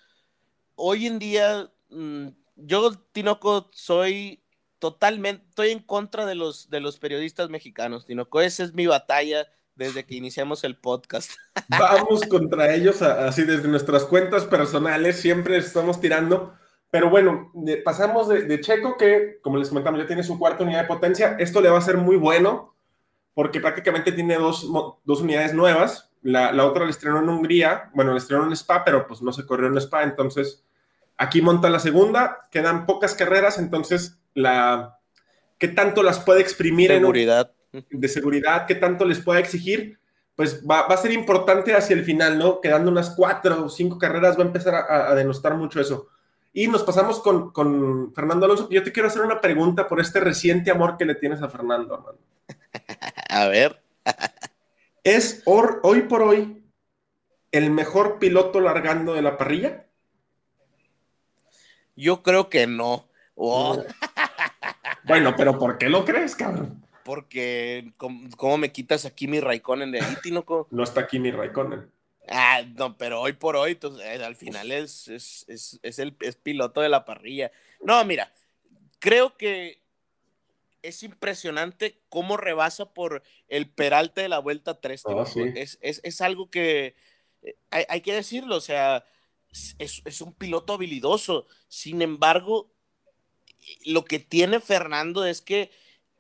hoy 0.76 1.08
en 1.08 1.20
día, 1.20 1.72
mm, 1.88 2.28
yo, 2.58 2.92
Tinoco, 3.14 3.70
soy 3.72 4.44
totalmente, 4.78 5.46
estoy 5.48 5.70
en 5.70 5.80
contra 5.80 6.26
de 6.26 6.36
los, 6.36 6.70
de 6.70 6.82
los 6.82 7.00
periodistas 7.00 7.50
mexicanos, 7.50 8.06
Tinoco, 8.06 8.42
esa 8.42 8.66
es 8.66 8.74
mi 8.74 8.88
batalla 8.88 9.48
desde 9.74 10.06
que 10.06 10.16
iniciamos 10.16 10.66
el 10.66 10.76
podcast. 10.76 11.32
Vamos 11.70 12.24
contra 12.28 12.76
ellos, 12.76 13.02
así 13.02 13.44
desde 13.44 13.70
nuestras 13.70 14.04
cuentas 14.04 14.44
personales, 14.44 15.16
siempre 15.16 15.56
estamos 15.56 16.02
tirando. 16.02 16.56
Pero 16.90 17.10
bueno, 17.10 17.54
pasamos 17.86 18.28
de, 18.28 18.60
Checo, 18.60 18.98
que 18.98 19.40
como 19.42 19.56
les 19.56 19.70
comentamos, 19.70 20.02
ya 20.02 20.08
tiene 20.08 20.24
su 20.24 20.38
cuarta 20.38 20.66
unidad 20.66 20.82
de 20.82 20.88
potencia. 20.90 21.38
Esto 21.40 21.62
le 21.62 21.70
va 21.70 21.78
a 21.78 21.82
ser 21.82 21.96
muy 21.96 22.18
bueno, 22.18 22.76
porque 23.34 23.62
prácticamente 23.62 24.12
tiene 24.12 24.36
dos, 24.36 24.68
dos 25.06 25.22
unidades 25.22 25.54
nuevas. 25.54 26.11
La, 26.24 26.52
la, 26.52 26.66
otra 26.66 26.86
la 26.86 26.92
estrenó 26.92 27.20
en 27.20 27.30
Hungría, 27.30 27.90
bueno, 27.94 28.12
la 28.12 28.18
estrenó 28.18 28.46
en 28.46 28.52
Spa, 28.54 28.84
pero 28.84 29.08
pues 29.08 29.22
no 29.22 29.34
se 29.34 29.46
corrió 29.46 29.68
en 29.68 29.78
Spa, 29.78 30.04
entonces 30.04 30.64
Aquí 31.22 31.40
monta 31.40 31.70
la 31.70 31.78
segunda, 31.78 32.48
quedan 32.50 32.88
pocas 32.88 33.14
carreras, 33.14 33.60
entonces 33.60 34.18
la 34.34 34.98
qué 35.60 35.68
tanto 35.68 36.02
las 36.02 36.20
puede 36.20 36.42
exprimir 36.42 36.90
seguridad. 36.90 37.52
de 37.72 38.08
seguridad, 38.08 38.66
qué 38.66 38.74
tanto 38.74 39.06
les 39.06 39.20
puede 39.20 39.40
exigir, 39.40 40.00
pues 40.36 40.64
va, 40.68 40.80
a 40.80 40.98
ser 40.98 41.12
importante 41.12 41.76
hacia 41.76 41.96
el 41.96 42.04
final, 42.04 42.40
¿no? 42.40 42.60
Quedando 42.60 42.90
unas 42.90 43.12
cuatro 43.12 43.66
o 43.66 43.70
cinco 43.70 44.00
carreras 44.00 44.36
va 44.36 44.42
a 44.42 44.48
empezar 44.48 44.74
a, 44.74 45.14
denostar 45.14 45.54
mucho 45.54 45.80
eso. 45.80 46.08
Y 46.54 46.68
nos 46.68 46.82
pasamos 46.82 47.20
con, 47.20 47.52
con, 47.52 48.12
Fernando 48.16 48.48
Alonso. 48.48 48.68
Yo 48.72 48.82
te 48.82 48.92
quiero 48.92 49.08
hacer 49.08 49.22
una 49.22 49.40
pregunta 49.40 49.88
por 49.88 50.00
este 50.00 50.22
reciente 50.22 50.72
amor 50.72 50.98
que 50.98 51.06
le 51.06 51.14
tienes 51.14 51.44
a 51.44 51.50
Fernando, 51.50 51.94
hermano. 51.94 52.18
a 53.30 53.48
ver. 53.48 53.80
¿Es 55.04 55.42
hoy 55.46 56.02
por 56.04 56.22
hoy 56.22 56.64
el 57.52 57.72
mejor 57.72 58.20
piloto 58.20 58.60
largando 58.60 59.14
de 59.14 59.22
la 59.22 59.38
parrilla? 59.38 59.88
Yo 61.96 62.22
creo 62.24 62.50
que 62.50 62.68
no. 62.68 63.10
Oh. 63.36 63.84
Bueno, 65.04 65.34
pero 65.36 65.58
¿por 65.58 65.78
qué 65.80 65.90
lo 65.90 66.06
crees, 66.06 66.36
cabrón? 66.36 66.86
Porque, 67.04 67.92
¿cómo, 67.98 68.58
me 68.58 68.72
quitas 68.72 69.06
aquí 69.06 69.28
mi 69.28 69.40
Raikkonen 69.40 69.92
de 69.92 70.00
ahí, 70.00 70.16
Tinoco? 70.22 70.68
No 70.70 70.84
está 70.84 71.02
aquí 71.02 71.20
mi 71.20 71.32
Raikkonen. 71.32 71.90
Ah, 72.30 72.62
no, 72.78 72.96
pero 72.98 73.20
hoy 73.20 73.34
por 73.34 73.56
hoy, 73.56 73.78
eh, 74.04 74.24
al 74.24 74.36
final 74.36 74.72
es, 74.72 75.08
es, 75.08 76.00
el 76.00 76.14
piloto 76.14 76.82
de 76.82 76.90
la 76.90 77.04
parrilla. 77.04 77.52
No, 77.82 78.06
mira, 78.06 78.32
creo 79.00 79.36
que 79.36 79.82
es 80.84 81.04
impresionante 81.04 82.02
cómo 82.10 82.38
rebasa 82.38 82.94
por 82.94 83.24
el 83.48 83.70
peralte 83.70 84.22
de 84.22 84.30
la 84.30 84.40
vuelta 84.40 84.80
3. 84.80 85.04
Ah, 85.06 85.26
es, 85.82 86.22
algo 86.22 86.50
que 86.50 86.96
eh, 87.44 87.56
hay, 87.70 88.02
que 88.02 88.14
decirlo, 88.14 88.56
o 88.56 88.62
sea, 88.62 89.06
es, 89.80 90.22
un 90.22 90.34
piloto 90.34 90.74
habilidoso. 90.74 91.48
Sin 91.68 92.02
embargo, 92.02 92.72
lo 93.86 94.06
que 94.06 94.20
tiene 94.20 94.60
Fernando 94.60 95.26
es 95.26 95.42
que 95.42 95.72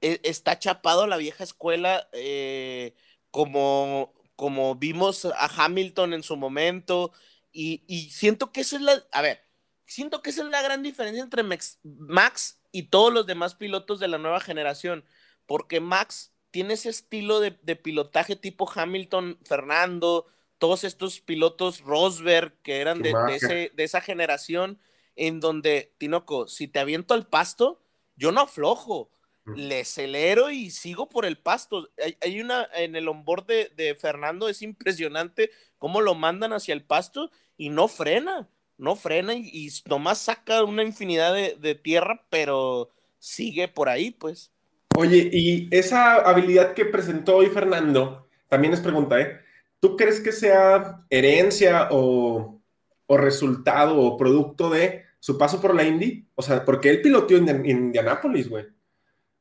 e, 0.02 0.20
está 0.24 0.60
chapado 0.60 1.04
a 1.04 1.08
la 1.08 1.18
vieja 1.18 1.44
escuela, 1.44 2.08
eh, 2.14 2.94
como, 3.32 4.14
como 4.36 4.76
vimos 4.76 5.26
a 5.26 5.66
Hamilton 5.66 6.14
en 6.14 6.24
su 6.24 6.38
momento, 6.38 7.12
y, 7.54 8.10
siento 8.12 8.52
que 8.52 8.62
esa 8.62 8.78
es 8.78 8.82
la, 8.82 9.04
a 9.12 9.22
ver, 9.22 9.42
siento 9.86 10.22
que 10.22 10.30
esa 10.30 10.44
es 10.44 10.50
la 10.50 10.62
gran 10.62 10.84
diferencia 10.84 11.22
entre 11.22 11.44
Max, 11.44 12.61
y 12.72 12.84
todos 12.84 13.14
los 13.14 13.26
demás 13.26 13.56
pilotos 13.56 14.00
de 14.00 14.08
la 14.08 14.18
nueva 14.18 14.40
generación, 14.40 15.04
porque 15.46 15.80
Max 15.80 16.34
tiene 16.52 16.74
ese 16.74 16.90
estilo 16.90 17.40
de, 17.40 17.58
de 17.62 17.76
pilotaje 17.76 18.36
tipo 18.36 18.70
Hamilton, 18.74 19.38
Fernando, 19.44 20.28
todos 20.62 20.84
estos 20.84 21.22
pilotos 21.22 21.82
Rosberg 21.82 22.54
que 22.62 22.82
eran 22.82 23.02
de, 23.02 23.72
esa 23.78 24.00
generación, 24.00 24.80
en 25.16 25.40
donde, 25.40 25.96
Tinoco, 25.98 26.48
si 26.48 26.68
te 26.68 26.78
aviento 26.78 27.16
al 27.16 27.26
pasto, 27.26 27.82
yo 28.16 28.32
no 28.32 28.42
aflojo, 28.42 29.10
le 29.56 29.82
acelero 29.82 30.52
y 30.52 30.70
sigo 30.70 31.10
por 31.10 31.26
el 31.26 31.40
pasto. 31.40 31.90
Hay, 32.22 32.40
una 32.40 32.68
en 32.76 32.96
el 32.96 33.08
onboard 33.08 33.48
de, 33.48 33.98
Fernando, 34.00 34.50
es 34.50 34.62
impresionante 34.62 35.50
cómo 35.80 36.00
lo 36.00 36.14
mandan 36.14 36.54
hacia 36.54 36.74
el 36.74 36.84
pasto 36.84 37.32
y 37.58 37.70
no 37.70 37.88
frena, 37.88 38.48
no 38.82 38.96
frena 38.96 39.36
y, 39.36 39.70
nomás 39.88 40.18
saca 40.18 40.64
una 40.64 40.84
infinidad 40.84 41.34
de, 41.34 41.56
de 41.60 41.76
tierra, 41.76 42.26
pero 42.30 42.90
sigue 43.20 43.68
por 43.68 43.88
ahí, 43.88 44.12
pues. 44.12 44.52
Oye, 44.98 45.30
y 45.32 45.68
esa 45.72 46.16
habilidad 46.16 46.74
que 46.74 46.86
presentó 46.86 47.38
hoy 47.38 47.48
Fernando, 47.48 48.28
también 48.50 48.74
es 48.74 48.82
pregunta, 48.82 49.22
¿eh? 49.22 49.40
¿Tú 49.80 49.96
crees 49.96 50.20
que 50.20 50.32
sea 50.32 51.06
herencia 51.10 51.88
o, 51.92 52.60
resultado 53.08 54.00
o 54.00 54.18
producto 54.18 54.70
de 54.70 55.06
su 55.20 55.38
paso 55.38 55.62
por 55.62 55.76
la 55.76 55.84
Indy? 55.84 56.28
O 56.36 56.42
sea, 56.42 56.66
porque 56.66 56.90
él 56.90 57.02
piloteó 57.02 57.38
en, 57.38 57.66
Indianápolis, 57.66 58.50
güey. 58.50 58.66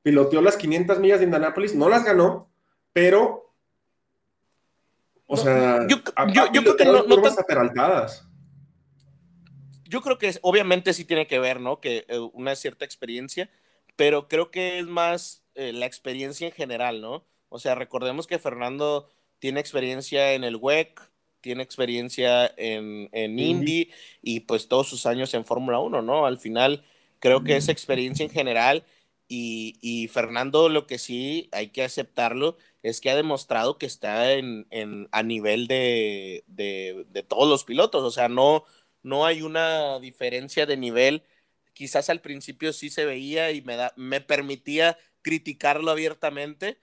Piloteó 0.03 0.41
las 0.43 0.57
500 0.57 0.99
millas 0.99 1.18
de 1.18 1.24
Indianápolis, 1.26 1.74
no 1.74 1.88
las 1.88 2.05
ganó, 2.05 2.51
pero. 2.93 3.55
O 5.26 5.36
sea, 5.36 5.86
yo, 5.88 6.03
creo 6.03 6.76
que 6.76 6.84
no, 6.84 7.05
no 7.05 7.22
Yo 9.91 10.03
creo 10.03 10.18
que 10.18 10.38
obviamente 10.43 10.95
sí 10.95 11.05
tiene 11.05 11.26
que 11.26 11.41
ver, 11.41 11.61
¿no? 11.61 11.80
Que 11.80 12.07
eh, 12.09 12.18
una 12.32 12.55
cierta 12.55 12.84
experiencia, 12.84 13.51
pero 13.97 14.28
creo 14.28 14.53
que 14.53 14.78
es 14.78 14.86
más 14.86 15.43
eh, 15.57 15.72
la 15.72 15.86
experiencia 15.86 16.47
en 16.47 16.53
general, 16.53 17.01
¿no? 17.01 17.24
O 17.49 17.59
sea, 17.59 17.74
recordemos 17.74 18.28
que 18.28 18.38
Fernando 18.38 19.11
tiene 19.41 19.59
experiencia 19.59 20.34
en 20.34 20.45
el 20.45 20.55
WEC, 20.55 21.11
tiene 21.41 21.64
experiencia 21.64 22.47
en, 22.57 23.09
en 23.11 23.38
Indy 23.41 23.91
y 24.22 24.41
pues 24.41 24.68
todos 24.68 24.88
sus 24.88 25.07
años 25.07 25.34
en 25.34 25.45
Fórmula 25.45 25.80
1, 25.80 26.03
¿no? 26.03 26.24
Al 26.24 26.38
final 26.38 26.84
creo 27.18 27.43
que 27.43 27.57
esa 27.57 27.72
experiencia 27.72 28.24
en 28.24 28.30
general 28.30 28.84
y, 29.32 30.09
Fernando 30.12 30.68
lo 30.68 30.86
que 30.86 30.99
sí 30.99 31.49
hay 31.53 31.68
que 31.68 31.84
aceptarlo 31.84 32.57
es 32.82 33.01
que 33.01 33.11
ha 33.11 33.16
demostrado 33.16 33.78
que 33.78 33.86
está 33.86 34.32
en, 34.32 34.66
a 35.12 35.22
nivel 35.22 35.68
de, 35.68 36.45
todos 37.28 37.49
los 37.49 37.64
pilotos, 37.64 38.03
o 38.03 38.11
sea, 38.11 38.28
no, 38.28 38.64
no 39.03 39.27
hay 39.27 39.43
una 39.43 39.99
diferencia 39.99 40.67
de 40.67 40.77
nivel. 40.77 41.23
Quizás 41.73 42.11
al 42.11 42.21
principio 42.21 42.73
sí 42.73 42.91
se 42.91 43.05
veía 43.05 43.51
y 43.51 43.63
me, 43.63 43.77
da, 43.77 43.93
me 43.97 44.21
permitía 44.21 44.99
criticarlo 45.23 45.91
abiertamente, 45.91 46.81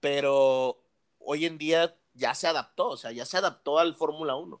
pero 0.00 0.80
hoy 1.18 1.46
en 1.46 1.58
día 1.58 1.96
ya 2.14 2.34
se 2.34 2.46
adaptó, 2.46 2.88
o 2.88 2.96
sea, 2.96 3.12
ya 3.12 3.24
se 3.24 3.36
adaptó 3.36 3.78
al 3.78 3.94
Fórmula 3.94 4.36
1. 4.36 4.60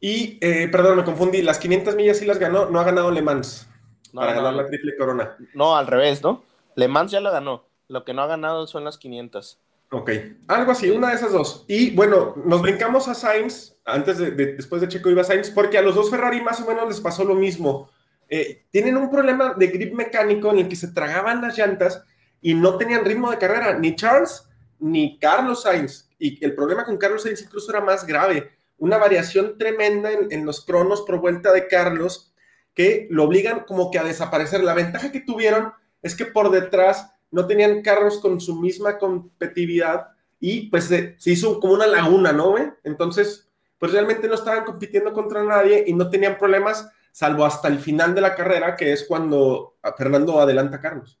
Y, 0.00 0.38
eh, 0.40 0.68
perdón, 0.68 0.96
me 0.96 1.04
confundí, 1.04 1.42
las 1.42 1.58
500 1.58 1.94
millas 1.94 2.18
sí 2.18 2.24
las 2.24 2.38
ganó, 2.38 2.70
no 2.70 2.80
ha 2.80 2.84
ganado 2.84 3.10
Le 3.10 3.22
Mans 3.22 3.68
para 4.14 4.32
ganar 4.32 4.54
la 4.54 4.66
triple 4.66 4.96
corona. 4.96 5.36
No, 5.54 5.76
al 5.76 5.86
revés, 5.86 6.22
¿no? 6.22 6.42
Le 6.74 6.88
Mans 6.88 7.12
ya 7.12 7.20
la 7.20 7.30
ganó, 7.30 7.66
lo 7.88 8.04
que 8.04 8.14
no 8.14 8.22
ha 8.22 8.26
ganado 8.26 8.66
son 8.66 8.84
las 8.84 8.96
500. 8.96 9.58
Ok, 9.92 10.10
algo 10.46 10.70
así, 10.70 10.88
una 10.88 11.08
de 11.08 11.16
esas 11.16 11.32
dos. 11.32 11.64
Y 11.66 11.90
bueno, 11.90 12.36
nos 12.44 12.62
brincamos 12.62 13.08
a 13.08 13.14
Sainz, 13.14 13.76
antes 13.84 14.18
de, 14.18 14.30
después 14.30 14.80
de 14.80 14.86
Checo 14.86 15.10
iba 15.10 15.24
Sainz, 15.24 15.50
porque 15.50 15.78
a 15.78 15.82
los 15.82 15.96
dos 15.96 16.10
Ferrari 16.10 16.40
más 16.40 16.60
o 16.60 16.66
menos 16.66 16.88
les 16.88 17.00
pasó 17.00 17.24
lo 17.24 17.34
mismo. 17.34 17.90
Eh, 18.28 18.66
tienen 18.70 18.96
un 18.96 19.10
problema 19.10 19.54
de 19.54 19.66
grip 19.66 19.92
mecánico 19.92 20.52
en 20.52 20.60
el 20.60 20.68
que 20.68 20.76
se 20.76 20.92
tragaban 20.92 21.42
las 21.42 21.58
llantas 21.58 22.04
y 22.40 22.54
no 22.54 22.76
tenían 22.78 23.04
ritmo 23.04 23.32
de 23.32 23.38
carrera, 23.38 23.76
ni 23.80 23.96
Charles 23.96 24.48
ni 24.78 25.18
Carlos 25.18 25.62
Sainz. 25.62 26.08
Y 26.20 26.42
el 26.44 26.54
problema 26.54 26.84
con 26.84 26.96
Carlos 26.96 27.24
Sainz 27.24 27.42
incluso 27.42 27.72
era 27.72 27.80
más 27.80 28.06
grave, 28.06 28.52
una 28.78 28.96
variación 28.96 29.58
tremenda 29.58 30.12
en, 30.12 30.28
en 30.30 30.46
los 30.46 30.64
cronos 30.64 31.02
por 31.02 31.18
vuelta 31.18 31.52
de 31.52 31.66
Carlos 31.66 32.32
que 32.74 33.08
lo 33.10 33.24
obligan 33.24 33.64
como 33.66 33.90
que 33.90 33.98
a 33.98 34.04
desaparecer. 34.04 34.62
La 34.62 34.74
ventaja 34.74 35.10
que 35.10 35.20
tuvieron 35.20 35.72
es 36.00 36.14
que 36.14 36.26
por 36.26 36.52
detrás 36.52 37.10
no 37.30 37.46
tenían 37.46 37.82
carros 37.82 38.18
con 38.18 38.40
su 38.40 38.56
misma 38.56 38.98
competitividad 38.98 40.08
y 40.38 40.68
pues 40.68 40.84
se, 40.84 41.16
hizo 41.24 41.60
como 41.60 41.74
una 41.74 41.86
laguna, 41.86 42.32
¿no? 42.32 42.54
Entonces, 42.82 43.48
pues 43.78 43.92
realmente 43.92 44.26
no 44.28 44.34
estaban 44.34 44.64
compitiendo 44.64 45.12
contra 45.12 45.44
nadie 45.44 45.84
y 45.86 45.92
no 45.92 46.08
tenían 46.10 46.38
problemas, 46.38 46.88
salvo 47.12 47.44
hasta 47.44 47.68
el 47.68 47.78
final 47.78 48.14
de 48.14 48.22
la 48.22 48.34
carrera, 48.34 48.76
que 48.76 48.92
es 48.92 49.04
cuando 49.06 49.76
Fernando 49.96 50.40
adelanta 50.40 50.76
a 50.76 50.80
Carlos. 50.80 51.18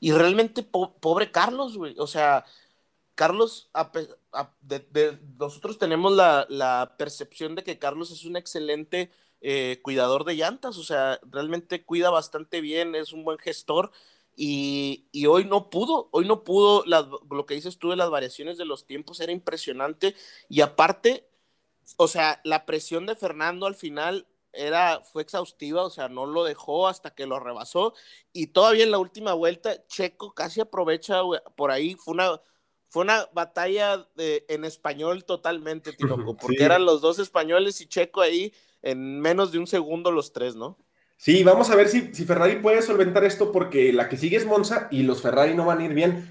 Y 0.00 0.12
realmente, 0.12 0.62
pobre 0.62 1.30
Carlos, 1.30 1.76
güey. 1.76 1.94
O 1.98 2.06
sea, 2.06 2.44
Carlos, 3.14 3.70
nosotros 5.38 5.78
tenemos 5.78 6.12
la, 6.12 6.94
percepción 6.98 7.54
de 7.54 7.64
que 7.64 7.78
Carlos 7.78 8.10
es 8.10 8.24
un 8.24 8.36
excelente 8.36 9.10
eh, 9.40 9.80
cuidador 9.82 10.24
de 10.24 10.34
llantas, 10.34 10.76
o 10.76 10.84
sea, 10.84 11.18
realmente 11.30 11.84
cuida 11.84 12.10
bastante 12.10 12.60
bien, 12.60 12.94
es 12.94 13.12
un 13.12 13.24
buen 13.24 13.38
gestor 13.38 13.90
y, 14.38 15.26
hoy 15.26 15.46
no 15.46 15.70
pudo, 15.70 16.10
hoy 16.12 16.26
no 16.26 16.44
pudo, 16.44 16.84
lo 16.86 17.46
que 17.46 17.54
dices 17.54 17.78
tú 17.78 17.90
de 17.90 17.96
las 17.96 18.10
variaciones 18.10 18.58
de 18.58 18.66
los 18.66 18.86
tiempos 18.86 19.18
era 19.20 19.32
impresionante 19.32 20.14
y 20.50 20.60
aparte, 20.60 21.26
o 21.96 22.06
sea, 22.06 22.40
la 22.44 22.66
presión 22.66 23.06
de 23.06 23.16
Fernando 23.16 23.66
al 23.66 23.74
final 23.74 24.28
era, 24.52 25.00
fue 25.00 25.22
exhaustiva, 25.22 25.84
o 25.84 25.90
sea, 25.90 26.08
no 26.08 26.26
lo 26.26 26.44
dejó 26.44 26.86
hasta 26.86 27.14
que 27.14 27.26
lo 27.26 27.40
rebasó 27.40 27.94
y 28.32 28.48
todavía 28.48 28.84
en 28.84 28.90
la 28.90 28.98
última 28.98 29.32
vuelta 29.32 29.86
Checo 29.86 30.34
casi 30.34 30.60
aprovecha 30.60 31.22
por 31.56 31.70
ahí, 31.70 31.94
fue 31.94 32.12
una, 32.12 32.38
fue 32.88 33.04
una 33.04 33.26
batalla 33.32 34.06
de, 34.16 34.44
en 34.50 34.66
español 34.66 35.24
totalmente, 35.24 35.96
porque 36.38 36.62
eran 36.62 36.84
los 36.84 37.00
dos 37.00 37.18
españoles 37.18 37.80
y 37.80 37.86
Checo 37.86 38.20
ahí 38.20 38.52
en 38.82 39.18
menos 39.18 39.50
de 39.50 39.58
un 39.58 39.66
segundo 39.66 40.10
los 40.10 40.34
tres, 40.34 40.56
¿no? 40.56 40.78
Sí, 41.16 41.42
vamos 41.42 41.70
a 41.70 41.76
ver 41.76 41.88
si, 41.88 42.14
si 42.14 42.24
Ferrari 42.24 42.56
puede 42.56 42.82
solventar 42.82 43.24
esto 43.24 43.50
porque 43.50 43.92
la 43.92 44.08
que 44.08 44.18
sigue 44.18 44.36
es 44.36 44.46
Monza 44.46 44.88
y 44.90 45.02
los 45.02 45.22
Ferrari 45.22 45.54
no 45.54 45.64
van 45.64 45.78
a 45.80 45.84
ir 45.84 45.94
bien. 45.94 46.28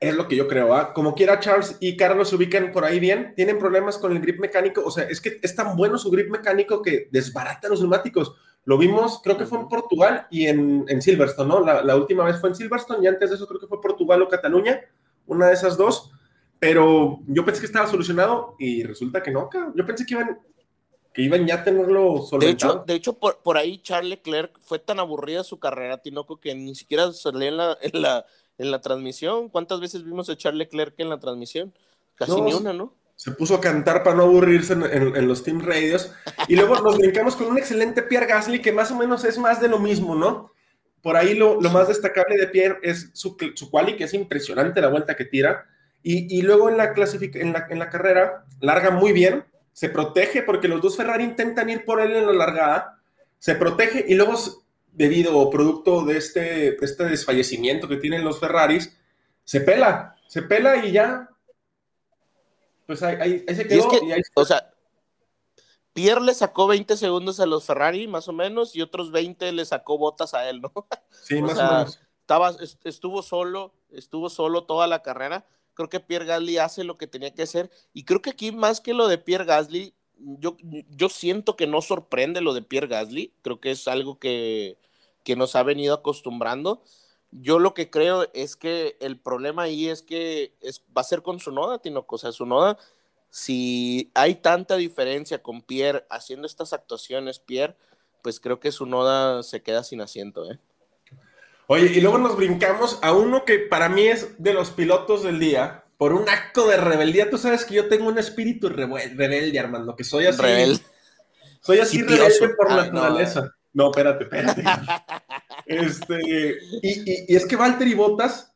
Es 0.00 0.14
lo 0.14 0.28
que 0.28 0.36
yo 0.36 0.48
creo. 0.48 0.74
¿ah? 0.74 0.92
Como 0.92 1.14
quiera, 1.14 1.40
Charles 1.40 1.76
y 1.80 1.96
Carlos 1.96 2.28
se 2.28 2.36
ubican 2.36 2.72
por 2.72 2.84
ahí 2.84 3.00
bien. 3.00 3.32
Tienen 3.36 3.58
problemas 3.58 3.96
con 3.96 4.12
el 4.12 4.20
grip 4.20 4.40
mecánico. 4.40 4.82
O 4.84 4.90
sea, 4.90 5.04
es 5.04 5.20
que 5.20 5.38
es 5.42 5.54
tan 5.54 5.76
bueno 5.76 5.98
su 5.98 6.10
grip 6.10 6.30
mecánico 6.30 6.82
que 6.82 7.08
desbarata 7.10 7.68
los 7.68 7.80
neumáticos. 7.80 8.34
Lo 8.64 8.76
vimos, 8.76 9.20
creo 9.22 9.38
que 9.38 9.46
fue 9.46 9.60
en 9.60 9.68
Portugal 9.68 10.26
y 10.28 10.46
en, 10.46 10.84
en 10.88 11.00
Silverstone, 11.00 11.48
¿no? 11.48 11.60
La, 11.60 11.82
la, 11.84 11.94
última 11.94 12.24
vez 12.24 12.40
fue 12.40 12.48
en 12.48 12.56
Silverstone 12.56 13.04
y 13.04 13.06
antes 13.06 13.30
de 13.30 13.36
eso 13.36 13.46
creo 13.46 13.60
que 13.60 13.68
fue 13.68 13.80
Portugal 13.80 14.20
o 14.22 14.28
Cataluña, 14.28 14.80
una 15.26 15.46
de 15.46 15.54
esas 15.54 15.76
dos. 15.76 16.10
Pero 16.58 17.20
yo 17.28 17.44
pensé 17.44 17.60
que 17.60 17.66
estaba 17.66 17.86
solucionado 17.86 18.56
y 18.58 18.82
resulta 18.82 19.22
que 19.22 19.30
no, 19.30 19.48
Yo 19.74 19.86
pensé 19.86 20.04
que 20.04 20.14
iban, 20.14 20.40
que 21.16 21.22
iban 21.22 21.46
ya 21.46 21.54
a 21.54 21.64
tenerlo 21.64 22.26
solventado. 22.26 22.84
De 22.84 22.94
hecho, 22.94 23.14
de 23.14 23.22
hecho 23.22 23.42
por, 23.42 23.56
ahí 23.56 23.78
Charles 23.78 24.10
Leclerc 24.10 24.60
fue 24.60 24.78
tan 24.78 25.00
aburrida 25.00 25.44
su 25.44 25.58
carrera, 25.58 26.02
Tinoco, 26.02 26.38
que 26.38 26.54
ni 26.54 26.74
siquiera 26.74 27.10
salía 27.14 27.48
en 27.48 27.56
la, 27.56 27.78
en 27.80 28.02
la, 28.02 28.26
en 28.58 28.70
la 28.70 28.82
transmisión. 28.82 29.48
¿Cuántas 29.48 29.80
veces 29.80 30.04
vimos 30.04 30.28
a 30.28 30.36
Charles 30.36 30.58
Leclerc 30.58 30.92
en 30.98 31.08
la 31.08 31.18
transmisión? 31.18 31.72
Casi 32.16 32.38
ni 32.38 32.52
una, 32.52 32.74
¿no? 32.74 32.92
Se 33.14 33.30
puso 33.30 33.54
a 33.54 33.62
cantar 33.62 34.02
para 34.02 34.14
no 34.14 34.24
aburrirse 34.24 34.74
en, 34.74 35.26
los 35.26 35.42
Team 35.42 35.62
Radios. 35.62 36.12
Y 36.48 36.56
luego 36.56 36.78
nos 36.80 36.98
brincamos 36.98 37.34
con 37.34 37.46
un 37.46 37.56
excelente 37.56 38.02
Pierre 38.02 38.26
Gasly, 38.26 38.60
que 38.60 38.72
más 38.72 38.90
o 38.90 38.96
menos 38.96 39.24
es 39.24 39.38
más 39.38 39.58
de 39.58 39.68
lo 39.68 39.78
mismo, 39.78 40.14
¿no? 40.14 40.52
Por 41.00 41.16
ahí 41.16 41.32
lo, 41.32 41.58
más 41.62 41.88
destacable 41.88 42.36
de 42.36 42.48
Pierre 42.48 42.78
es 42.82 43.08
su, 43.14 43.38
su 43.54 43.70
quali, 43.70 43.96
que 43.96 44.04
es 44.04 44.12
impresionante 44.12 44.82
la 44.82 44.88
vuelta 44.88 45.16
que 45.16 45.24
tira. 45.24 45.64
Y, 46.02 46.38
y 46.38 46.42
luego 46.42 46.68
en 46.68 46.76
la, 46.76 46.92
en, 46.94 47.52
la, 47.54 47.66
en 47.70 47.78
la 47.78 47.88
carrera 47.88 48.44
larga 48.60 48.90
muy 48.90 49.12
bien, 49.12 49.46
se 49.76 49.90
protege 49.90 50.42
porque 50.42 50.68
los 50.68 50.80
dos 50.80 50.96
Ferrari 50.96 51.22
intentan 51.22 51.68
ir 51.68 51.84
por 51.84 52.00
él 52.00 52.16
en 52.16 52.24
la 52.24 52.32
largada, 52.32 52.98
se 53.38 53.54
protege 53.56 54.06
y 54.08 54.14
luego, 54.14 54.32
debido 54.90 55.36
o 55.36 55.50
producto 55.50 56.02
de 56.02 56.16
este, 56.16 56.82
este 56.82 57.04
desfallecimiento 57.04 57.86
que 57.86 57.98
tienen 57.98 58.24
los 58.24 58.40
Ferraris, 58.40 58.96
se 59.44 59.60
pela, 59.60 60.16
se 60.28 60.40
pela 60.40 60.82
y 60.82 60.92
ya. 60.92 61.28
Pues 62.86 63.02
ahí, 63.02 63.44
se 63.46 63.68
quedó. 63.68 63.86
O 64.32 64.46
sea, 64.46 64.72
Pierre 65.92 66.22
le 66.22 66.32
sacó 66.32 66.66
20 66.68 66.96
segundos 66.96 67.38
a 67.38 67.44
los 67.44 67.66
Ferrari, 67.66 68.08
más 68.08 68.28
o 68.28 68.32
menos, 68.32 68.74
y 68.74 68.80
otros 68.80 69.12
20 69.12 69.52
le 69.52 69.66
sacó 69.66 69.98
botas 69.98 70.32
a 70.32 70.48
él, 70.48 70.62
¿no? 70.62 70.72
Sí, 71.10 71.42
más 71.42 71.58
o 71.58 71.62
menos. 71.62 72.00
Estaba, 72.22 72.56
estuvo 72.84 73.20
solo, 73.20 73.74
estuvo 73.90 74.30
solo 74.30 74.64
toda 74.64 74.86
la 74.86 75.02
carrera 75.02 75.44
creo 75.76 75.88
que 75.88 76.00
Pierre 76.00 76.24
Gasly 76.24 76.58
hace 76.58 76.82
lo 76.82 76.98
que 76.98 77.06
tenía 77.06 77.32
que 77.32 77.42
hacer. 77.42 77.70
Y 77.92 78.04
creo 78.04 78.22
que 78.22 78.30
aquí, 78.30 78.50
más 78.50 78.80
que 78.80 78.94
lo 78.94 79.06
de 79.06 79.18
Pierre 79.18 79.44
Gasly, 79.44 79.94
yo, 80.16 80.56
yo 80.90 81.08
siento 81.08 81.54
que 81.54 81.66
no 81.66 81.82
sorprende 81.82 82.40
lo 82.40 82.54
de 82.54 82.62
Pierre 82.62 82.88
Gasly. 82.88 83.32
Creo 83.42 83.60
que 83.60 83.70
es 83.70 83.86
algo 83.86 84.18
que, 84.18 84.78
que 85.22 85.36
nos 85.36 85.54
ha 85.54 85.62
venido 85.62 85.94
acostumbrando. 85.94 86.82
Yo 87.30 87.58
lo 87.58 87.74
que 87.74 87.90
creo 87.90 88.26
es 88.32 88.56
que 88.56 88.96
el 89.00 89.20
problema 89.20 89.64
ahí 89.64 89.88
es 89.88 90.02
que 90.02 90.54
es, 90.62 90.82
va 90.96 91.02
a 91.02 91.04
ser 91.04 91.22
con 91.22 91.38
su 91.38 91.52
noda, 91.52 91.78
Tinoco. 91.78 92.16
O 92.16 92.18
sea, 92.18 92.32
su 92.32 92.46
noda, 92.46 92.78
si 93.30 94.10
hay 94.14 94.36
tanta 94.36 94.76
diferencia 94.76 95.42
con 95.42 95.60
Pierre 95.60 96.06
haciendo 96.08 96.46
estas 96.46 96.72
actuaciones, 96.72 97.38
Pierre, 97.38 97.76
pues 98.22 98.40
creo 98.40 98.58
que 98.60 98.72
su 98.72 98.86
noda 98.86 99.42
se 99.42 99.62
queda 99.62 99.84
sin 99.84 100.00
asiento, 100.00 100.50
¿eh? 100.50 100.58
Oye, 101.68 101.86
y 101.86 102.00
luego 102.00 102.18
nos 102.18 102.36
brincamos 102.36 102.98
a 103.02 103.12
uno 103.12 103.44
que 103.44 103.58
para 103.58 103.88
mí 103.88 104.06
es 104.06 104.40
de 104.42 104.54
los 104.54 104.70
pilotos 104.70 105.24
del 105.24 105.40
día, 105.40 105.84
por 105.96 106.12
un 106.12 106.28
acto 106.28 106.68
de 106.68 106.76
rebeldía. 106.76 107.28
Tú 107.28 107.38
sabes 107.38 107.64
que 107.64 107.74
yo 107.74 107.88
tengo 107.88 108.06
un 108.08 108.18
espíritu 108.18 108.68
rebelde, 108.68 109.58
Armando, 109.58 109.96
que 109.96 110.04
soy 110.04 110.26
así. 110.26 110.40
Rebelde. 110.40 110.80
Soy 111.60 111.80
así 111.80 112.02
rebelde 112.02 112.50
por 112.56 112.70
naturaleza. 112.70 113.52
No, 113.72 113.90
espérate, 113.90 114.24
espérate. 114.24 114.62
este, 115.66 116.20
y, 116.82 117.32
y, 117.32 117.36
es 117.36 117.44
que 117.46 117.56
Valtteri 117.56 117.94
Bottas, 117.94 118.54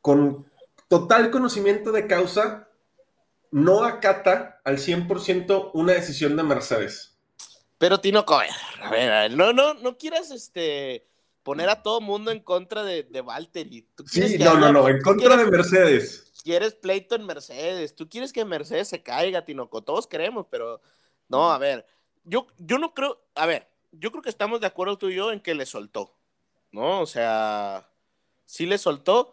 con 0.00 0.46
total 0.88 1.30
conocimiento 1.30 1.92
de 1.92 2.06
causa, 2.06 2.68
no 3.50 3.84
acata 3.84 4.60
al 4.64 4.78
100% 4.78 5.70
una 5.74 5.92
decisión 5.92 6.36
de 6.36 6.42
Mercedes. 6.42 7.16
Pero 7.78 8.00
Tino, 8.00 8.24
a 8.26 8.38
ver, 8.38 8.50
a 8.80 8.90
ver, 8.90 9.32
no, 9.36 9.52
no, 9.52 9.74
no 9.74 9.98
quieras 9.98 10.30
este 10.30 11.06
poner 11.46 11.68
a 11.68 11.80
todo 11.80 12.00
mundo 12.00 12.32
en 12.32 12.40
contra 12.40 12.82
de, 12.82 13.04
de 13.04 13.20
Valtteri. 13.20 13.86
sí, 14.06 14.36
no, 14.36 14.58
no, 14.58 14.72
no, 14.72 14.88
en 14.88 15.00
contra 15.00 15.36
de 15.36 15.48
Mercedes. 15.48 16.32
Quieres 16.42 16.74
pleito 16.74 17.14
en 17.14 17.24
Mercedes, 17.24 17.94
tú 17.94 18.08
quieres 18.08 18.32
que 18.32 18.44
Mercedes 18.44 18.88
se 18.88 19.00
caiga, 19.00 19.44
Tinoco, 19.44 19.80
todos 19.80 20.08
queremos, 20.08 20.46
pero 20.50 20.80
no, 21.28 21.52
a 21.52 21.58
ver, 21.58 21.86
yo, 22.24 22.48
yo 22.58 22.78
no 22.78 22.94
creo, 22.94 23.22
a 23.36 23.46
ver, 23.46 23.68
yo 23.92 24.10
creo 24.10 24.24
que 24.24 24.28
estamos 24.28 24.60
de 24.60 24.66
acuerdo 24.66 24.98
tú 24.98 25.08
y 25.08 25.14
yo 25.14 25.30
en 25.30 25.38
que 25.38 25.54
le 25.54 25.66
soltó, 25.66 26.16
¿no? 26.72 27.00
O 27.00 27.06
sea, 27.06 27.88
sí 28.44 28.66
le 28.66 28.76
soltó, 28.76 29.32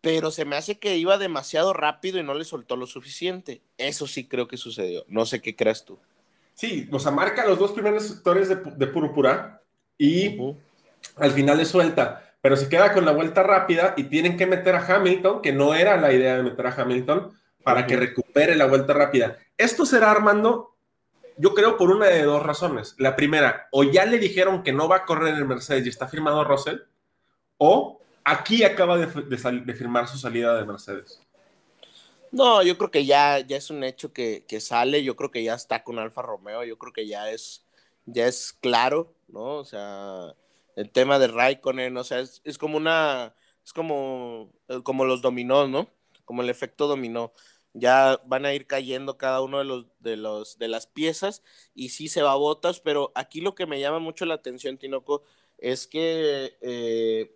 pero 0.00 0.32
se 0.32 0.44
me 0.44 0.56
hace 0.56 0.80
que 0.80 0.96
iba 0.96 1.16
demasiado 1.16 1.72
rápido 1.72 2.18
y 2.18 2.24
no 2.24 2.34
le 2.34 2.44
soltó 2.44 2.74
lo 2.74 2.88
suficiente. 2.88 3.62
Eso 3.78 4.08
sí 4.08 4.26
creo 4.26 4.48
que 4.48 4.56
sucedió. 4.56 5.04
No 5.06 5.26
sé 5.26 5.40
qué 5.40 5.54
crees 5.54 5.84
tú. 5.84 6.00
Sí, 6.54 6.88
o 6.90 6.98
sea, 6.98 7.12
marca 7.12 7.46
los 7.46 7.60
dos 7.60 7.70
primeros 7.70 8.02
sectores 8.02 8.48
de, 8.48 8.56
de 8.56 8.86
Púrpura 8.88 9.62
y 9.96 10.36
al 11.16 11.32
final 11.32 11.58
le 11.58 11.64
suelta, 11.64 12.34
pero 12.40 12.56
se 12.56 12.68
queda 12.68 12.92
con 12.92 13.04
la 13.04 13.12
vuelta 13.12 13.42
rápida 13.42 13.94
y 13.96 14.04
tienen 14.04 14.36
que 14.36 14.46
meter 14.46 14.74
a 14.74 14.84
Hamilton, 14.84 15.42
que 15.42 15.52
no 15.52 15.74
era 15.74 15.96
la 15.96 16.12
idea 16.12 16.36
de 16.36 16.42
meter 16.42 16.66
a 16.66 16.74
Hamilton, 16.74 17.32
para 17.62 17.86
que 17.86 17.96
recupere 17.96 18.56
la 18.56 18.66
vuelta 18.66 18.92
rápida. 18.92 19.38
Esto 19.56 19.86
será 19.86 20.10
Armando, 20.10 20.76
yo 21.36 21.54
creo, 21.54 21.76
por 21.76 21.90
una 21.90 22.06
de 22.06 22.22
dos 22.22 22.42
razones. 22.42 22.94
La 22.98 23.14
primera, 23.14 23.68
o 23.70 23.84
ya 23.84 24.04
le 24.04 24.18
dijeron 24.18 24.62
que 24.62 24.72
no 24.72 24.88
va 24.88 24.96
a 24.96 25.04
correr 25.04 25.34
el 25.34 25.44
Mercedes 25.44 25.86
y 25.86 25.88
está 25.88 26.08
firmado 26.08 26.44
Russell, 26.44 26.78
o 27.58 28.00
aquí 28.24 28.64
acaba 28.64 28.98
de, 28.98 29.06
firmar 29.06 30.08
su 30.08 30.18
salida 30.18 30.56
de 30.56 30.64
Mercedes. 30.64 31.20
No, 32.32 32.62
yo 32.62 32.78
creo 32.78 32.90
que 32.90 33.04
ya, 33.04 33.40
ya 33.40 33.58
es 33.58 33.70
un 33.70 33.84
hecho 33.84 34.12
que, 34.12 34.44
que, 34.48 34.58
sale, 34.58 35.04
yo 35.04 35.16
creo 35.16 35.30
que 35.30 35.44
ya 35.44 35.54
está 35.54 35.84
con 35.84 35.98
Alfa 35.98 36.22
Romeo, 36.22 36.64
yo 36.64 36.78
creo 36.78 36.92
que 36.92 37.06
ya 37.06 37.30
es, 37.30 37.64
ya 38.06 38.26
es 38.26 38.56
claro, 38.60 39.14
¿no? 39.28 39.58
O 39.58 39.64
sea, 39.64 40.34
el 40.76 40.90
tema 40.90 41.18
de 41.18 41.28
Raikkonen, 41.28 41.96
o 41.96 42.04
sea, 42.04 42.20
es, 42.20 42.58
como 42.58 42.76
una, 42.76 43.34
es 43.64 43.72
como, 43.72 44.52
eh, 44.68 44.80
como 44.82 45.04
los 45.04 45.22
dominó, 45.22 45.68
¿no? 45.68 45.88
Como 46.24 46.42
el 46.42 46.50
efecto 46.50 46.86
dominó. 46.86 47.32
Ya 47.74 48.20
van 48.26 48.44
a 48.44 48.54
ir 48.54 48.66
cayendo 48.66 49.16
cada 49.16 49.40
uno 49.40 49.58
de 49.58 49.64
los, 49.64 49.86
de 50.00 50.16
los, 50.16 50.58
de 50.58 50.68
las 50.68 50.86
piezas 50.86 51.42
y 51.74 51.90
sí 51.90 52.08
se 52.08 52.22
va 52.22 52.32
a 52.32 52.36
botas, 52.36 52.80
pero 52.80 53.12
aquí 53.14 53.40
lo 53.40 53.54
que 53.54 53.66
me 53.66 53.80
llama 53.80 53.98
mucho 53.98 54.26
la 54.26 54.34
atención, 54.34 54.78
Tinoco, 54.78 55.22
es 55.58 55.86
que 55.86 56.56
eh, 56.60 57.34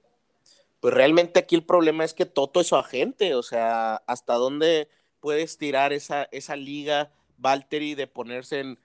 pues 0.81 0.95
realmente 0.95 1.41
aquí 1.41 1.55
el 1.55 1.65
problema 1.65 2.05
es 2.05 2.15
que 2.15 2.27
Toto 2.27 2.61
es 2.61 2.69
su 2.69 2.77
agente, 2.77 3.35
o 3.35 3.43
sea, 3.43 3.97
hasta 4.07 4.35
dónde 4.35 4.89
puedes 5.21 5.59
tirar 5.59 5.93
esa, 5.93 6.29
esa 6.33 6.57
liga 6.57 7.13
Valtteri 7.39 7.95
de 7.95 8.07
ponerse 8.07 8.61
en 8.61 8.79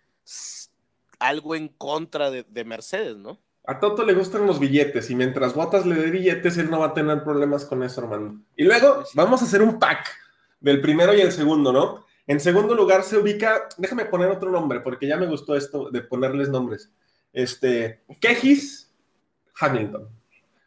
algo 1.19 1.55
en 1.55 1.67
contra 1.67 2.31
de, 2.31 2.43
de 2.43 2.63
Mercedes, 2.65 3.17
¿no? 3.17 3.39
A 3.65 3.79
Toto 3.79 4.03
le 4.03 4.13
gustan 4.13 4.47
los 4.47 4.59
billetes 4.59 5.09
y 5.09 5.15
mientras 5.15 5.53
Botas 5.53 5.85
le 5.85 5.95
dé 5.95 6.09
billetes, 6.09 6.57
él 6.57 6.69
no 6.69 6.79
va 6.79 6.87
a 6.87 6.93
tener 6.93 7.23
problemas 7.23 7.65
con 7.65 7.83
eso, 7.83 8.01
hermano. 8.01 8.43
Y 8.55 8.63
luego 8.63 9.03
vamos 9.13 9.41
a 9.41 9.45
hacer 9.45 9.61
un 9.61 9.77
pack 9.77 10.09
del 10.59 10.81
primero 10.81 11.13
y 11.13 11.21
el 11.21 11.31
segundo, 11.31 11.71
¿no? 11.71 12.05
En 12.25 12.39
segundo 12.39 12.75
lugar 12.75 13.03
se 13.03 13.17
ubica, 13.17 13.67
déjame 13.77 14.05
poner 14.05 14.29
otro 14.29 14.49
nombre, 14.49 14.79
porque 14.79 15.07
ya 15.07 15.17
me 15.17 15.27
gustó 15.27 15.55
esto 15.55 15.89
de 15.91 16.01
ponerles 16.01 16.49
nombres. 16.49 16.91
Este, 17.33 18.03
Kejis 18.19 18.91
Hamilton. 19.59 20.09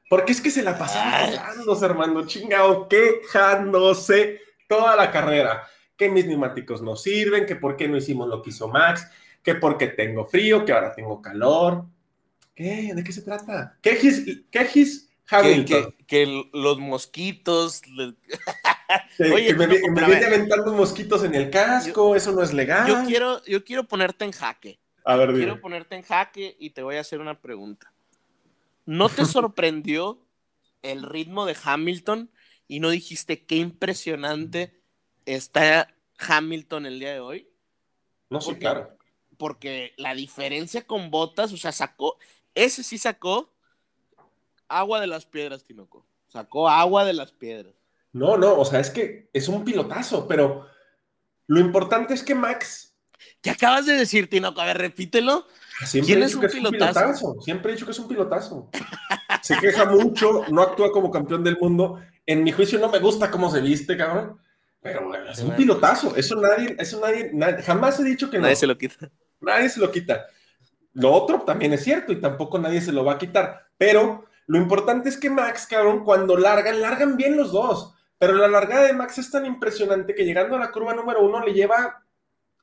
Porque 0.09 0.33
es 0.33 0.41
que 0.41 0.51
se 0.51 0.63
la 0.63 0.79
pasaron 0.79 1.31
quejándose, 1.31 1.85
hermano, 1.87 2.27
chingado, 2.27 2.89
quejándose 2.89 4.41
toda 4.69 4.95
la 4.97 5.11
carrera. 5.11 5.67
Que 5.97 6.09
mis 6.09 6.27
neumáticos 6.27 6.83
no 6.83 6.97
sirven, 6.97 7.47
que 7.47 7.57
por 7.57 7.77
qué 7.77 7.89
no 7.89 7.97
hicimos 7.97 8.29
lo 8.29 8.43
que 8.43 8.51
hizo 8.51 8.69
Max, 8.69 9.09
que 9.43 9.55
porque 9.55 9.89
tengo 9.89 10.27
frío, 10.27 10.65
que 10.65 10.73
ahora 10.73 10.93
tengo 10.93 11.23
calor. 11.23 11.85
¿Qué? 12.55 12.93
¿De 12.95 13.03
qué 13.03 13.13
se 13.13 13.23
trata? 13.23 13.77
Kejis, 13.83 15.09
Hamilton. 15.29 15.95
Que, 16.07 16.45
los 16.53 16.79
mosquitos. 16.79 17.83
Oye, 19.19 19.47
que 19.47 19.55
me, 19.55 19.67
viene 19.67 20.27
aventando 20.27 20.73
mosquitos 20.73 21.25
en 21.25 21.35
el 21.35 21.51
casco, 21.51 22.15
eso 22.15 22.33
no 22.33 22.43
es 22.43 22.53
legal. 22.53 22.87
Yo 22.87 23.05
quiero, 23.07 23.45
yo 23.45 23.65
quiero 23.65 23.85
ponerte 23.85 24.25
en 24.25 24.33
jaque. 24.33 24.79
A 25.05 25.17
ver, 25.17 25.35
Quiero 25.35 25.61
ponerte 25.61 25.97
en 25.97 26.03
jaque 26.03 26.57
y 26.59 26.71
te 26.71 26.83
voy 26.83 26.97
a 26.97 27.01
hacer 27.01 27.21
una 27.21 27.41
pregunta. 27.41 27.93
¿No 28.87 29.09
te 29.09 29.25
sorprendió 29.25 30.25
el 30.83 31.03
ritmo 31.03 31.47
de 31.47 31.57
Hamilton 31.63 32.31
y 32.69 32.81
no 32.81 32.91
dijiste 32.91 33.45
qué 33.45 33.57
impresionante 33.57 34.81
está 35.27 35.95
Hamilton 36.19 36.87
el 36.87 37.01
día 37.01 37.13
de 37.13 37.21
hoy? 37.21 37.49
No, 38.31 38.41
sé, 38.41 38.57
claro. 38.59 38.97
Porque 39.37 39.93
la 39.97 40.15
diferencia 40.15 40.87
con 40.87 41.11
Botas, 41.11 41.53
o 41.53 41.57
sea, 41.57 41.73
sacó, 41.73 42.17
ese 42.55 42.83
sí 42.83 42.99
sacó 42.99 43.51
agua 44.69 45.01
de 45.01 45.07
las 45.07 45.27
piedras, 45.27 45.65
Tinoco. 45.65 46.07
Sacó 46.27 46.69
agua 46.69 47.05
de 47.05 47.13
las 47.13 47.33
piedras. 47.33 47.75
No, 48.13 48.37
no, 48.37 48.59
o 48.59 48.65
sea, 48.65 48.81
es 48.81 48.91
que 48.91 49.29
es 49.33 49.49
un 49.49 49.65
pilotazo, 49.65 50.27
pero 50.29 50.67
lo 51.47 51.61
importante 51.61 52.15
es 52.15 52.23
que 52.23 52.35
Max. 52.35 52.95
¿Qué 53.41 53.51
acabas 53.51 53.87
de 53.87 53.95
decir, 53.95 54.29
Tinoco? 54.29 54.61
A 54.61 54.67
ver, 54.67 54.79
repítelo. 54.79 55.47
Siempre 55.85 56.15
¿Quién 56.15 56.23
es 56.23 56.35
un, 56.35 56.47
pilotazo? 56.47 57.37
Siempre 57.41 57.73
he 57.73 57.75
dicho 57.75 57.85
que 57.85 57.93
es 57.93 57.99
un 57.99 58.09
pilotazo. 58.09 58.71
Se 59.43 59.59
queja 59.59 59.85
mucho, 59.87 60.45
no 60.49 60.63
actúa 60.63 60.93
como 60.93 61.11
campeón 61.11 61.43
del 61.43 61.59
mundo. 61.59 62.01
En 62.27 62.45
mi 62.45 62.53
juicio 62.53 62.79
no 62.79 62.89
me 62.89 63.01
gusta 63.01 63.31
cómo 63.31 63.51
se 63.51 63.61
viste, 63.61 63.97
cabrón. 63.97 64.39
Pero 64.81 65.13
es 65.31 65.41
un 65.41 65.57
pilotazo. 65.57 66.15
Eso 66.15 66.37
nadie, 66.37 66.77
eso 66.79 67.01
nadie, 67.01 67.63
jamás 67.63 67.99
he 67.99 68.05
dicho 68.05 68.31
que 68.31 68.37
no. 68.37 68.43
Nadie 68.43 68.57
se 68.57 68.67
lo 68.67 68.79
quita. 68.79 69.11
Nadie 69.41 69.69
se 69.69 69.81
lo 69.81 69.91
quita. 69.91 70.27
Lo 70.95 71.13
otro 71.13 71.43
también 71.43 71.73
es 71.73 71.83
cierto 71.83 72.13
y 72.13 72.21
tampoco 72.21 72.59
nadie 72.59 72.81
se 72.81 72.93
lo 72.93 73.05
va 73.05 73.15
a 73.15 73.19
quitar. 73.19 73.67
Pero 73.77 74.25
lo 74.47 74.59
importante 74.59 75.09
es 75.09 75.17
que 75.17 75.29
Max, 75.29 75.67
cabrón, 75.69 76.05
cuando 76.05 76.37
largan, 76.37 76.81
largan 76.81 77.17
bien 77.17 77.37
los 77.37 77.53
dos. 77.53 77.95
Pero 78.19 78.35
la 78.35 78.49
largada 78.49 78.87
de 78.87 78.93
Max 78.93 79.19
es 79.19 79.31
tan 79.31 79.45
impresionante 79.45 80.15
que 80.15 80.25
llegando 80.25 80.57
a 80.57 80.61
la 80.61 80.71
curva 80.71 80.95
número 80.95 81.23
uno 81.23 81.45
le 81.45 81.53
lleva, 81.53 82.03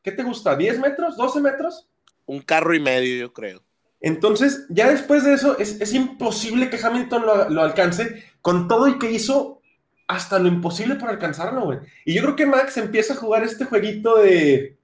¿qué 0.02 0.12
te 0.12 0.24
gusta? 0.24 0.58
¿10 0.58 0.80
metros? 0.80 1.18
¿12 1.18 1.42
metros? 1.42 1.88
Un 2.26 2.42
carro 2.42 2.74
y 2.74 2.80
medio, 2.80 3.20
yo 3.20 3.34
creo. 3.34 3.62
Entonces, 4.00 4.66
ya 4.70 4.90
después 4.90 5.24
de 5.24 5.34
eso, 5.34 5.60
es, 5.60 5.94
imposible 5.94 6.70
que 6.70 6.80
Hamilton 6.82 7.26
lo, 7.26 7.50
lo, 7.50 7.62
alcance 7.62 8.24
con 8.42 8.68
todo 8.68 8.88
y 8.88 8.98
que 8.98 9.12
hizo 9.12 9.62
hasta 10.08 10.40
lo 10.40 10.48
imposible 10.48 10.96
para 10.96 11.12
alcanzarlo, 11.12 11.66
güey. 11.66 11.80
Y 12.06 12.16
yo 12.16 12.24
creo 12.24 12.36
que 12.36 12.46
Max 12.48 12.78
empieza 12.78 13.14
a 13.14 13.18
jugar 13.18 13.44
este 13.44 13.66
jueguito 13.66 14.18
de, 14.18 14.78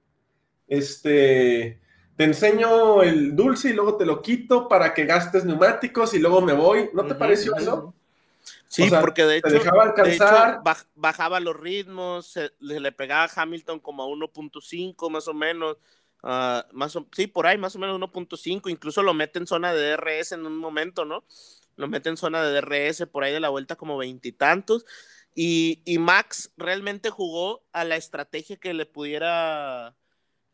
este, 0.68 1.80
te 2.18 2.24
enseño 2.24 3.04
el 3.04 3.36
dulce 3.36 3.70
y 3.70 3.74
luego 3.74 3.96
te 3.96 4.04
lo 4.04 4.20
quito 4.20 4.66
para 4.66 4.92
que 4.92 5.04
gastes 5.04 5.44
neumáticos 5.44 6.14
y 6.14 6.18
luego 6.18 6.40
me 6.40 6.52
voy. 6.52 6.90
¿No 6.92 7.06
te 7.06 7.14
pareció 7.14 7.54
eso? 7.54 7.94
Sí, 8.66 8.90
porque 8.90 9.22
de 9.22 9.36
hecho, 9.36 9.50
dejaba 9.50 9.84
alcanzar. 9.84 10.60
bajaba 10.96 11.38
los 11.38 11.54
ritmos, 11.54 12.26
se, 12.26 12.50
le 12.58 12.90
pegaba 12.90 13.22
a 13.22 13.42
Hamilton 13.42 13.78
como 13.78 14.02
a 14.02 14.06
1.5 14.08 15.08
más 15.10 15.28
o 15.28 15.32
menos. 15.32 15.76
Uh, 16.24 16.60
más 16.72 16.98
sí, 17.12 17.28
por 17.28 17.46
ahí, 17.46 17.56
más 17.56 17.76
o 17.76 17.78
menos 17.78 18.00
1.5. 18.00 18.68
Incluso 18.68 19.04
lo 19.04 19.14
mete 19.14 19.38
en 19.38 19.46
zona 19.46 19.72
de 19.72 19.92
DRS 19.92 20.32
en 20.32 20.44
un 20.44 20.56
momento, 20.56 21.04
¿no? 21.04 21.22
Lo 21.76 21.86
mete 21.86 22.08
en 22.08 22.16
zona 22.16 22.42
de 22.42 22.60
DRS 22.60 23.06
por 23.06 23.22
ahí 23.22 23.32
de 23.32 23.38
la 23.38 23.50
vuelta 23.50 23.76
como 23.76 23.96
veintitantos. 23.96 24.86
Y, 25.36 25.82
y, 25.84 25.98
Max 25.98 26.50
realmente 26.56 27.10
jugó 27.10 27.62
a 27.70 27.84
la 27.84 27.94
estrategia 27.94 28.56
que 28.56 28.74
le 28.74 28.86
pudiera 28.86 29.94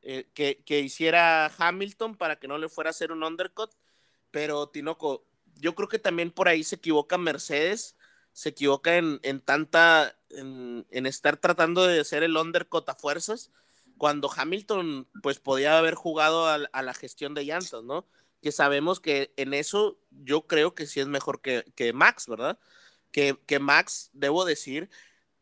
eh, 0.07 0.29
que, 0.35 0.81
hiciera 0.81 1.47
Hamilton 1.57 2.15
para 2.15 2.37
que 2.39 2.47
no 2.47 2.59
le 2.59 2.69
fuera 2.69 2.91
a 2.91 2.93
hacer 2.93 3.11
un 3.11 3.25
undercut. 3.25 3.71
Pero 4.31 4.69
Tinoco, 4.69 5.25
yo 5.57 5.75
creo 5.75 5.89
que 5.89 5.99
también 5.99 6.31
por 6.31 6.47
ahí 6.47 6.63
se 6.63 6.77
equivoca 6.77 7.17
Mercedes, 7.17 7.97
se 8.33 8.51
equivoca 8.51 8.97
en, 8.97 9.41
tanta, 9.41 10.15
en, 10.29 11.07
estar 11.07 11.39
tratando 11.39 11.87
de 11.87 12.01
hacer 12.01 12.23
el 12.23 12.37
undercut 12.37 12.87
a 12.89 12.95
fuerzas, 12.95 13.51
cuando 13.97 14.31
Hamilton 14.31 15.09
pues 15.23 15.39
podía 15.39 15.79
haber 15.79 15.95
jugado 15.95 16.49
a, 16.49 16.59
la 16.59 16.95
gestión 16.95 17.33
de 17.33 17.45
llantas, 17.45 17.83
¿no? 17.83 18.07
Que 18.43 18.53
sabemos 18.53 19.01
que 19.01 19.33
en 19.37 19.55
eso 19.55 19.99
yo 20.11 20.47
creo 20.47 20.75
que 20.75 20.87
sí 20.87 21.01
es 21.01 21.07
mejor 21.07 21.41
que, 21.41 21.93
Max, 21.95 22.27
¿verdad? 22.29 22.59
Que, 23.11 23.39
que 23.47 23.59
Max, 23.59 24.11
debo 24.13 24.45
decir, 24.45 24.91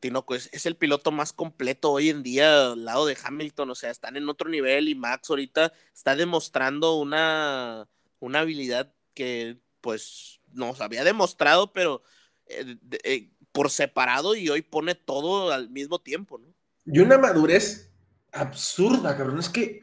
Tinoco 0.02 0.34
es, 0.34 0.66
el 0.66 0.74
piloto 0.74 1.12
más 1.12 1.32
completo 1.32 1.92
hoy 1.92 2.10
en 2.10 2.24
día 2.24 2.72
al 2.72 2.84
lado 2.84 3.06
de 3.06 3.16
Hamilton, 3.22 3.70
o 3.70 3.74
sea, 3.76 3.90
están 3.90 4.16
en 4.16 4.28
otro 4.28 4.50
nivel 4.50 4.88
y 4.88 4.96
Max 4.96 5.30
ahorita 5.30 5.72
está 5.94 6.16
demostrando 6.16 6.96
una, 6.96 7.88
una 8.18 8.40
habilidad 8.40 8.92
que 9.14 9.58
pues 9.80 10.40
nos 10.52 10.80
había 10.80 11.04
demostrado, 11.04 11.72
pero 11.72 12.02
eh, 12.46 12.76
eh, 13.04 13.30
por 13.52 13.70
separado 13.70 14.34
y 14.34 14.48
hoy 14.48 14.62
pone 14.62 14.96
todo 14.96 15.52
al 15.52 15.70
mismo 15.70 16.00
tiempo, 16.00 16.36
¿no? 16.36 16.52
Y 16.84 16.98
una 16.98 17.16
madurez 17.16 17.92
absurda, 18.32 19.16
cabrón, 19.16 19.38
es 19.38 19.48
que 19.48 19.82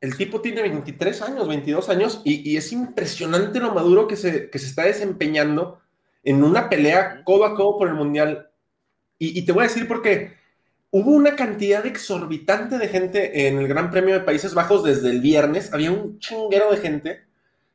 el 0.00 0.16
tipo 0.16 0.40
tiene 0.40 0.62
23 0.62 1.22
años, 1.22 1.46
22 1.46 1.88
años 1.88 2.20
y, 2.24 2.56
es 2.56 2.72
impresionante 2.72 3.60
lo 3.60 3.72
maduro 3.72 4.08
que 4.08 4.16
se, 4.16 4.50
que 4.50 4.58
se 4.58 4.66
está 4.66 4.82
desempeñando 4.82 5.80
en 6.24 6.42
una 6.42 6.68
pelea 6.68 7.22
codo 7.22 7.44
a 7.44 7.54
codo 7.54 7.78
por 7.78 7.86
el 7.86 7.94
Mundial 7.94 8.51
y, 9.24 9.42
te 9.42 9.52
voy 9.52 9.64
a 9.64 9.68
decir 9.68 9.86
por 9.86 10.02
qué. 10.02 10.34
Hubo 10.90 11.12
una 11.12 11.36
cantidad 11.36 11.86
exorbitante 11.86 12.76
de 12.76 12.88
gente 12.88 13.46
en 13.46 13.56
el 13.58 13.68
Gran 13.68 13.90
Premio 13.90 14.14
de 14.14 14.20
Países 14.20 14.52
Bajos 14.52 14.82
desde 14.82 15.10
el 15.10 15.20
viernes. 15.20 15.72
Había 15.72 15.92
un 15.92 16.18
chinguero 16.18 16.72
de 16.72 16.78
gente. 16.78 17.22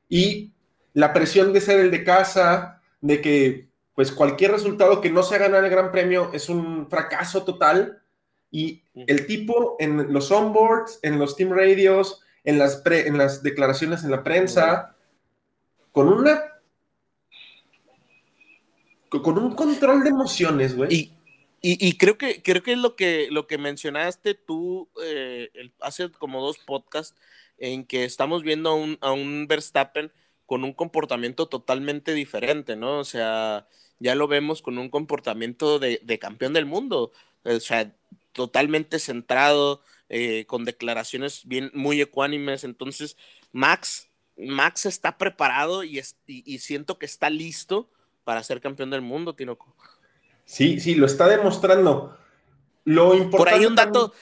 Y 0.10 0.52
la 0.94 1.14
presión 1.14 1.54
de 1.54 1.62
ser 1.62 1.80
el 1.80 1.90
de 1.90 2.04
casa, 2.04 2.82
de 3.00 3.22
que 3.22 3.68
pues 3.96 4.12
cualquier 4.12 4.52
resultado 4.52 5.00
que 5.00 5.10
no 5.10 5.24
se 5.24 5.36
haga 5.36 5.46
en 5.46 5.56
el 5.56 5.70
Gran 5.70 5.92
Premio 5.92 6.32
es 6.34 6.50
un 6.50 6.90
fracaso 6.90 7.44
total. 7.44 8.02
Y 8.52 8.84
el 8.94 9.26
tipo 9.26 9.78
en 9.80 10.12
los 10.12 10.30
onboards, 10.30 11.00
en 11.02 11.18
los 11.18 11.38
team 11.38 11.52
radios, 11.52 12.22
en 12.44 12.60
las, 12.60 12.84
en 12.86 13.18
las 13.18 13.42
declaraciones 13.42 14.04
en 14.04 14.12
la 14.12 14.24
prensa, 14.24 14.96
con 15.94 16.10
una. 16.10 16.42
con 19.10 19.38
un 19.38 19.56
control 19.56 20.04
de 20.04 20.10
emociones, 20.10 20.76
güey. 20.76 20.94
Y, 20.94 21.17
creo 21.98 22.18
que 22.18 22.42
creo 22.42 22.64
que 22.64 22.74
es 22.74 22.78
lo 22.78 22.96
que 22.96 23.28
lo 23.32 23.48
que 23.48 23.58
mencionaste 23.58 24.36
tú 24.36 24.90
eh, 25.04 25.50
hace 25.82 26.12
como 26.12 26.42
dos 26.42 26.58
podcasts 26.60 27.16
en 27.58 27.86
que 27.86 28.06
estamos 28.06 28.44
viendo 28.44 28.70
a 28.70 28.76
un, 28.76 28.98
a 29.02 29.12
un 29.12 29.48
Verstappen 29.48 30.12
con 30.46 30.64
un 30.64 30.74
comportamiento 30.74 31.48
totalmente 31.48 32.14
diferente, 32.14 32.76
¿no? 32.76 33.00
O 33.00 33.04
sea, 33.04 33.68
ya 34.00 34.16
lo 34.16 34.28
vemos 34.28 34.62
con 34.62 34.78
un 34.78 34.90
comportamiento 34.90 35.80
de, 35.80 36.20
campeón 36.20 36.54
del 36.54 36.66
mundo, 36.66 37.12
o 37.44 37.60
sea, 37.60 37.94
totalmente 38.34 39.00
centrado, 39.00 39.82
eh, 40.10 40.46
con 40.46 40.66
declaraciones 40.66 41.42
bien 41.46 41.72
muy 41.74 42.00
ecuánimes. 42.02 42.64
Entonces, 42.64 43.18
Max, 43.52 44.10
Max 44.38 44.86
está 44.86 45.18
preparado 45.18 45.84
y, 45.84 46.02
y 46.28 46.60
siento 46.60 46.98
que 46.98 47.06
está 47.08 47.30
listo 47.30 47.90
para 48.24 48.44
ser 48.44 48.62
campeón 48.62 48.90
del 48.92 49.02
mundo, 49.02 49.36
Tinoco. 49.36 49.76
Sí, 50.48 50.80
sí, 50.80 50.96
lo 50.96 51.06
está 51.06 51.28
demostrando. 51.28 52.18
Lo 52.86 53.14
importante. 53.14 53.38
Por 53.38 53.50
ahí 53.50 53.66
un 53.66 53.76
dato, 53.76 54.14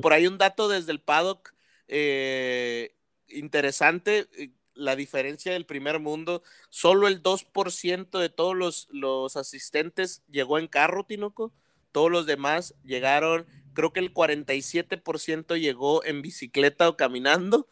por 0.00 0.12
ahí 0.14 0.26
un 0.26 0.38
dato 0.38 0.66
desde 0.66 0.92
el 0.92 1.00
paddock 1.00 1.52
eh, 1.88 2.96
interesante. 3.28 4.28
Eh, 4.38 4.50
la 4.72 4.96
diferencia 4.96 5.52
del 5.52 5.66
primer 5.66 6.00
mundo, 6.00 6.42
solo 6.70 7.06
el 7.06 7.22
2% 7.22 8.18
de 8.18 8.30
todos 8.30 8.56
los, 8.56 8.88
los 8.90 9.36
asistentes 9.36 10.22
llegó 10.30 10.58
en 10.58 10.68
carro, 10.68 11.04
Tinoco. 11.04 11.52
Todos 11.92 12.10
los 12.10 12.24
demás 12.24 12.74
llegaron, 12.82 13.46
creo 13.74 13.92
que 13.92 14.00
el 14.00 14.14
47% 14.14 15.60
llegó 15.60 16.02
en 16.02 16.22
bicicleta 16.22 16.88
o 16.88 16.96
caminando 16.96 17.68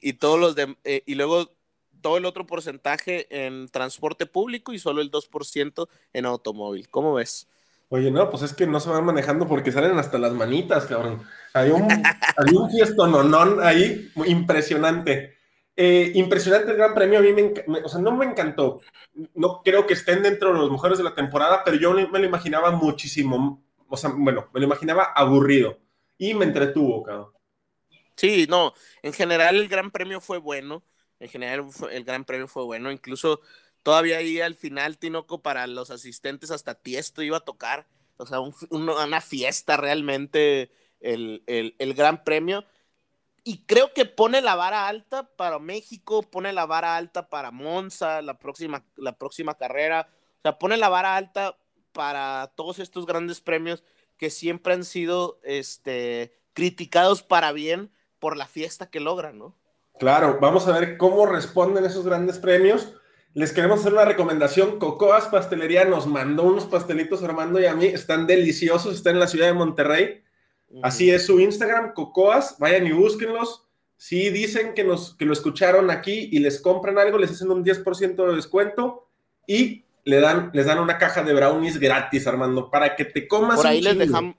y 0.00 0.12
todos 0.12 0.38
los 0.38 0.54
de, 0.54 0.76
eh, 0.84 1.02
y 1.04 1.16
luego 1.16 1.50
todo 2.02 2.18
el 2.18 2.26
otro 2.26 2.46
porcentaje 2.46 3.26
en 3.30 3.68
transporte 3.68 4.26
público 4.26 4.72
y 4.72 4.78
solo 4.78 5.00
el 5.00 5.10
2% 5.10 5.88
en 6.12 6.26
automóvil. 6.26 6.88
¿Cómo 6.90 7.14
ves? 7.14 7.48
Oye, 7.88 8.10
no, 8.10 8.30
pues 8.30 8.42
es 8.42 8.54
que 8.54 8.66
no 8.66 8.80
se 8.80 8.88
van 8.88 9.04
manejando 9.04 9.46
porque 9.46 9.70
salen 9.70 9.98
hasta 9.98 10.18
las 10.18 10.32
manitas, 10.32 10.86
cabrón. 10.86 11.22
Hay 11.52 11.70
un, 11.70 11.82
hay 12.36 12.54
un 12.54 12.70
fiestononón 12.70 13.62
ahí 13.62 14.10
impresionante. 14.26 15.36
Eh, 15.76 16.12
impresionante 16.14 16.70
el 16.70 16.76
Gran 16.76 16.94
Premio, 16.94 17.18
a 17.18 17.22
mí 17.22 17.32
me, 17.32 17.80
o 17.80 17.88
sea, 17.88 18.00
no 18.00 18.12
me 18.12 18.26
encantó. 18.26 18.80
No 19.34 19.62
creo 19.62 19.86
que 19.86 19.94
estén 19.94 20.22
dentro 20.22 20.52
de 20.52 20.58
los 20.58 20.70
mejores 20.70 20.98
de 20.98 21.04
la 21.04 21.14
temporada, 21.14 21.62
pero 21.64 21.76
yo 21.76 21.92
me 21.92 22.18
lo 22.18 22.24
imaginaba 22.24 22.70
muchísimo, 22.70 23.62
o 23.88 23.96
sea, 23.96 24.10
bueno, 24.14 24.48
me 24.52 24.60
lo 24.60 24.66
imaginaba 24.66 25.04
aburrido 25.14 25.78
y 26.18 26.34
me 26.34 26.44
entretuvo, 26.44 27.02
cabrón. 27.02 27.32
Sí, 28.16 28.46
no, 28.48 28.74
en 29.02 29.12
general 29.12 29.56
el 29.56 29.68
Gran 29.68 29.90
Premio 29.90 30.20
fue 30.20 30.38
bueno, 30.38 30.82
en 31.22 31.28
general 31.28 31.66
el 31.90 32.04
Gran 32.04 32.24
Premio 32.24 32.48
fue 32.48 32.64
bueno, 32.64 32.90
incluso 32.90 33.40
Todavía 33.82 34.18
ahí 34.18 34.40
al 34.40 34.54
final, 34.54 34.98
Tinoco, 34.98 35.42
para 35.42 35.66
los 35.66 35.90
asistentes, 35.90 36.50
hasta 36.50 36.74
Tiesto 36.74 37.22
iba 37.22 37.38
a 37.38 37.44
tocar. 37.44 37.86
O 38.16 38.26
sea, 38.26 38.38
una 38.70 39.20
fiesta 39.20 39.76
realmente 39.76 40.70
el, 41.00 41.42
Gran 41.96 42.22
Premio. 42.22 42.64
Y 43.44 43.64
creo 43.64 43.92
que 43.92 44.04
pone 44.04 44.40
la 44.40 44.54
vara 44.54 44.86
alta 44.86 45.28
para 45.36 45.58
México, 45.58 46.22
pone 46.22 46.52
la 46.52 46.64
vara 46.64 46.96
alta 46.96 47.28
para 47.28 47.50
Monza, 47.50 48.22
la 48.22 48.38
próxima, 48.38 48.84
la 48.94 49.18
próxima 49.18 49.56
carrera. 49.56 50.08
O 50.38 50.42
sea, 50.42 50.58
pone 50.58 50.76
la 50.76 50.88
vara 50.88 51.16
alta 51.16 51.58
para 51.90 52.52
todos 52.54 52.78
estos 52.78 53.04
grandes 53.04 53.40
premios 53.40 53.82
que 54.16 54.30
siempre 54.30 54.74
han 54.74 54.84
sido 54.84 55.40
este, 55.42 56.38
criticados 56.52 57.24
para 57.24 57.50
bien 57.50 57.90
por 58.20 58.36
la 58.36 58.46
fiesta 58.46 58.88
que 58.90 59.00
logran, 59.00 59.38
¿no? 59.38 59.56
Claro, 59.98 60.38
vamos 60.40 60.66
a 60.66 60.78
ver 60.78 60.96
cómo 60.96 61.26
responden 61.26 61.84
esos 61.84 62.04
grandes 62.04 62.38
premios. 62.38 62.94
Les 63.34 63.52
queremos 63.52 63.80
hacer 63.80 63.92
una 63.92 64.04
recomendación. 64.04 64.78
Cocoas 64.78 65.26
Pastelería 65.26 65.84
nos 65.84 66.06
mandó 66.06 66.44
unos 66.44 66.66
pastelitos 66.66 67.22
Armando 67.22 67.60
y 67.60 67.66
a 67.66 67.74
mí. 67.74 67.86
Están 67.86 68.26
deliciosos. 68.26 68.94
Están 68.94 69.14
en 69.14 69.20
la 69.20 69.28
ciudad 69.28 69.46
de 69.46 69.54
Monterrey. 69.54 70.22
Así 70.82 71.10
es 71.10 71.26
su 71.26 71.40
Instagram, 71.40 71.94
Cocoas. 71.94 72.56
Vayan 72.58 72.86
y 72.86 72.92
búsquenlos. 72.92 73.66
Si 73.96 74.30
dicen 74.30 74.74
que, 74.74 74.84
nos, 74.84 75.14
que 75.14 75.24
lo 75.24 75.32
escucharon 75.32 75.90
aquí 75.90 76.28
y 76.32 76.40
les 76.40 76.60
compran 76.60 76.98
algo, 76.98 77.18
les 77.18 77.30
hacen 77.30 77.50
un 77.50 77.64
10% 77.64 78.26
de 78.26 78.34
descuento 78.34 79.06
y 79.46 79.84
le 80.04 80.20
dan, 80.20 80.50
les 80.52 80.66
dan 80.66 80.80
una 80.80 80.98
caja 80.98 81.22
de 81.22 81.32
brownies 81.32 81.78
gratis, 81.78 82.26
Armando, 82.26 82.70
para 82.70 82.96
que 82.96 83.04
te 83.04 83.28
comas. 83.28 83.56
Por 83.56 83.66
ahí 83.66 83.80
les 83.80 83.96
dejamos. 83.96 84.34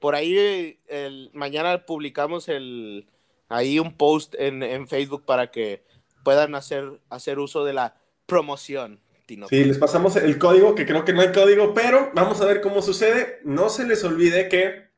Por 0.00 0.14
ahí 0.14 0.78
el, 0.88 1.30
mañana 1.34 1.84
publicamos 1.86 2.48
el, 2.48 3.06
ahí 3.50 3.78
un 3.78 3.94
post 3.94 4.34
en, 4.38 4.62
en 4.62 4.88
Facebook 4.88 5.26
para 5.26 5.50
que 5.50 5.84
puedan 6.24 6.54
hacer, 6.54 7.00
hacer 7.10 7.38
uso 7.38 7.64
de 7.64 7.74
la 7.74 7.94
promoción. 8.24 9.00
Sí, 9.48 9.64
les 9.64 9.78
pasamos 9.78 10.16
el 10.16 10.38
código, 10.38 10.74
que 10.74 10.86
creo 10.86 11.04
que 11.04 11.12
no 11.12 11.20
hay 11.20 11.30
código, 11.30 11.72
pero 11.72 12.10
vamos 12.14 12.40
a 12.40 12.46
ver 12.46 12.60
cómo 12.60 12.82
sucede. 12.82 13.38
No 13.44 13.68
se 13.68 13.86
les 13.86 14.02
olvide 14.02 14.48
que 14.48 14.90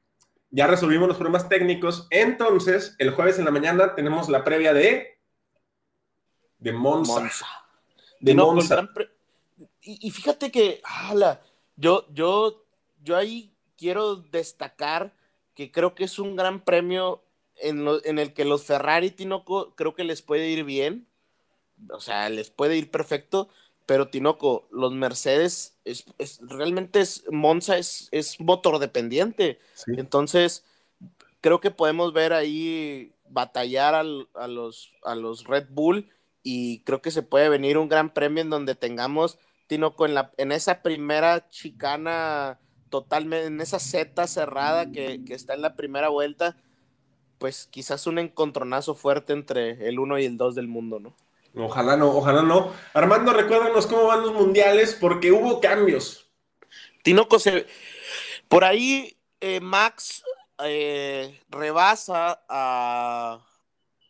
ya 0.50 0.66
resolvimos 0.66 1.06
los 1.06 1.18
problemas 1.18 1.50
técnicos. 1.50 2.06
Entonces, 2.10 2.96
el 2.98 3.10
jueves 3.10 3.38
en 3.38 3.44
la 3.44 3.50
mañana 3.50 3.94
tenemos 3.94 4.30
la 4.30 4.42
previa 4.42 4.72
de 4.72 5.18
de 6.58 6.72
Monza. 6.72 7.28
De 8.20 8.34
Monza. 8.34 8.88
Y, 9.82 10.10
fíjate 10.12 10.50
que, 10.50 10.80
yo, 11.76 12.06
yo, 12.12 12.64
yo 13.02 13.16
ahí 13.16 13.52
quiero 13.76 14.16
destacar 14.16 15.12
que 15.54 15.70
creo 15.70 15.94
que 15.94 16.04
es 16.04 16.18
un 16.18 16.36
gran 16.36 16.64
premio 16.64 17.24
en, 17.62 17.86
en 18.04 18.18
el 18.18 18.34
que 18.34 18.44
los 18.44 18.64
Ferrari 18.64 19.10
Tinoco 19.10 19.74
creo 19.74 19.94
que 19.94 20.04
les 20.04 20.22
puede 20.22 20.48
ir 20.48 20.64
bien 20.64 21.08
o 21.90 22.00
sea, 22.00 22.28
les 22.28 22.50
puede 22.50 22.76
ir 22.76 22.90
perfecto, 22.90 23.48
pero 23.86 24.08
Tinoco, 24.08 24.68
los 24.70 24.92
Mercedes, 24.92 25.78
es, 25.84 26.04
realmente 26.42 27.00
es, 27.00 27.24
Monza 27.30 27.78
es, 27.78 28.08
es 28.12 28.40
motor 28.40 28.78
dependiente. 28.78 29.58
Entonces, 29.86 30.64
creo 31.40 31.60
que 31.60 31.70
podemos 31.70 32.12
ver 32.12 32.32
ahí 32.32 33.14
batallar 33.28 33.94
a, 33.94 34.02
los, 34.02 34.92
a 35.04 35.14
los 35.14 35.44
Red 35.44 35.68
Bull 35.70 36.10
y 36.42 36.80
creo 36.80 37.02
que 37.02 37.10
se 37.10 37.22
puede 37.22 37.48
venir 37.48 37.78
un 37.78 37.88
gran 37.88 38.12
premio 38.12 38.42
en 38.42 38.50
donde 38.50 38.74
tengamos, 38.74 39.38
Tinoco, 39.66 40.06
en, 40.06 40.14
la, 40.14 40.32
en 40.36 40.52
esa 40.52 40.82
primera 40.82 41.48
chicana 41.48 42.60
totalmente, 42.90 43.46
en 43.46 43.60
esa 43.60 43.78
seta 43.78 44.26
cerrada 44.26 44.90
que, 44.90 45.24
que 45.24 45.34
está 45.34 45.54
en 45.54 45.62
la 45.62 45.76
primera 45.76 46.08
vuelta, 46.08 46.56
pues 47.42 47.66
quizás 47.72 48.06
un 48.06 48.20
encontronazo 48.20 48.94
fuerte 48.94 49.32
entre 49.32 49.88
el 49.88 49.98
1 49.98 50.20
y 50.20 50.26
el 50.26 50.36
2 50.36 50.54
del 50.54 50.68
mundo, 50.68 51.00
¿no? 51.00 51.16
Ojalá 51.56 51.96
no, 51.96 52.16
ojalá 52.16 52.42
no. 52.42 52.72
Armando, 52.94 53.32
recuérdanos 53.32 53.88
cómo 53.88 54.04
van 54.04 54.22
los 54.22 54.32
mundiales, 54.32 54.94
porque 54.94 55.32
hubo 55.32 55.60
cambios. 55.60 56.30
Tinoco 57.02 57.40
se. 57.40 57.66
Por 58.46 58.62
ahí 58.62 59.16
eh, 59.40 59.58
Max 59.58 60.22
eh, 60.62 61.40
rebasa 61.48 62.44
a, 62.48 63.44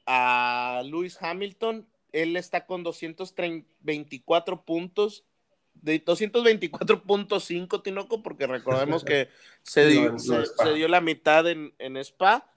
a 0.05 0.83
Lewis 0.85 1.17
Hamilton. 1.19 1.89
Él 2.13 2.37
está 2.37 2.67
con 2.67 2.83
224 2.83 4.63
puntos. 4.63 5.25
De 5.73 6.05
224.5 6.05 7.83
Tinoco, 7.83 8.23
porque 8.23 8.47
recordemos 8.47 9.05
que 9.07 9.31
se, 9.63 9.87
dio, 9.87 10.19
se, 10.19 10.75
dio 10.75 10.87
la 10.87 11.01
mitad 11.01 11.49
en, 11.49 11.73
en 11.79 11.97
Spa. 11.97 12.52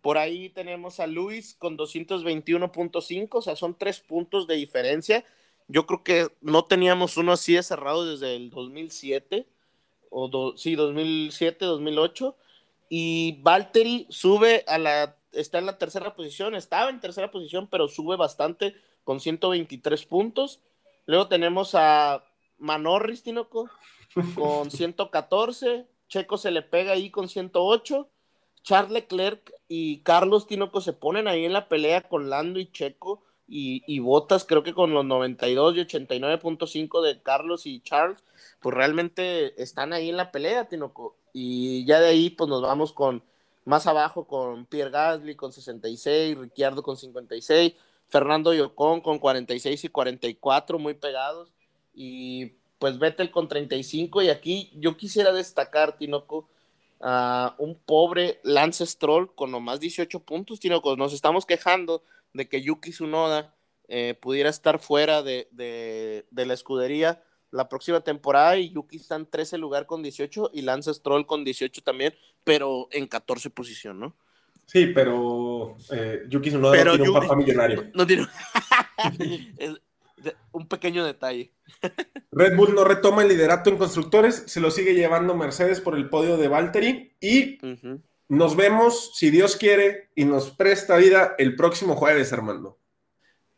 Por 0.00 0.18
ahí 0.18 0.48
tenemos 0.48 1.00
a 1.00 1.06
Luis 1.06 1.54
con 1.54 1.76
221.5, 1.76 3.28
o 3.32 3.42
sea, 3.42 3.56
son 3.56 3.76
tres 3.76 4.00
puntos 4.00 4.46
de 4.46 4.56
diferencia. 4.56 5.24
Yo 5.68 5.86
creo 5.86 6.02
que 6.02 6.28
no 6.40 6.64
teníamos 6.64 7.16
uno 7.16 7.32
así 7.32 7.54
de 7.54 7.62
cerrado 7.62 8.04
desde 8.04 8.34
el 8.34 8.50
2007, 8.50 9.46
o 10.10 10.54
sí, 10.56 10.74
2007, 10.74 11.64
2008. 11.64 12.36
Y 12.88 13.40
Valtteri 13.42 14.06
sube 14.10 14.64
a 14.66 14.78
la, 14.78 15.16
está 15.32 15.58
en 15.58 15.66
la 15.66 15.78
tercera 15.78 16.14
posición, 16.14 16.54
estaba 16.54 16.90
en 16.90 17.00
tercera 17.00 17.30
posición, 17.30 17.68
pero 17.68 17.86
sube 17.86 18.16
bastante 18.16 18.74
con 19.04 19.20
123 19.20 20.04
puntos. 20.06 20.60
Luego 21.06 21.28
tenemos 21.28 21.74
a 21.74 22.24
Manorris, 22.58 23.22
Tinoco, 23.22 23.70
con 24.34 24.70
114. 24.70 25.86
Checo 26.08 26.36
se 26.36 26.50
le 26.50 26.62
pega 26.62 26.92
ahí 26.92 27.10
con 27.10 27.28
108. 27.28 28.08
Charles 28.62 28.92
Leclerc 28.92 29.52
y 29.68 30.00
Carlos 30.00 30.46
Tinoco 30.46 30.80
se 30.80 30.92
ponen 30.92 31.28
ahí 31.28 31.44
en 31.44 31.52
la 31.52 31.68
pelea 31.68 32.02
con 32.02 32.30
Lando 32.30 32.58
y 32.60 32.70
Checo 32.70 33.22
y, 33.46 33.82
y 33.86 33.98
Botas, 33.98 34.44
creo 34.44 34.62
que 34.62 34.74
con 34.74 34.94
los 34.94 35.04
92 35.04 35.76
y 35.76 35.80
89.5 35.80 37.02
de 37.02 37.20
Carlos 37.22 37.66
y 37.66 37.80
Charles, 37.80 38.22
pues 38.60 38.74
realmente 38.74 39.60
están 39.60 39.92
ahí 39.92 40.08
en 40.10 40.16
la 40.16 40.30
pelea, 40.30 40.68
Tinoco. 40.68 41.16
Y 41.32 41.84
ya 41.84 42.00
de 42.00 42.08
ahí, 42.08 42.30
pues 42.30 42.48
nos 42.48 42.62
vamos 42.62 42.92
con 42.92 43.24
más 43.64 43.86
abajo 43.86 44.26
con 44.26 44.66
Pierre 44.66 44.90
Gasly 44.90 45.34
con 45.34 45.52
66, 45.52 46.38
Ricciardo 46.38 46.82
con 46.82 46.96
56, 46.96 47.74
Fernando 48.08 48.54
Yocón 48.54 49.00
con 49.00 49.18
46 49.18 49.84
y 49.84 49.88
44, 49.88 50.78
muy 50.78 50.94
pegados. 50.94 51.52
Y 51.92 52.54
pues 52.78 52.98
Vettel 52.98 53.30
con 53.30 53.48
35. 53.48 54.22
Y 54.22 54.30
aquí 54.30 54.72
yo 54.76 54.96
quisiera 54.96 55.32
destacar, 55.32 55.96
Tinoco, 55.96 56.48
a 57.00 57.54
un 57.58 57.76
pobre 57.76 58.40
Lance 58.42 58.84
Stroll 58.86 59.34
con 59.34 59.50
nomás 59.50 59.80
18 59.80 60.20
puntos, 60.20 60.60
Tinoco. 60.60 60.96
Nos 60.96 61.12
estamos 61.12 61.46
quejando 61.46 62.02
de 62.32 62.48
que 62.48 62.62
Yuki 62.62 62.90
Tsunoda 62.90 63.54
eh, 63.88 64.14
pudiera 64.20 64.50
estar 64.50 64.78
fuera 64.78 65.22
de, 65.22 65.48
la 66.30 66.54
escudería 66.54 67.22
la 67.50 67.68
próxima 67.68 68.00
temporada 68.02 68.56
y 68.58 68.70
Yuki 68.70 68.98
está 68.98 69.16
en 69.16 69.26
13 69.26 69.58
lugar 69.58 69.86
con 69.86 70.02
18 70.02 70.50
y 70.54 70.62
Lance 70.62 70.94
Stroll 70.94 71.26
con 71.26 71.42
18 71.42 71.82
también, 71.82 72.14
pero 72.44 72.88
en 72.92 73.08
14 73.08 73.50
posición, 73.50 73.98
¿no? 73.98 74.14
Sí, 74.66 74.86
pero 74.86 75.76
eh, 75.90 76.22
Yuki 76.28 76.50
Tsunoda 76.50 76.84
no 76.84 76.92
tiene 76.92 77.08
un 77.08 77.20
papá 77.20 77.34
millonario. 77.34 77.90
No, 77.94 78.06
tiene... 78.06 78.26
un 80.52 80.68
pequeño 80.68 81.04
detalle. 81.04 81.52
Red 82.32 82.56
Bull 82.56 82.74
no 82.74 82.84
retoma 82.84 83.22
el 83.22 83.28
liderato 83.28 83.70
en 83.70 83.78
constructores, 83.78 84.44
se 84.46 84.60
lo 84.60 84.70
sigue 84.70 84.94
llevando 84.94 85.34
Mercedes 85.34 85.80
por 85.80 85.96
el 85.96 86.08
podio 86.08 86.36
de 86.36 86.48
Valtteri 86.48 87.16
y 87.20 87.58
nos 88.28 88.56
vemos, 88.56 89.12
si 89.16 89.30
Dios 89.30 89.56
quiere, 89.56 90.10
y 90.14 90.24
nos 90.24 90.50
presta 90.50 90.96
vida 90.96 91.34
el 91.38 91.56
próximo 91.56 91.96
jueves, 91.96 92.32
Armando. 92.32 92.78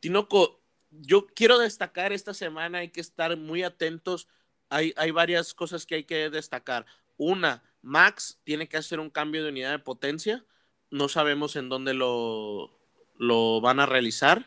Tinoco, 0.00 0.62
yo 0.90 1.26
quiero 1.26 1.58
destacar 1.58 2.12
esta 2.12 2.34
semana, 2.34 2.78
hay 2.78 2.88
que 2.88 3.02
estar 3.02 3.36
muy 3.36 3.62
atentos, 3.62 4.28
hay, 4.70 4.94
hay 4.96 5.10
varias 5.10 5.52
cosas 5.52 5.84
que 5.84 5.96
hay 5.96 6.04
que 6.04 6.30
destacar. 6.30 6.86
Una, 7.18 7.62
Max 7.82 8.40
tiene 8.44 8.68
que 8.68 8.78
hacer 8.78 8.98
un 8.98 9.10
cambio 9.10 9.42
de 9.42 9.50
unidad 9.50 9.72
de 9.72 9.78
potencia, 9.78 10.44
no 10.90 11.08
sabemos 11.08 11.56
en 11.56 11.68
dónde 11.68 11.94
lo, 11.94 12.70
lo 13.18 13.60
van 13.60 13.78
a 13.78 13.86
realizar, 13.86 14.46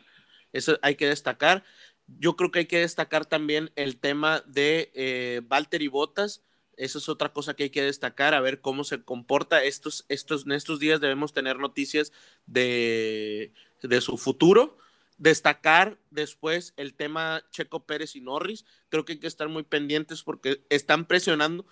eso 0.52 0.78
hay 0.82 0.96
que 0.96 1.06
destacar. 1.06 1.64
Yo 2.06 2.36
creo 2.36 2.50
que 2.50 2.60
hay 2.60 2.66
que 2.66 2.80
destacar 2.80 3.26
también 3.26 3.70
el 3.76 3.98
tema 3.98 4.42
de 4.46 4.90
eh, 4.94 5.42
y 5.80 5.88
Botas. 5.88 6.42
Esa 6.76 6.98
es 6.98 7.08
otra 7.08 7.32
cosa 7.32 7.54
que 7.54 7.64
hay 7.64 7.70
que 7.70 7.82
destacar, 7.82 8.34
a 8.34 8.40
ver 8.40 8.60
cómo 8.60 8.84
se 8.84 9.02
comporta. 9.02 9.64
Estos, 9.64 10.04
estos, 10.08 10.44
en 10.44 10.52
estos 10.52 10.78
días 10.78 11.00
debemos 11.00 11.32
tener 11.32 11.58
noticias 11.58 12.12
de, 12.46 13.52
de 13.82 14.00
su 14.00 14.18
futuro. 14.18 14.78
destacar 15.18 15.98
después 16.10 16.74
el 16.76 16.94
tema 16.94 17.42
Checo 17.50 17.86
Pérez 17.86 18.14
y 18.16 18.20
Norris. 18.20 18.66
Creo 18.90 19.04
que 19.04 19.14
hay 19.14 19.18
que 19.18 19.26
estar 19.26 19.48
muy 19.48 19.62
pendientes 19.62 20.22
porque 20.22 20.62
están 20.68 21.06
presionando 21.06 21.66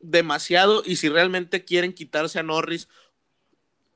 demasiado 0.00 0.82
y 0.84 0.96
si 0.96 1.08
realmente 1.08 1.64
quieren 1.64 1.92
quitarse 1.92 2.38
a 2.38 2.42
Norris, 2.42 2.88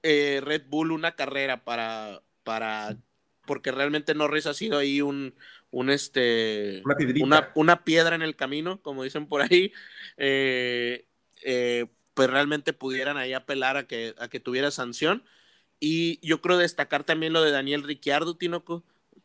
eh, 0.02 0.40
Red 0.42 0.64
Bull 0.68 0.92
una 0.92 1.14
carrera 1.14 1.64
para, 1.64 2.22
para, 2.44 2.96
porque 3.48 3.72
realmente 3.72 4.14
Norris 4.14 4.46
ha 4.46 4.52
sido 4.52 4.76
ahí 4.76 5.00
un, 5.00 5.34
un 5.70 5.88
este, 5.88 6.82
una, 7.22 7.50
una, 7.54 7.82
piedra 7.82 8.14
en 8.14 8.20
el 8.20 8.36
camino, 8.36 8.82
como 8.82 9.04
dicen 9.04 9.26
por 9.26 9.40
ahí, 9.40 9.72
eh, 10.18 11.08
eh, 11.42 11.86
pues 12.12 12.28
realmente 12.28 12.74
pudieran 12.74 13.16
ahí 13.16 13.32
apelar 13.32 13.78
a 13.78 13.86
que, 13.86 14.14
a 14.18 14.28
que 14.28 14.38
tuviera 14.38 14.70
sanción. 14.70 15.24
Y 15.80 16.20
yo 16.26 16.42
creo 16.42 16.58
destacar 16.58 17.04
también 17.04 17.32
lo 17.32 17.42
de 17.42 17.52
Daniel 17.52 17.84
Ricciardo, 17.84 18.36
Tinoco. 18.36 18.84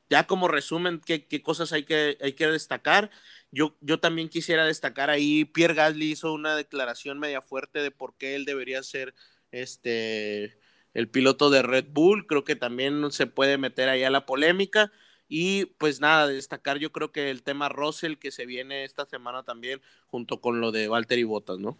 Ya 0.09 0.25
como 0.25 0.47
resumen, 0.47 1.01
qué, 1.05 1.27
qué 1.27 1.41
cosas 1.41 1.73
hay 1.73 1.83
que, 1.83 2.17
hay 2.21 2.33
que 2.33 2.47
destacar. 2.47 3.11
Yo, 3.51 3.75
yo 3.81 3.99
también 3.99 4.29
quisiera 4.29 4.65
destacar 4.65 5.09
ahí, 5.09 5.43
Pierre 5.43 5.73
Gasly 5.73 6.11
hizo 6.11 6.31
una 6.31 6.55
declaración 6.55 7.19
media 7.19 7.41
fuerte 7.41 7.79
de 7.79 7.91
por 7.91 8.15
qué 8.15 8.35
él 8.35 8.45
debería 8.45 8.83
ser 8.83 9.13
este, 9.51 10.57
el 10.93 11.09
piloto 11.09 11.49
de 11.49 11.61
Red 11.61 11.85
Bull. 11.91 12.27
Creo 12.27 12.43
que 12.43 12.55
también 12.55 13.11
se 13.11 13.27
puede 13.27 13.57
meter 13.57 13.89
ahí 13.89 14.03
a 14.03 14.09
la 14.09 14.25
polémica. 14.25 14.91
Y 15.27 15.65
pues 15.77 15.99
nada, 15.99 16.27
destacar 16.27 16.77
yo 16.77 16.91
creo 16.91 17.11
que 17.11 17.29
el 17.29 17.43
tema 17.43 17.69
Russell 17.69 18.17
que 18.17 18.31
se 18.31 18.45
viene 18.45 18.83
esta 18.83 19.05
semana 19.05 19.43
también, 19.43 19.81
junto 20.07 20.41
con 20.41 20.61
lo 20.61 20.71
de 20.71 20.87
Valtteri 20.87 21.23
Bottas, 21.23 21.59
¿no? 21.59 21.77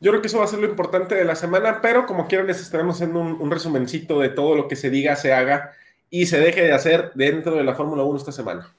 Yo 0.00 0.10
creo 0.10 0.22
que 0.22 0.28
eso 0.28 0.38
va 0.38 0.44
a 0.44 0.48
ser 0.48 0.60
lo 0.60 0.68
importante 0.68 1.14
de 1.14 1.24
la 1.24 1.36
semana, 1.36 1.82
pero 1.82 2.06
como 2.06 2.26
quieran 2.26 2.46
les 2.46 2.60
estaremos 2.60 2.96
haciendo 2.96 3.20
un, 3.20 3.50
resumencito 3.50 4.18
de 4.18 4.30
todo 4.30 4.54
lo 4.54 4.66
que 4.66 4.74
se 4.74 4.88
diga, 4.88 5.14
se 5.14 5.34
haga 5.34 5.72
y 6.08 6.26
se 6.26 6.40
deje 6.40 6.62
de 6.62 6.72
hacer 6.72 7.12
dentro 7.14 7.54
de 7.54 7.64
la 7.64 7.74
Fórmula 7.74 8.02
1 8.02 8.18
esta 8.18 8.32
semana. 8.32 8.74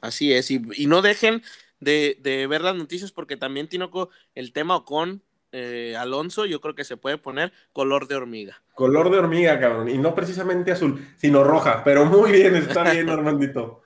Así 0.00 0.32
es, 0.32 0.50
y, 0.50 0.58
no 0.86 1.02
dejen 1.02 1.42
de, 1.80 2.46
ver 2.48 2.62
las 2.62 2.76
noticias 2.76 3.12
porque 3.12 3.36
también, 3.36 3.68
Tinoco, 3.68 4.08
el 4.34 4.52
tema 4.52 4.84
con 4.84 5.22
eh, 5.56 5.96
Alonso, 5.96 6.46
yo 6.46 6.60
creo 6.60 6.74
que 6.74 6.82
se 6.82 6.96
puede 6.96 7.16
poner 7.16 7.52
color 7.72 8.08
de 8.08 8.16
hormiga. 8.16 8.60
Color 8.74 9.08
de 9.10 9.18
hormiga, 9.18 9.60
cabrón, 9.60 9.88
y 9.88 9.98
no 9.98 10.12
precisamente 10.12 10.72
azul, 10.72 11.06
sino 11.16 11.44
roja, 11.44 11.84
pero 11.84 12.06
muy 12.06 12.32
bien, 12.32 12.56
está 12.56 12.82
bien, 12.92 13.08
Armandito. 13.08 13.82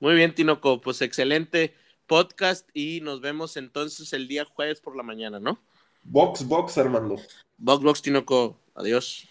Muy 0.00 0.16
bien, 0.16 0.34
Tinoco, 0.34 0.80
pues 0.80 1.00
excelente 1.02 1.74
podcast 2.06 2.68
y 2.74 3.00
nos 3.02 3.20
vemos 3.20 3.56
entonces 3.56 4.12
el 4.12 4.26
día 4.26 4.44
jueves 4.44 4.80
por 4.80 4.96
la 4.96 5.04
mañana, 5.04 5.38
¿no? 5.38 5.62
Box, 6.02 6.44
box, 6.44 6.76
Armando. 6.76 7.16
Box, 7.56 7.84
box, 7.84 8.02
Tinoco. 8.02 8.58
Adiós. 8.74 9.28